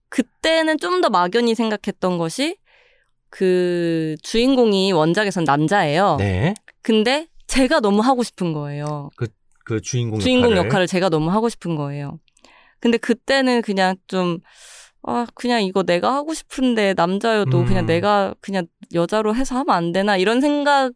[0.10, 2.58] 그때는 좀 더 막연히 생각했던 것이
[3.30, 6.18] 그 주인공이 원작에선 남자예요.
[6.20, 6.54] 네.
[6.82, 9.10] 근데 제가 너무 하고 싶은 거예요.
[9.64, 10.66] 그 주인공, 주인공 역할을.
[10.68, 12.20] 역할을 제가 너무 하고 싶은 거예요.
[12.82, 14.40] 근데 그때는 그냥 좀,
[15.04, 17.66] 아, 그냥 이거 내가 하고 싶은데 남자여도 음.
[17.66, 20.92] 그냥 내가 그냥 여자로 해서 하면 안 되나 이런 생각을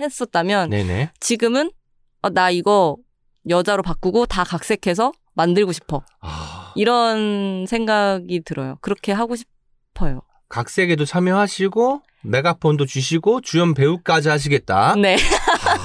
[0.00, 1.12] 했었다면 네네.
[1.20, 1.70] 지금은
[2.22, 2.96] 아, 나 이거
[3.48, 6.02] 여자로 바꾸고 다 각색해서 만들고 싶어.
[6.20, 8.76] 아, 이런 생각이 들어요.
[8.80, 10.22] 그렇게 하고 싶어요.
[10.48, 14.94] 각색에도 참여하시고 메가폰도 주시고 주연 배우까지 하시겠다.
[14.96, 15.16] 네.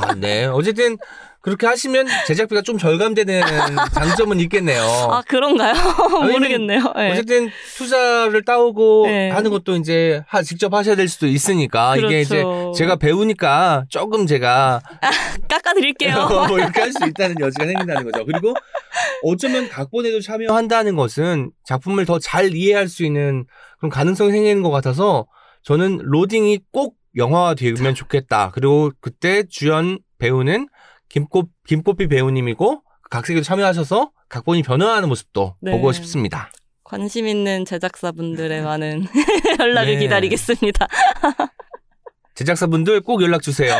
[0.01, 0.45] 아, 네.
[0.45, 0.97] 어쨌든
[1.41, 3.41] 그렇게 하시면 제작비가 좀 절감되는
[3.93, 4.81] 장점은 있겠네요.
[4.83, 5.73] 아, 그런가요?
[6.31, 6.93] 모르겠네요.
[6.95, 7.11] 네.
[7.11, 9.29] 어쨌든 투자를 따오고 네.
[9.31, 12.73] 하는 것도 이제 하- 직접 하셔야 될 수도 있으니까 이게 이제 그렇죠.
[12.77, 14.81] 제가 배우니까 조금 제가
[15.49, 16.13] 깎아드릴게요.
[16.47, 18.25] 뭐 이렇게 할 수 있다는 여지가 생긴다는 거죠.
[18.25, 18.53] 그리고
[19.23, 23.45] 어쩌면 각본에도 참여한다는 것은 작품을 더 잘 이해할 수 있는
[23.79, 25.25] 그런 가능성이 생기는 것 같아서
[25.63, 28.51] 저는 로딩이 꼭 영화화 되면 좋겠다.
[28.53, 30.67] 그리고 그때 주연 배우는
[31.11, 35.71] 김꽃, 김꽃비 배우님이고 각색에도 참여하셔서 각본이 변화하는 모습도 네.
[35.71, 36.49] 보고 싶습니다.
[36.83, 39.05] 관심 있는 제작사분들의 많은
[39.59, 39.99] 연락을 네.
[39.99, 40.87] 기다리겠습니다.
[42.35, 43.75] 제작사분들 꼭 연락 주세요.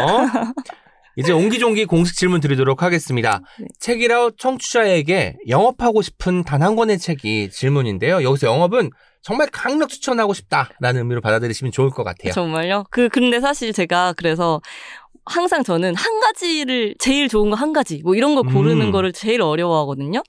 [1.17, 3.41] 이제 옹기종기 공식 질문 드리도록 하겠습니다.
[3.59, 3.65] 네.
[3.79, 8.23] 책이라 청취자에게 영업하고 싶은 단 한 권의 책이 질문인데요.
[8.23, 8.91] 여기서 영업은
[9.23, 12.31] 정말 강력 추천하고 싶다라는 의미로 받아들이시면 좋을 것 같아요.
[12.33, 12.85] 정말요?
[12.89, 14.61] 그 근데 사실 제가 그래서
[15.26, 18.91] 항상 저는 한 가지를 제일 좋은 거 한 가지 뭐 이런 거 고르는 음.
[18.91, 20.22] 거를 제일 어려워하거든요.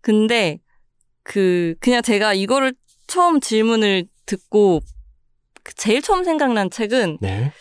[0.00, 0.58] 근데
[1.22, 2.72] 그 그냥 제가 이거를
[3.06, 4.80] 처음 질문을 듣고
[5.62, 7.52] 그 제일 처음 생각난 책은 네.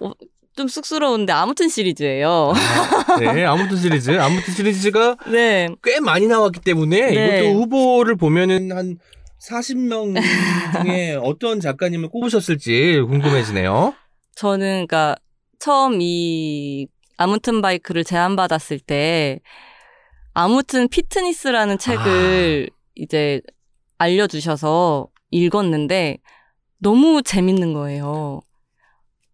[0.00, 0.12] 어,
[0.56, 2.52] 좀 쑥스러운데 아무튼 시리즈예요.
[2.54, 4.10] 아, 네, 아무튼 시리즈.
[4.18, 5.68] 아무튼 시리즈가 네.
[5.82, 7.38] 꽤 많이 나왔기 때문에 네.
[7.40, 8.98] 이것도 후보를 보면은 한
[9.48, 10.20] 40명
[10.82, 13.94] 중에 어떤 작가님을 꼽으셨을지 궁금해지네요.
[14.40, 15.16] 저는 그러니까
[15.58, 16.86] 처음 이
[17.18, 19.40] 아무튼 바이크를 제안받았을 때
[20.32, 23.42] 아무튼 피트니스라는 책을 이제
[23.98, 26.20] 알려주셔서 읽었는데
[26.78, 28.40] 너무 재밌는 거예요.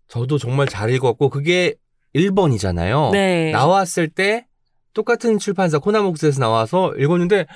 [0.09, 1.77] 저도 정말 잘 읽었고 그게
[2.17, 3.13] 1번이잖아요.
[3.13, 3.53] 네.
[3.53, 4.49] 나왔을 때
[4.93, 7.47] 똑같은 출판사 코나목스에서 나와서 읽었는데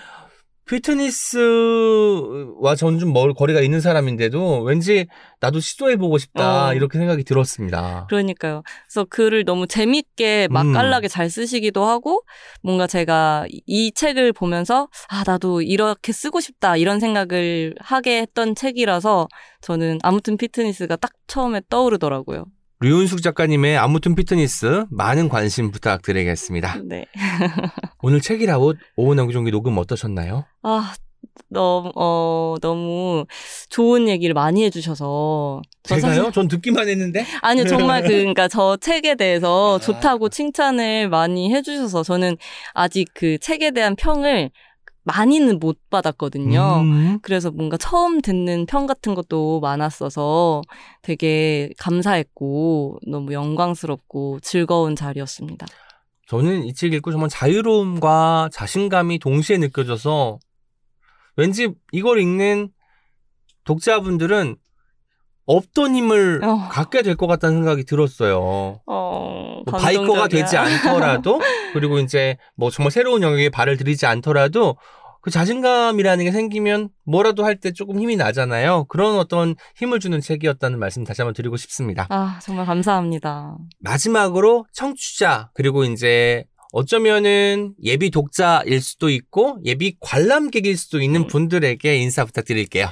[0.71, 5.07] 피트니스와 저는 좀멀 거리가 있는 사람인데도 왠지
[5.41, 6.75] 나도 시도해보고 싶다 어.
[6.75, 8.07] 이렇게 생각이 들었습니다.
[8.09, 8.63] 그러니까요.
[8.87, 11.09] 그래서 글을 너무 재밌게 맛깔나게 음.
[11.09, 12.23] 잘 쓰시기도 하고
[12.63, 18.55] 뭔가 제가 이- 이 책을 보면서 아 나도 이렇게 쓰고 싶다 이런 생각을 하게 했던
[18.55, 19.29] 책이라서
[19.63, 22.45] 저는 아무튼 피트니스가 딱 처음에 떠오르더라고요.
[22.83, 26.79] 류은숙 작가님의 아무튼 피트니스 많은 관심 부탁드리겠습니다.
[26.85, 27.05] 네.
[28.03, 30.47] 오늘 책이라웃 오은 엉기종기 녹음 어떠셨나요?
[30.63, 30.95] 아
[31.51, 33.27] 너무 어 너무
[33.69, 36.31] 좋은 얘기를 많이 해주셔서 저 사실- 제가요?
[36.33, 37.27] 전 듣기만 했는데.
[37.43, 39.79] 아니요, 정말 그, 그러니까 저 책에 대해서 아.
[39.79, 42.39] 좋다고 칭찬을 많이 해주셔서 저는
[42.73, 44.51] 아직 그 책에 대한 평을
[45.11, 46.81] 많이는 못 받았거든요.
[46.83, 47.19] 음.
[47.23, 50.63] 그래서 뭔가 처음 듣는 평 같은 것도 많았어서
[51.03, 55.67] 되게 감사했고 너무 영광스럽고 즐거운 자리였습니다.
[56.29, 60.39] 저는 이 책 읽고 정말 자유로움과 자신감이 동시에 느껴져서
[61.37, 62.69] 왠지 이걸 읽는
[63.65, 64.57] 독자분들은
[65.47, 66.69] 없던 힘을 어.
[66.71, 68.81] 갖게 될 것 같다는 생각이 들었어요.
[68.87, 70.29] 어, 뭐 바이커가.
[70.29, 71.41] 되지 않더라도
[71.75, 74.77] 그리고 이제 뭐 정말 새로운 영역에 발을 들이지 않더라도
[75.21, 78.85] 그 자신감이라는 게 생기면 뭐라도 할 때 조금 힘이 나잖아요.
[78.89, 82.07] 그런 어떤 힘을 주는 책이었다는 말씀 다시 한번 드리고 싶습니다.
[82.09, 83.57] 아, 정말 감사합니다.
[83.81, 91.27] 마지막으로 청취자 그리고 이제 어쩌면은 예비 독자일 수도 있고 예비 관람객일 수도 있는 음.
[91.27, 92.89] 분들에게 인사 부탁드릴게요.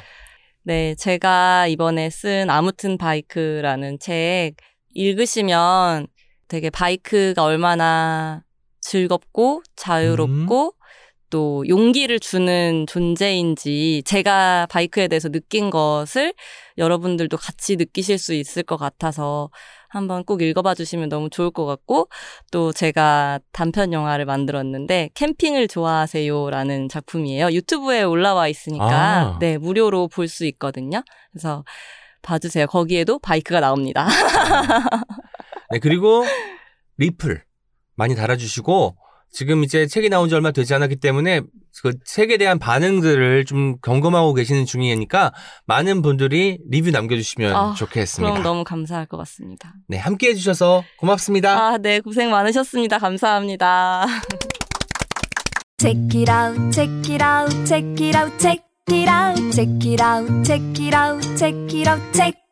[0.65, 4.55] 네, 제가 이번에 쓴 아무튼 바이크라는 책
[4.95, 6.09] 읽으시면
[6.49, 8.43] 되게 바이크가 얼마나
[8.81, 10.75] 즐겁고 자유롭고
[11.31, 16.33] 또 용기를 주는 존재인지 제가 바이크에 대해서 느낀 것을
[16.79, 19.51] 여러분들도 같이 느끼실 수 있을 것 같아서
[19.89, 22.09] 한번 꼭 읽어봐 주시면 너무 좋을 것 같고
[22.51, 27.51] 또 제가 단편 영화를 만들었는데 캠핑을 좋아하세요라는 작품이에요.
[27.53, 29.39] 유튜브에 올라와 있으니까 아.
[29.41, 31.03] 네 무료로 볼 수 있거든요.
[31.33, 31.65] 그래서
[32.23, 32.67] 봐주세요.
[32.67, 34.07] 거기에도 바이크가 나옵니다.
[35.71, 36.25] 네, 그리고
[36.99, 37.43] 리플
[37.95, 38.97] 많이 달아주시고
[39.31, 41.43] 지금 이제 책이 나온 지 얼마 되지 않았기 때문에
[41.83, 45.33] 그 책에 대한 반응들을 좀 점검하고 계시는 중이니까
[45.67, 48.33] 많은 분들이 리뷰 남겨주시면 아, 좋겠습니다.
[48.33, 49.75] 그럼 너무 감사할 것 같습니다.
[49.87, 51.69] 네, 함께 해주셔서 고맙습니다.
[51.69, 52.99] 아, 네 고생 많으셨습니다.
[52.99, 54.07] 감사합니다.
[55.79, 60.45] Check it out, check it out, check it out, check it out, check it out,
[60.45, 62.49] check it out, check it out, check.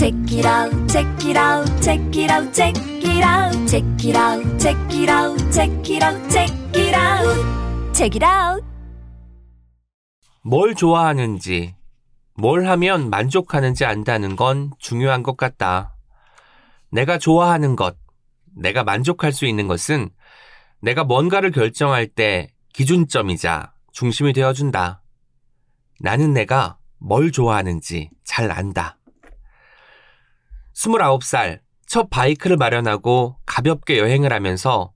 [0.00, 4.58] Check it out, check it out, check it out, check it out, check it out,
[4.58, 8.64] check it out, check it out, check it out, check it out.
[10.42, 11.74] 뭘 좋아하는지,
[12.34, 15.94] 뭘 하면 만족하는지 안다는 건 중요한 것 같다.
[16.90, 17.96] 내가 좋아하는 것,
[18.56, 20.10] 내가 만족할 수 있는 것은
[20.80, 25.02] 내가 뭔가를 결정할 때 기준점이자 중심이 되어준다.
[26.00, 28.96] 나는 내가 뭘 좋아하는지 잘 안다.
[30.74, 31.60] 29살,
[31.90, 34.92] 첫 바이크를 마련하고 가볍게 여행을 하면서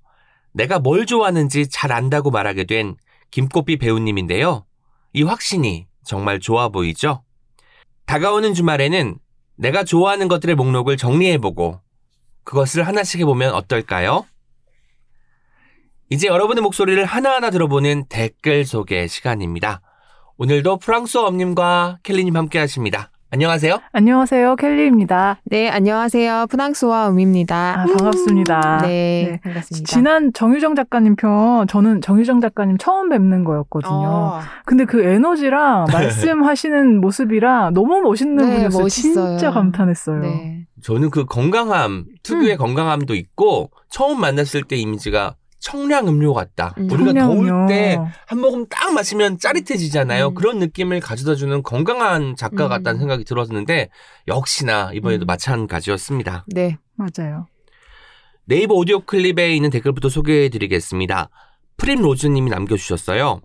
[0.52, 2.94] 내가 뭘 좋아하는지 잘 안다고 말하게 된
[3.32, 4.64] 김꽃비 배우님인데요.
[5.12, 7.24] 이 확신이 정말 좋아 보이죠?
[8.06, 9.18] 다가오는 주말에는
[9.56, 11.80] 내가 좋아하는 것들의 목록을 정리해보고
[12.44, 14.24] 그것을 하나씩 해보면 어떨까요?
[16.10, 19.80] 이제 여러분의 목소리를 하나하나 들어보는 댓글 소개 시간입니다.
[20.36, 23.10] 오늘도 프랑스어 엄님과 켈리님 함께 하십니다.
[23.38, 23.80] 안녕하세요.
[23.90, 24.54] 안녕하세요.
[24.54, 25.38] 켈리입니다.
[25.46, 26.46] 네, 안녕하세요.
[26.50, 27.80] 프랑스와 음입니다.
[27.80, 28.78] 아, 반갑습니다.
[28.82, 28.86] 네,
[29.28, 29.40] 네.
[29.42, 29.90] 반갑습니다.
[29.92, 33.92] 지난 정유정 작가님 편, 저는 정유정 작가님 처음 뵙는 거였거든요.
[33.92, 38.82] 어, 근데 그 에너지랑 말씀하시는 모습이랑 너무 멋있는 네, 분이었어요.
[38.84, 39.28] 멋있어요.
[39.30, 40.20] 진짜 감탄했어요.
[40.20, 40.66] 네.
[40.84, 45.34] 저는 그 건강함, 특유의 건강함도 있고 처음 만났을 때 이미지가
[45.64, 46.74] 청량 음료 같다.
[46.76, 46.90] 음.
[46.90, 47.68] 우리가 더울 청량음료.
[47.68, 50.28] 때한 모금 딱 마시면 짜릿해지잖아요.
[50.28, 50.34] 음.
[50.34, 52.68] 그런 느낌을 가져다 주는 건강한 작가 음.
[52.68, 53.88] 같다는 생각이 들었는데
[54.28, 55.26] 역시나 이번에도 음.
[55.26, 56.44] 마찬가지였습니다.
[56.48, 56.76] 네.
[56.96, 57.46] 맞아요.
[58.44, 61.30] 네이버 오디오 클립에 있는 댓글부터 소개해 드리겠습니다.
[61.78, 63.40] 프림 로즈님이 남겨주셨어요.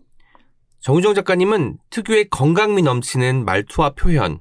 [0.81, 4.39] 정유정 작가님은 특유의 건강미 넘치는 말투와 표현,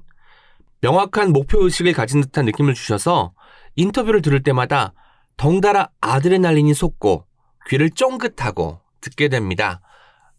[0.81, 3.31] 명확한 목표 의식을 가진 듯한 느낌을 주셔서
[3.77, 4.93] 인터뷰를 들을 때마다
[5.37, 7.28] 덩달아 아드레날린이 솟고
[7.67, 9.81] 귀를 쫑긋하고 듣게 됩니다.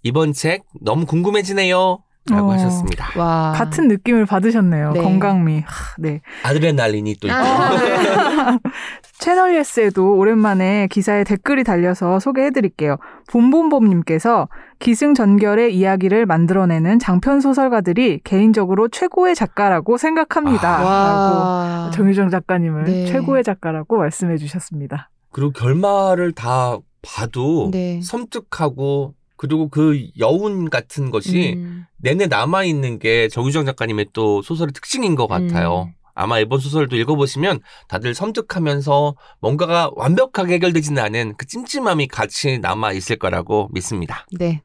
[0.02, 2.02] 이번 책 너무 궁금해지네요.
[2.28, 2.52] 라고 어.
[2.52, 3.18] 하셨습니다.
[3.18, 3.52] 와.
[3.56, 4.92] 같은 느낌을 받으셨네요.
[4.92, 5.02] 네.
[5.02, 5.60] 건강미.
[5.66, 6.20] 하, 네.
[6.44, 7.36] 아드레날린이 또 있고.
[7.36, 8.58] 아, 네.
[9.18, 12.96] 채널 예스에도 오랜만에 기사에 댓글이 달려서 소개해 드릴게요.
[13.30, 14.48] 봄봄봄 님께서
[14.78, 20.78] 기승전결의 이야기를 만들어내는 장편 소설가들이 개인적으로 최고의 작가라고 생각합니다.
[20.78, 21.90] 라고 와.
[21.92, 23.06] 정유정 작가님을 네.
[23.06, 25.10] 최고의 작가라고 말씀해 주셨습니다.
[25.32, 28.00] 그리고 결말을 다 봐도 네.
[28.02, 31.86] 섬뜩하고 그리고 그 여운 같은 것이 음.
[31.96, 35.88] 내내 남아 있는 게 정유정 작가님의 또 소설의 특징인 것 같아요.
[35.88, 35.94] 음.
[36.14, 43.16] 아마 이번 소설도 읽어보시면 다들 섬뜩하면서 뭔가가 완벽하게 해결되지는 않은 그 찜찜함이 같이 남아 있을
[43.16, 44.26] 거라고 믿습니다.
[44.32, 44.62] 네.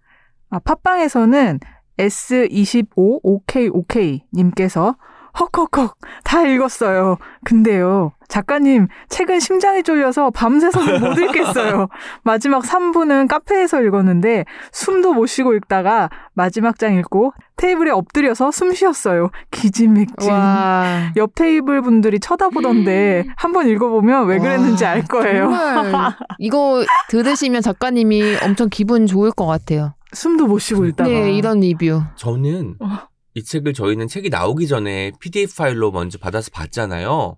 [0.49, 1.59] 아, 팟빵에서는
[1.97, 4.97] S25OKOK님께서
[5.39, 5.93] 헉헉헉
[6.23, 7.17] 다 읽었어요.
[7.43, 11.87] 근데요 작가님 책은 심장이 쫄려서 밤새서는 못 읽겠어요.
[12.23, 19.29] 마지막 3부는 카페에서 읽었는데 숨도 못 쉬고 읽다가 마지막 장 읽고 테이블에 엎드려서 숨 쉬었어요.
[19.51, 20.31] 기진맥진.
[20.31, 21.11] 와.
[21.15, 25.49] 옆 테이블 분들이 쳐다보던데 한번 읽어보면 왜 그랬는지 와, 알 거예요.
[25.49, 29.93] 정말 이거 들으시면 작가님이 엄청 기분 좋을 것 같아요.
[30.13, 31.09] 숨도 못 쉬고 읽다가.
[31.09, 32.01] 네, 이런 리뷰.
[32.15, 33.14] 저는 어.
[33.35, 37.37] 이 책을 저희는 책이 나오기 전에 PDF 파일로 먼저 받아서 봤잖아요.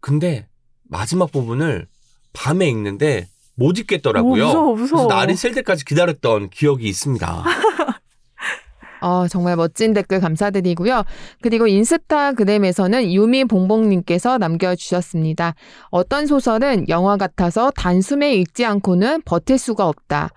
[0.00, 0.48] 근데
[0.82, 1.86] 마지막 부분을
[2.32, 4.42] 밤에 읽는데 못 읽겠더라고요.
[4.42, 5.06] 오, 무서워, 무서워.
[5.06, 7.44] 그래서 날이 셀 때까지 기다렸던 기억이 있습니다.
[9.02, 11.04] 어, 정말 멋진 댓글 감사드리고요.
[11.40, 15.54] 그리고 인스타 그램에서는 유미봉봉님께서 남겨주셨습니다.
[15.90, 20.30] 어떤 소설은 영화 같아서 단숨에 읽지 않고는 버틸 수가 없다.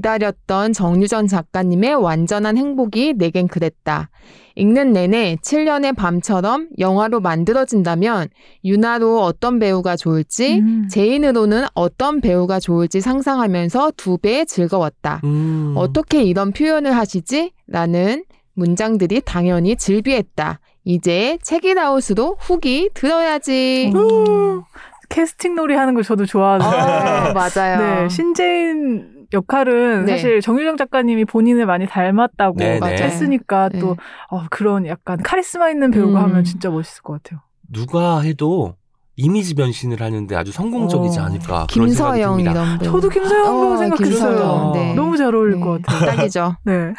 [0.00, 4.08] 기다렸던 정유전 작가님의 완전한 행복이 내겐 그랬다.
[4.54, 8.28] 읽는 내내 7년의 밤처럼 영화로 만들어진다면
[8.64, 10.88] 윤하로 어떤 배우가 좋을지, 음.
[10.88, 15.22] 제인으로는 어떤 배우가 좋을지 상상하면서 두 배 즐거웠다.
[15.24, 15.74] 음.
[15.76, 17.50] 어떻게 이런 표현을 하시지?
[17.66, 20.60] 라는 문장들이 당연히 즐비했다.
[20.84, 23.92] 이제 책이나웃으로 후기 들어야지.
[23.96, 24.62] 오,
[25.08, 26.76] 캐스팅 놀이 하는 걸 저도 좋아하는데.
[26.76, 28.02] 어, 맞아요.
[28.02, 30.12] 네, 신재인 역할은 네.
[30.12, 33.02] 사실 정유정 작가님이 본인을 많이 닮았다고 네, 네.
[33.02, 33.78] 했으니까 네.
[33.78, 33.96] 또
[34.28, 36.24] 어, 그런 약간 카리스마 있는 배우가 음.
[36.24, 37.40] 하면 진짜 멋있을 것 같아요.
[37.68, 38.74] 누가 해도
[39.16, 41.24] 이미지 변신을 하는데 아주 성공적이지 어.
[41.24, 42.78] 않을까 그런 생각이 김서영 듭니다.
[42.78, 44.72] 저도 김서영 배우 어, 생각했어요.
[44.74, 44.94] 네.
[44.94, 46.06] 너무 잘 어울릴 네, 것 같아요.
[46.06, 46.56] 딱이죠.
[46.64, 46.92] 네.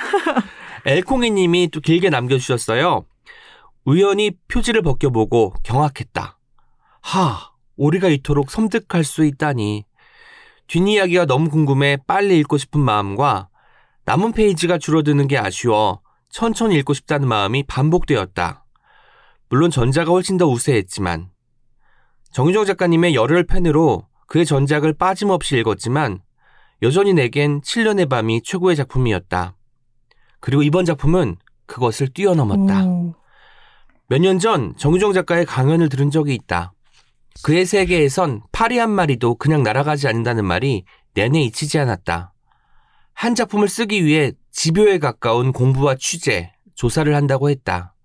[0.85, 3.05] 엘콩이님이 또 길게 남겨주셨어요.
[3.85, 6.37] 우연히 표지를 벗겨보고 경악했다.
[7.01, 7.37] 하,
[7.77, 9.85] 우리가 이토록 섬뜩할 수 있다니.
[10.67, 13.49] 뒷이야기가 너무 궁금해 빨리 읽고 싶은 마음과
[14.05, 18.65] 남은 페이지가 줄어드는 게 아쉬워 천천히 읽고 싶다는 마음이 반복되었다.
[19.49, 21.29] 물론 전자가 훨씬 더 우세했지만
[22.31, 26.21] 정유정 작가님의 열혈 팬으로 그의 전작을 빠짐없이 읽었지만
[26.81, 29.55] 여전히 내겐 7년의 밤이 최고의 작품이었다.
[30.39, 31.35] 그리고 이번 작품은
[31.65, 32.85] 그것을 뛰어넘었다.
[32.85, 33.13] 오.
[34.07, 36.73] 몇년 전 정유정 작가의 강연을 들은 적이 있다.
[37.43, 42.33] 그의 세계에선 파리 한 마리도 그냥 날아가지 않는다는 말이 내내 잊히지 않았다.
[43.13, 47.95] 한 작품을 쓰기 위해 집요에 가까운 공부와 취재, 조사를 한다고 했다.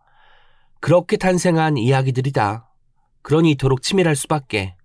[0.80, 2.70] 그렇게 탄생한 이야기들이다.
[3.22, 4.76] 그러니 이토록 치밀할 수밖에.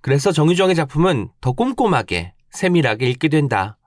[0.00, 3.78] 그래서 정유정의 작품은 더 꼼꼼하게, 세밀하게 읽게 된다.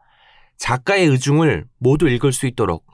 [0.58, 2.86] 작가의 의중을 모두 읽을 수 있도록.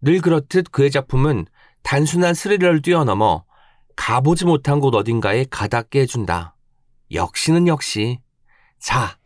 [0.00, 1.46] 늘 그렇듯 그의 작품은
[1.82, 3.45] 단순한 스릴러를 뛰어넘어
[3.96, 6.54] 가보지 못한 곳 어딘가에 가닿게 해준다.
[7.12, 8.20] 역시는 역시.
[8.78, 9.18] 자,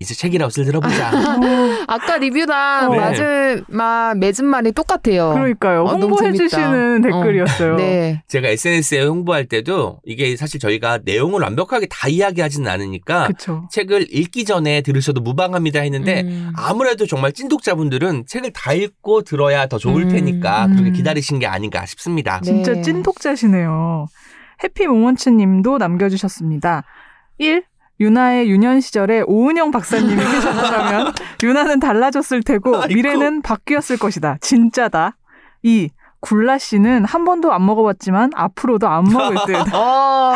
[0.00, 1.10] 이제 책이라웃을 들어보자.
[1.86, 2.96] 아까 리뷰랑 네.
[2.96, 5.34] 마지막 맺은 말이 똑같아요.
[5.34, 5.84] 그러니까요.
[5.84, 6.48] 어, 너무 홍보해 재밌다.
[6.48, 7.76] 주시는 댓글이었어요.
[7.76, 8.22] 네.
[8.26, 13.68] 제가 SNS에 홍보할 때도 이게 사실 저희가 내용을 완벽하게 다 이야기하지는 않으니까 그쵸.
[13.70, 16.50] 책을 읽기 전에 들으셔도 무방합니다 했는데 음.
[16.56, 20.08] 아무래도 정말 찐독자분들은 책을 다 읽고 들어야 더 좋을 음.
[20.08, 20.76] 테니까 음.
[20.76, 22.40] 그렇게 기다리신 게 아닌가 싶습니다.
[22.40, 22.46] 네.
[22.46, 24.06] 진짜 찐독자시네요.
[24.64, 26.84] 해피 모먼츠 님도 남겨주셨습니다.
[27.36, 27.64] 1.
[28.00, 31.12] 유나의 유년 시절에 오은영 박사님이 계셨다면
[31.42, 32.94] 유나는 달라졌을 테고 아이고.
[32.94, 34.38] 미래는 바뀌었을 것이다.
[34.40, 35.16] 진짜다.
[35.62, 35.90] 2.
[36.20, 39.74] 굴라 씨는 한 번도 안 먹어봤지만 앞으로도 안 먹을 듯.
[39.74, 40.32] 어,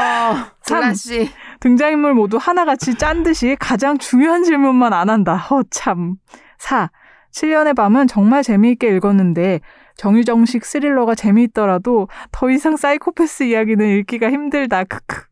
[0.63, 0.81] 삼.
[0.95, 1.31] 슬라씨.
[1.61, 5.35] 등장인물 모두 하나같이 짠 듯이 가장 중요한 질문만 안 한다.
[5.37, 6.17] 허 참.
[6.59, 6.91] 4.
[7.33, 9.61] 7년의 밤은 정말 재미있게 읽었는데
[9.97, 14.85] 정유정식 스릴러가 재미있더라도 더 이상 사이코패스 이야기는 읽기가 힘들다.
[14.85, 15.23] 크크.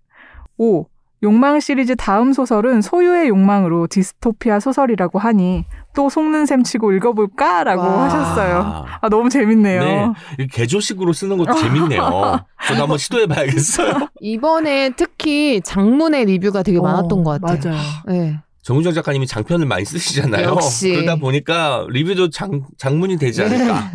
[0.58, 0.86] 5.
[1.22, 8.04] 욕망 시리즈 다음 소설은 소유의 욕망으로 디스토피아 소설이라고 하니 또 속는 셈 치고 읽어볼까라고 와.
[8.04, 8.56] 하셨어요.
[8.58, 9.80] 아, 아 너무 재밌네요.
[9.80, 10.12] 네.
[10.40, 12.00] 이 개조식으로 쓰는 것도 재밌네요.
[12.66, 14.08] 저도 한번 시도해봐야겠어요.
[14.20, 17.74] 이번에 특히 장문의 리뷰가 되게 많았던 것 같아요.
[17.74, 17.82] 맞아요.
[18.06, 18.38] 네.
[18.62, 20.48] 정우정 작가님이 장편을 많이 쓰시잖아요.
[20.48, 20.92] 역시.
[20.92, 23.92] 그러다 보니까 리뷰도 장, 장문이 되지 않을까.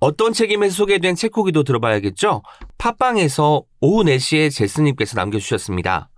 [0.00, 2.42] 어떤 책임에서 소개된 책 후기도 들어봐야겠죠?
[2.78, 6.09] 팟빵에서 오후 4시에 제스님께서 남겨주셨습니다.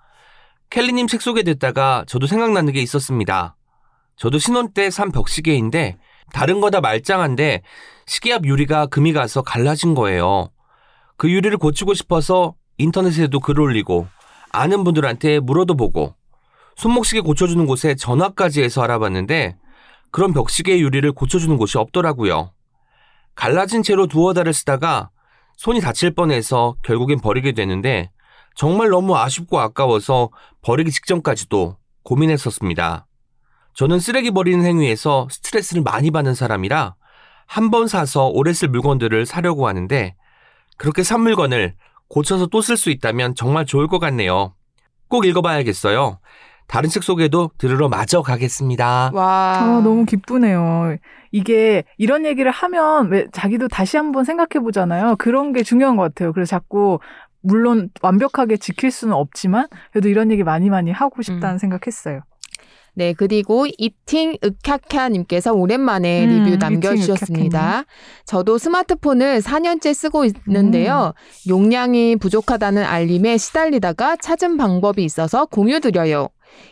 [0.73, 3.57] 켈리님 책 소개됐다가 저도 생각나는 게 있었습니다.
[4.16, 5.99] 저도 신혼 때 산 벽시계인데
[6.32, 7.61] 다른 거 다 말짱한데
[8.07, 10.49] 시계 앞 유리가 금이 가서 갈라진 거예요.
[11.19, 14.07] 그 유리를 고치고 싶어서 인터넷에도 글 올리고
[14.51, 16.15] 아는 분들한테 물어도 보고
[16.77, 19.57] 손목시계 고쳐주는 곳에 전화까지 해서 알아봤는데
[20.11, 22.51] 그런 벽시계 유리를 고쳐주는 곳이 없더라고요.
[23.35, 25.11] 갈라진 채로 두어 달을 쓰다가
[25.59, 28.11] 손이 다칠 뻔해서 결국엔 버리게 되는데
[28.55, 30.31] 정말 너무 아쉽고 아까워서
[30.62, 33.07] 버리기 직전까지도 고민했었습니다.
[33.74, 36.95] 저는 쓰레기 버리는 행위에서 스트레스를 많이 받는 사람이라
[37.47, 40.15] 한 번 사서 오래 쓸 물건들을 사려고 하는데
[40.79, 41.74] 그렇게 산 물건을
[42.09, 44.55] 고쳐서 또 쓸 수 있다면 정말 좋을 것 같네요.
[45.09, 46.19] 꼭 읽어봐야겠어요.
[46.66, 49.11] 다른 책 소개도 들으러 마저 가겠습니다.
[49.12, 49.59] 와.
[49.61, 50.97] 아, 너무 기쁘네요.
[51.31, 55.16] 이게 이런 얘기를 하면 왜 자기도 다시 한번 생각해 보잖아요.
[55.16, 56.33] 그런 게 중요한 것 같아요.
[56.33, 56.99] 그래서 자꾸
[57.43, 61.59] 물론 완벽하게 지킬 수는 없지만 그래도 이런 얘기 많이 많이 하고 싶다는 음.
[61.59, 62.23] 생각했어요.
[62.94, 67.84] 네, 그리고 이팅 으캬캬님께서 오랜만에 음, 리뷰 남겨주셨습니다.
[68.26, 71.14] 저도 스마트폰을 4년째 쓰고 있는데요.
[71.16, 71.51] 음.
[71.51, 76.28] 용량이 부족하다는 알림에 시달리다가 찾은 방법이 있어서 공유 드려요.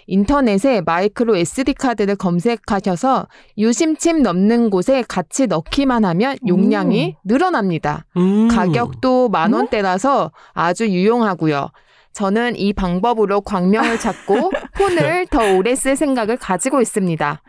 [0.07, 3.27] 인터넷에 마이크로 SD카드를 검색하셔서
[3.57, 8.05] 유심칩 넣는 곳에 같이 넣기만 하면 용량이 늘어납니다.
[8.19, 8.49] 음.
[8.49, 11.71] 가격도 만 원대라서 아주 유용하고요.
[12.13, 17.43] 저는 이 방법으로 광명을 찾고 폰을 더 오래 쓸 생각을 가지고 있습니다.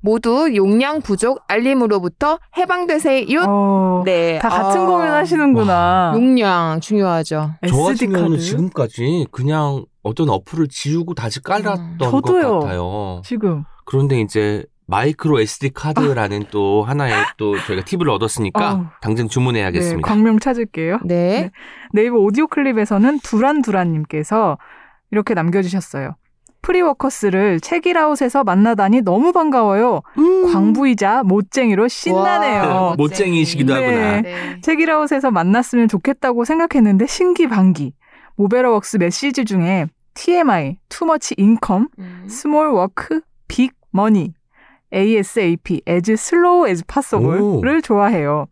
[0.00, 3.44] 모두 용량 부족 알림으로부터 해방되세요.
[3.48, 6.12] 어, 네, 다 같은 아, 고민하시는구나.
[6.14, 7.50] 용량 중요하죠.
[7.68, 12.60] 저 같은 경우는 카드 지금까지 그냥 어떤 어플을 지우고 다시 깔았던 것 저도요.
[12.60, 13.22] 같아요.
[13.24, 18.86] 지금 그런데 이제 마이크로 SD 카드라는 또 하나의 또 저희가 팁을 얻었으니까 아우.
[19.02, 20.08] 당장 네, 주문해야겠습니다.
[20.08, 21.00] 광명 찾을게요.
[21.04, 21.14] 네.
[21.14, 21.50] 네.
[21.92, 24.56] 네 이버 오디오 클립에서는 두란두란님께서
[25.10, 26.16] 이렇게 남겨주셨어요.
[26.62, 30.00] 프리워커스를 책읽아웃에서 만나다니 너무 반가워요.
[30.16, 30.52] 음.
[30.52, 32.62] 광부이자 모쨍이로 신나네요.
[32.62, 33.84] 와, 모쨍이시기도 네.
[33.84, 34.20] 하구나.
[34.22, 34.60] 네.
[34.62, 37.92] 책읽아웃에서 만났으면 좋겠다고 생각했는데 신기방기.
[38.36, 42.24] 모베러웍스 메시지 중에 TMI, too much income, 음.
[42.28, 44.32] small work, big money,
[44.92, 48.46] ASAP, as slow as possible를 좋아해요.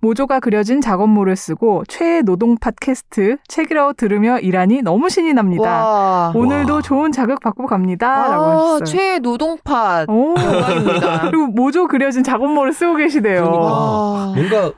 [0.00, 5.84] 모조가 그려진 작업모를 쓰고 최애 노동 팟캐스트 책읽아웃 들으며 일하니 너무 신이 납니다.
[5.84, 6.32] 와.
[6.34, 6.82] 오늘도 와.
[6.82, 8.28] 좋은 자극 받고 갑니다.
[8.28, 8.84] 라고 아, 하셨어요.
[8.84, 10.04] 최애 노동 팟.
[10.08, 10.34] 오.
[10.38, 11.22] 영광입니다.
[11.30, 13.42] 그리고 모조 그려진 작업모를 쓰고 계시대요.
[13.44, 13.66] 그러니까.
[13.66, 14.32] 와.
[14.36, 14.72] 뭔가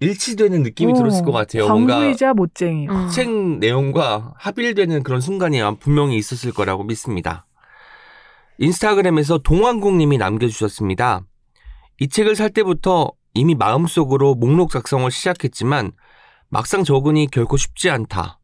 [0.00, 1.68] 일치되는 느낌이 오, 들었을 것 같아요.
[1.68, 2.88] 뭔가 광부이자 못쟁이.
[2.88, 3.08] 음.
[3.12, 7.44] 책 내용과 합일되는 그런 순간이 분명히 있었을 거라고 믿습니다.
[8.60, 11.22] 인스타그램에서 동환국님이 남겨주셨습니다.
[12.00, 15.92] 이 책을 살 때부터 이미 마음속으로 목록 작성을 시작했지만
[16.48, 18.40] 막상 적으니 결코 쉽지 않다.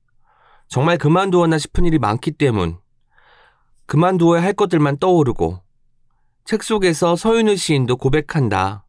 [0.68, 2.78] 정말 그만두었나 싶은 일이 많기 때문.
[3.86, 5.60] 그만두어야 할 것들만 떠오르고
[6.44, 8.86] 책 속에서 서윤우 시인도 고백한다.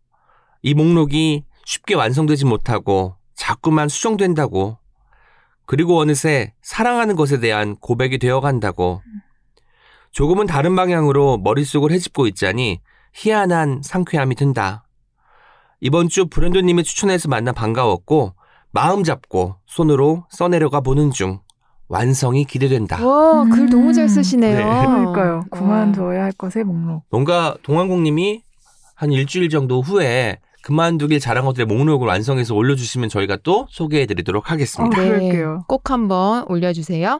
[0.61, 4.77] 이 목록이 쉽게 완성되지 못하고 자꾸만 수정된다고.
[5.65, 9.02] 그리고 어느새 사랑하는 것에 대한 고백이 되어 간다고.
[10.15, 12.79] 조금은 다른 방향으로 머릿속을 헤집고 있자니
[13.13, 14.85] 희한한 상쾌함이 든다.
[15.81, 18.33] 이번 주 브랜드님의 추천해서 만나 반가웠고
[18.71, 21.39] 마음 잡고 손으로 써내려가 보는 중
[21.89, 23.05] 완성이 기대된다.
[23.05, 24.07] 와, 글 너무 잘 음.
[24.07, 24.57] 쓰시네요.
[24.57, 24.63] 네.
[24.63, 25.33] 그러니까요.
[25.35, 25.43] 와.
[25.51, 27.03] 그만둬야 할 것의 목록.
[27.09, 28.41] 뭔가 동환국님이
[28.95, 34.97] 한 일주일 정도 후에 그만두길 잘한 것들의 목록을 완성해서 올려주시면 저희가 또 소개해드리도록 하겠습니다.
[34.97, 35.65] 어, 그럴게요.
[35.67, 37.19] 꼭 한번 올려주세요.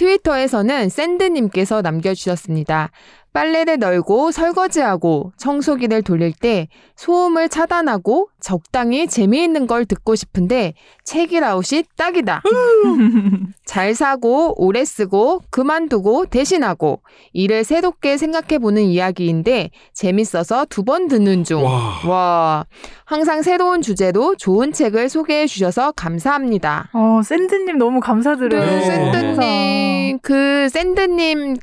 [0.00, 0.06] 음.
[0.06, 2.90] 트위터에서는 샌드님께서 남겨주셨습니다.
[3.32, 10.74] 빨래를 널고 설거지하고 청소기를 돌릴 때 소음을 차단하고 적당히 재미있는 걸 듣고 싶은데
[11.04, 12.42] 책이라웃이 딱이다.
[13.64, 17.02] 잘 사고 오래 쓰고 그만두고 대신하고
[17.32, 21.62] 이를 새롭게 생각해 보는 이야기인데 재밌어서 두 번 듣는 중.
[21.62, 22.00] 와.
[22.08, 22.64] 와,
[23.04, 26.88] 항상 새로운 주제로 좋은 책을 소개해 주셔서 감사합니다.
[26.94, 28.64] 어, 샌드님 너무 감사드려요.
[28.64, 28.80] 네, 네.
[28.86, 31.56] 샌드님, 그 샌드님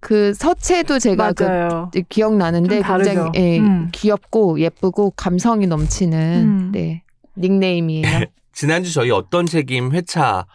[0.00, 1.90] 그 서체도 제가 맞아요.
[1.92, 2.82] 그 기억나는데.
[2.82, 3.88] 굉장히 예, 음.
[3.92, 6.72] 귀엽고 예쁘고 감성이 넘치는 음.
[6.72, 7.02] 네
[7.36, 8.02] 닉네임이에요.
[8.52, 10.46] 지난주 저희 어떤 책임 회차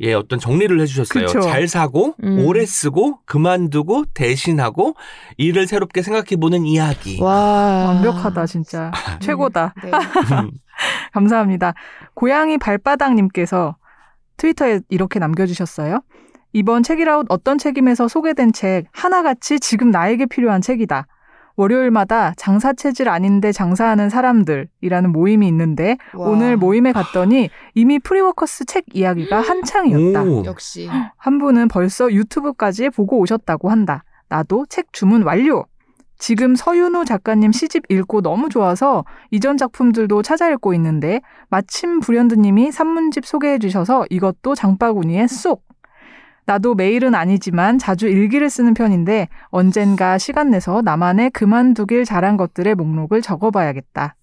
[0.00, 1.26] 예, 어떤 정리를 해주셨어요.
[1.26, 1.40] 그쵸.
[1.40, 2.44] 잘 사고, 음.
[2.46, 4.94] 오래 쓰고, 그만두고, 대신하고,
[5.38, 7.20] 일을 새롭게 생각해보는 이야기.
[7.20, 7.86] 와.
[7.88, 9.74] 완벽하다 진짜 최고다.
[9.82, 9.90] 네.
[10.40, 10.52] 음,
[11.12, 11.74] 감사합니다.
[12.14, 13.76] 고양이 발바닥님께서
[14.36, 16.00] 트위터에 이렇게 남겨주셨어요.
[16.52, 21.06] 이번 책읽아웃 어떤 책임에서 소개된 책 하나같이 지금 나에게 필요한 책이다.
[21.56, 26.28] 월요일마다 장사 체질 아닌데 장사하는 사람들이라는 모임이 있는데 와.
[26.28, 30.22] 오늘 모임에 갔더니 이미 프리워커스 책 이야기가 한창이었다.
[30.22, 30.44] 오.
[30.44, 30.88] 역시.
[31.16, 34.04] 한 분은 벌써 유튜브까지 보고 오셨다고 한다.
[34.28, 35.66] 나도 책 주문 완료.
[36.16, 43.26] 지금 서윤후 작가님 시집 읽고 너무 좋아서 이전 작품들도 찾아 읽고 있는데 마침 불현듯님이 산문집
[43.26, 45.67] 소개해 주셔서 이것도 장바구니에 쏙.
[46.48, 53.20] 나도 매일은 아니지만 자주 일기를 쓰는 편인데 언젠가 시간 내서 나만의 그만두길 잘한 것들의 목록을
[53.20, 54.14] 적어봐야겠다.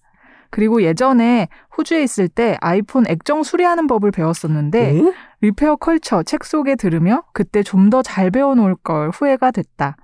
[0.50, 1.46] 그리고 예전에
[1.78, 5.14] 호주에 있을 때 아이폰 액정 수리하는 법을 배웠었는데 오?
[5.40, 9.96] 리페어 컬처 책 소개 들으며 그때 좀 더 잘 배워놓을 걸 후회가 됐다.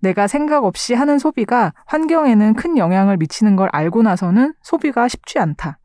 [0.00, 5.78] 내가 생각 없이 하는 소비가 환경에는 큰 영향을 미치는 걸 알고 나서는 소비가 쉽지 않다.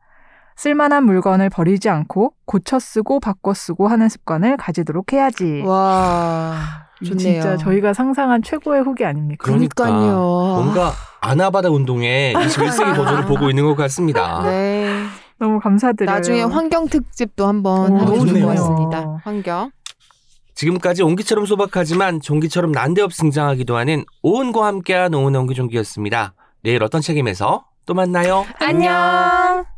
[0.58, 5.62] 쓸만한 물건을 버리지 않고 고쳐 쓰고 바꿔 쓰고 하는 습관을 가지도록 해야지.
[5.64, 6.56] 와.
[7.00, 7.40] 이거 좋네요.
[7.40, 9.44] 진짜 저희가 상상한 최고의 후기 아닙니까?
[9.44, 10.16] 그러니까 그러니까요.
[10.16, 10.90] 뭔가
[11.20, 14.42] 아나바다 운동의 21세기 버전을 보고 있는 것 같습니다.
[14.42, 15.04] 네.
[15.38, 16.12] 너무 감사드려요.
[16.12, 18.40] 나중에 환경 특집도 한번 오, 하면 좋을.
[18.42, 19.20] 것 같습니다.
[19.22, 19.70] 환경.
[20.56, 26.34] 지금까지 옹기처럼 소박하지만 종기처럼 난데없이 등장하기도 하는 오은과 함께한 오은 옹기종기였습니다.
[26.64, 28.44] 내일 어떤 책임에서 또 만나요.
[28.58, 29.77] 안녕.